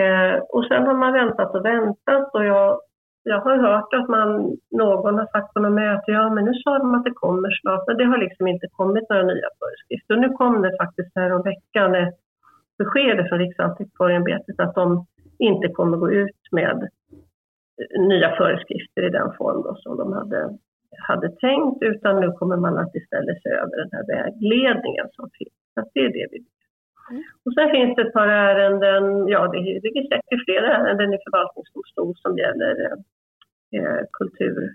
Eh, 0.00 0.34
och 0.54 0.64
sen 0.64 0.86
har 0.86 0.94
man 0.94 1.12
väntat 1.12 1.54
och 1.54 1.64
väntat 1.64 2.34
och 2.34 2.44
jag, 2.44 2.80
jag 3.22 3.40
har 3.40 3.56
hört 3.56 3.94
att 3.94 4.08
man, 4.08 4.56
någon 4.70 5.18
har 5.18 5.26
sagt 5.26 5.54
på 5.54 5.60
något 5.60 5.72
möte, 5.72 6.10
ja 6.12 6.30
men 6.34 6.44
nu 6.44 6.54
sa 6.54 6.78
de 6.78 6.94
att 6.94 7.04
det 7.04 7.20
kommer 7.24 7.50
snart, 7.60 7.86
men 7.86 7.96
det 7.96 8.04
har 8.04 8.18
liksom 8.18 8.46
inte 8.46 8.66
kommit 8.72 9.08
några 9.08 9.22
nya 9.22 9.48
föreskrifter. 9.58 10.14
Och 10.14 10.20
nu 10.20 10.28
kom 10.28 10.62
det 10.62 10.76
faktiskt 10.82 11.12
här 11.14 11.32
om 11.32 11.42
veckan 11.42 11.94
ett 11.94 12.18
besked 12.78 13.28
från 13.28 13.38
Riksantikvarieämbetet 13.38 14.60
att 14.60 14.74
de 14.74 15.06
inte 15.38 15.68
kommer 15.68 15.96
gå 15.96 16.10
ut 16.10 16.42
med 16.52 16.88
nya 17.98 18.36
föreskrifter 18.36 19.02
i 19.06 19.10
den 19.10 19.32
form 19.38 19.62
då 19.62 19.74
som 19.74 19.96
de 19.96 20.12
hade 20.12 20.58
hade 21.08 21.28
tänkt 21.28 21.82
utan 21.82 22.20
nu 22.20 22.32
kommer 22.32 22.56
man 22.56 22.78
att 22.78 22.94
istället 22.94 23.42
se 23.42 23.48
över 23.48 23.76
den 23.76 23.90
här 23.92 24.04
vägledningen 24.06 25.06
som 25.12 25.30
finns. 25.38 25.58
Så 25.74 25.90
det 25.94 26.00
är 26.00 26.12
det 26.18 26.28
vi 26.32 26.38
vet. 26.38 26.58
Mm. 27.10 27.22
Och 27.44 27.54
sen 27.54 27.70
finns 27.70 27.96
det 27.96 28.02
ett 28.02 28.12
par 28.12 28.28
ärenden, 28.28 29.28
ja 29.28 29.48
det 29.52 29.58
är 29.58 30.08
säkert 30.08 30.44
flera 30.44 30.76
ärenden 30.76 31.14
i 31.14 31.18
förvaltningsdomstol 31.24 32.14
som 32.16 32.38
gäller 32.38 32.74
eh, 33.76 34.02
kultur, 34.12 34.74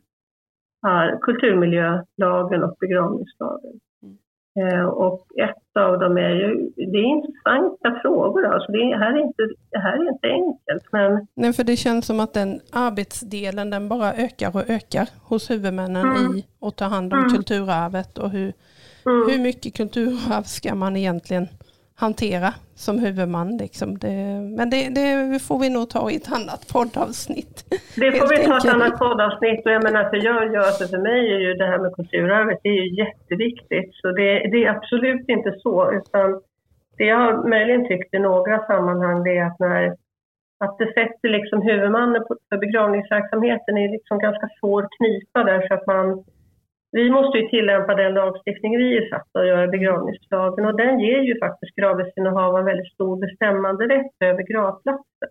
eh, 0.87 1.19
kulturmiljölagen 1.19 2.63
och 2.63 2.75
begravningslagen. 2.79 3.79
Eh, 4.55 4.85
och 4.85 5.27
ett 5.37 5.77
av 5.79 5.99
dem 5.99 6.17
är 6.17 6.29
ju, 6.29 6.71
det 6.75 6.97
är 6.97 7.15
intressanta 7.17 7.99
frågor 8.01 8.45
alltså. 8.45 8.71
Det, 8.71 8.97
här 8.97 9.13
är 9.13 9.21
inte, 9.21 9.43
det 9.71 9.79
här 9.79 9.93
är 9.93 10.09
inte 10.09 10.27
enkelt. 10.27 10.91
Men... 10.91 11.27
Nej, 11.33 11.53
för 11.53 11.63
det 11.63 11.75
känns 11.75 12.05
som 12.05 12.19
att 12.19 12.33
den 12.33 12.61
arbetsdelen 12.71 13.69
den 13.69 13.89
bara 13.89 14.13
ökar 14.13 14.55
och 14.55 14.69
ökar 14.69 15.09
hos 15.23 15.49
huvudmännen 15.49 16.05
mm. 16.05 16.37
i 16.37 16.45
att 16.61 16.75
ta 16.75 16.85
hand 16.85 17.13
om 17.13 17.19
mm. 17.19 17.31
kulturarvet 17.31 18.17
och 18.17 18.29
hur, 18.29 18.53
mm. 19.05 19.29
hur 19.29 19.39
mycket 19.39 19.75
kulturarv 19.75 20.43
ska 20.43 20.75
man 20.75 20.95
egentligen 20.95 21.47
hantera 21.95 22.53
som 22.75 22.99
huvudman. 22.99 23.57
Liksom. 23.57 23.97
Det, 23.97 24.15
men 24.57 24.69
det, 24.69 24.89
det, 24.89 25.39
får 25.47 25.59
vi 25.59 25.69
nog 25.69 25.89
ta 25.89 26.11
i 26.11 26.15
ett 26.15 26.31
annat 26.31 26.73
poddavsnitt. 26.73 27.55
Det 27.95 28.11
får 28.11 28.27
vi 28.29 28.37
ta 28.37 28.53
i 28.55 28.57
ett 28.57 28.75
annat 28.75 28.99
poddavsnitt. 28.99 29.65
Och 29.65 29.71
jag 29.71 29.83
menar, 29.83 30.09
för, 30.09 30.17
jag, 30.17 30.53
jag, 30.53 30.65
alltså 30.65 30.87
för 30.87 30.97
mig 30.97 31.21
är 31.35 31.39
ju 31.39 31.53
det 31.53 31.65
här 31.65 31.79
med 31.79 31.95
kulturarvet 31.95 32.59
det 32.63 32.69
är 32.69 32.81
ju 32.83 32.95
jätteviktigt. 33.03 33.95
Så 34.01 34.07
det, 34.07 34.29
det 34.51 34.65
är 34.65 34.69
absolut 34.69 35.29
inte 35.29 35.51
så. 35.59 35.91
Utan 35.91 36.41
det 36.97 37.05
jag 37.05 37.17
har 37.17 37.49
möjligen 37.49 37.87
tyckt 37.87 38.13
i 38.13 38.19
några 38.19 38.65
sammanhang 38.65 39.23
det 39.23 39.37
är 39.37 39.45
att 39.45 39.59
när 39.59 39.95
att 40.63 40.77
det 40.77 40.85
sätter 40.85 41.29
liksom 41.29 41.61
huvudmannen 41.61 42.23
för 42.49 42.57
begravningsverksamheten 42.57 43.77
i 43.77 43.87
liksom 43.87 44.19
ganska 44.19 44.47
svår 44.59 44.87
knipa 44.97 45.43
där 45.43 45.67
så 45.67 45.73
att 45.73 45.87
man 45.87 46.23
vi 46.93 47.09
måste 47.09 47.37
ju 47.37 47.47
tillämpa 47.47 47.95
den 47.95 48.13
lagstiftning 48.13 48.77
vi 48.77 48.97
är 48.97 49.09
satta 49.09 49.39
att 49.39 49.47
göra, 49.47 49.67
begravningslagen, 49.67 50.65
och 50.65 50.77
den 50.77 50.99
ger 50.99 51.21
ju 51.21 51.39
faktiskt 51.39 51.75
gravrättsinnehavaren 51.75 52.65
väldigt 52.65 52.93
stor 52.93 53.15
bestämmanderätt 53.25 54.15
över 54.19 54.43
gravplatsen. 54.43 55.29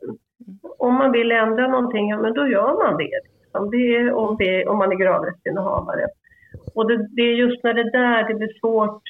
Om 0.79 0.95
man 0.95 1.13
vill 1.13 1.33
ändra 1.33 1.69
någonting, 1.69 2.09
ja 2.11 2.19
men 2.19 2.35
då 2.35 2.47
gör 2.47 2.73
man 2.85 2.97
det. 2.97 3.21
Liksom. 3.25 3.71
det, 3.71 3.97
är, 3.97 4.13
om, 4.13 4.37
det 4.39 4.67
om 4.67 4.79
man 4.79 4.93
är 4.93 4.97
gravrättsinnehavare. 4.97 6.07
Och 6.75 6.89
det, 6.89 6.97
det, 7.17 7.23
är 7.23 7.35
just 7.35 7.65
när 7.65 7.75
det 7.75 7.91
där 7.91 8.29
det 8.29 8.35
blir 8.35 8.59
svårt, 8.61 9.03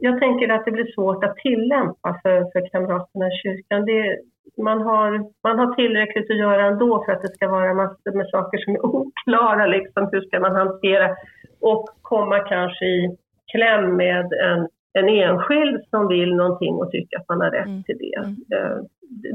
jag 0.00 0.20
tänker 0.20 0.48
att 0.48 0.64
det 0.64 0.70
blir 0.70 0.94
svårt 0.94 1.24
att 1.24 1.36
tillämpa 1.36 2.20
för, 2.22 2.50
för 2.52 2.68
kamraterna 2.70 3.26
i 3.28 3.38
kyrkan. 3.42 3.84
Det, 3.84 4.18
man, 4.62 4.80
har, 4.80 5.10
man 5.42 5.58
har 5.58 5.74
tillräckligt 5.74 6.30
att 6.30 6.36
göra 6.36 6.66
ändå 6.66 7.04
för 7.04 7.12
att 7.12 7.22
det 7.22 7.34
ska 7.34 7.48
vara 7.48 7.74
massor 7.74 8.12
med 8.12 8.26
saker 8.26 8.58
som 8.58 8.74
är 8.74 8.86
oklara. 8.86 9.66
Liksom. 9.66 10.08
Hur 10.12 10.20
ska 10.20 10.40
man 10.40 10.56
hantera 10.56 11.16
och 11.60 11.84
komma 12.02 12.38
kanske 12.38 12.84
i 12.84 13.16
kläm 13.52 13.96
med 13.96 14.32
en, 14.32 14.68
en 14.98 15.08
enskild 15.08 15.84
som 15.90 16.08
vill 16.08 16.34
någonting 16.34 16.74
och 16.74 16.90
tycker 16.90 17.16
att 17.16 17.28
man 17.28 17.40
har 17.40 17.50
rätt 17.50 17.66
mm. 17.66 17.82
till 17.82 17.98
det. 17.98 18.18
Mm. 18.18 18.36
Eh, 18.54 18.84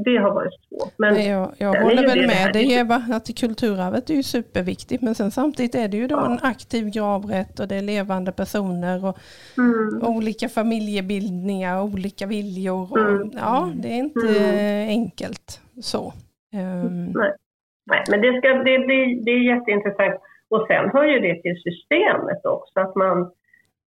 det 0.04 0.16
har 0.16 0.34
varit 0.34 0.52
svårt. 0.68 0.92
Men 0.98 1.24
jag 1.24 1.52
jag 1.58 1.82
håller 1.82 2.06
väl 2.06 2.26
med 2.26 2.52
dig 2.52 2.72
Eva, 2.72 2.94
att 2.94 3.38
kulturarvet 3.40 4.10
är 4.10 4.14
ju 4.14 4.22
superviktigt 4.22 5.02
men 5.02 5.14
sen 5.14 5.30
samtidigt 5.30 5.74
är 5.74 5.88
det 5.88 5.96
ju 5.96 6.06
då 6.06 6.16
ja. 6.16 6.26
en 6.26 6.38
aktiv 6.42 6.90
gravrätt 6.90 7.60
och 7.60 7.68
det 7.68 7.76
är 7.76 7.82
levande 7.82 8.32
personer 8.32 9.04
och 9.04 9.18
mm. 9.58 10.16
olika 10.16 10.48
familjebildningar, 10.48 11.82
olika 11.82 12.26
viljor. 12.26 12.92
Och, 12.92 12.98
mm. 12.98 13.30
Ja, 13.34 13.70
det 13.74 13.88
är 13.88 13.98
inte 13.98 14.28
mm. 14.28 14.88
enkelt 14.88 15.60
så. 15.80 16.12
Um. 16.54 17.12
Nej. 17.14 17.32
Nej, 17.90 18.04
men 18.10 18.20
det, 18.20 18.38
ska, 18.38 18.48
det, 18.48 18.78
det, 18.78 18.98
det 19.24 19.30
är 19.30 19.54
jätteintressant. 19.54 20.20
Och 20.50 20.66
sen 20.68 20.90
hör 20.92 21.04
ju 21.04 21.18
det 21.18 21.42
till 21.42 21.62
systemet 21.62 22.44
också, 22.44 22.80
att 22.80 22.94
man, 22.94 23.30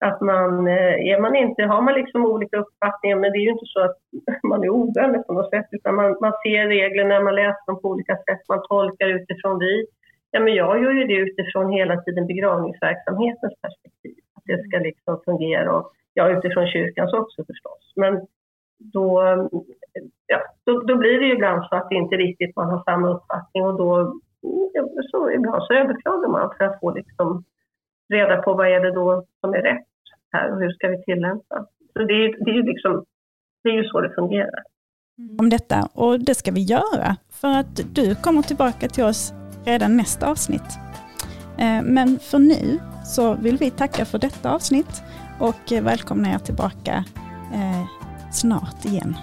att 0.04 0.22
man, 0.22 0.68
eh, 0.68 0.95
är 1.12 1.20
man 1.20 1.36
inte, 1.36 1.64
har 1.64 1.82
man 1.82 1.93
liksom 1.93 2.26
olika 2.26 2.58
uppfattningar, 2.58 3.18
men 3.18 3.32
det 3.32 3.38
är 3.38 3.47
ju 3.47 3.56
inte 3.58 3.66
så 3.74 3.80
att 3.80 3.97
man 4.49 4.64
är 4.64 4.70
ovänner 4.70 5.20
på 5.20 5.34
något 5.34 5.49
sätt, 5.49 5.68
utan 5.72 5.95
man, 5.95 6.18
man 6.22 6.34
ser 6.43 6.68
reglerna, 6.68 7.20
man 7.20 7.36
läser 7.36 7.66
dem 7.68 7.82
på 7.82 7.88
olika 7.89 8.16
sätt, 8.16 8.41
man 8.49 8.64
tolkar 8.70 9.08
utifrån 9.08 9.60
vi. 9.60 9.86
Ja, 10.32 10.39
men 10.39 10.54
jag 10.56 10.84
gör 10.84 10.91
ju 10.91 11.04
det 11.08 11.14
utifrån 11.28 11.72
hela 11.72 12.01
tiden 12.01 12.28
begravningsverksamhetens 12.28 13.54
perspektiv, 13.62 14.16
att 14.36 14.43
det 14.45 14.64
ska 14.64 14.78
liksom 14.78 15.22
fungera, 15.26 15.78
och 15.78 15.91
ja, 16.14 16.30
utifrån 16.30 16.68
kyrkans 16.68 17.14
också 17.14 17.45
förstås. 17.45 17.93
Men 17.95 18.28
då, 18.78 19.24
ja, 20.28 20.39
då, 20.66 20.80
då 20.80 20.95
blir 20.95 21.20
det 21.20 21.26
ju 21.26 21.34
ibland 21.34 21.66
så 21.66 21.76
att 21.76 21.89
det 21.89 21.95
inte 21.95 22.16
riktigt 22.16 22.56
man 22.56 22.70
har 22.70 22.84
samma 22.84 23.08
uppfattning 23.10 23.64
och 23.64 23.78
då 23.78 24.14
så 25.12 25.32
ibland 25.32 25.64
så 25.64 25.74
överklagar 25.74 26.30
man 26.30 26.54
för 26.58 26.66
att 26.66 26.80
få 26.80 26.91
liksom 26.91 27.43
reda 28.10 28.41
på 28.41 28.54
vad 28.54 28.68
är 28.68 28.80
det 28.80 28.91
då 28.91 29.26
som 29.41 29.54
är 29.54 29.62
rätt 29.62 29.93
här 30.34 30.52
och 30.52 30.60
hur 30.60 30.72
ska 30.74 30.88
vi 30.88 31.04
tillämpa. 31.04 31.68
Så 31.94 32.00
det 32.00 32.14
är, 32.14 32.46
det 32.46 32.52
är, 32.52 32.64
liksom, 32.64 33.06
det 33.64 33.70
är 33.70 33.74
ju 33.74 33.84
så 33.84 34.02
det 34.02 34.14
fungerar. 34.16 34.64
Mm. 35.18 35.36
Om 35.40 35.50
detta, 35.50 35.90
och 35.94 36.20
det 36.20 36.36
ska 36.36 36.52
vi 36.52 36.62
göra 36.62 37.16
för 37.32 37.60
att 37.60 37.96
du 37.96 38.16
kommer 38.16 38.42
tillbaka 38.42 38.88
till 38.88 39.04
oss 39.04 39.34
redan 39.66 39.98
nästa 39.98 40.32
avsnitt. 40.32 40.70
Eh, 41.58 41.82
men 41.84 42.20
för 42.20 42.40
nu 42.40 42.80
så 43.06 43.34
vill 43.36 43.58
vi 43.58 43.72
tacka 43.72 44.06
för 44.06 44.20
detta 44.20 44.52
avsnitt 44.52 45.04
och 45.40 45.72
välkomna 45.82 46.34
er 46.34 46.38
tillbaka 46.38 47.06
eh, 47.54 47.86
snart 48.32 48.86
igen. 48.86 49.16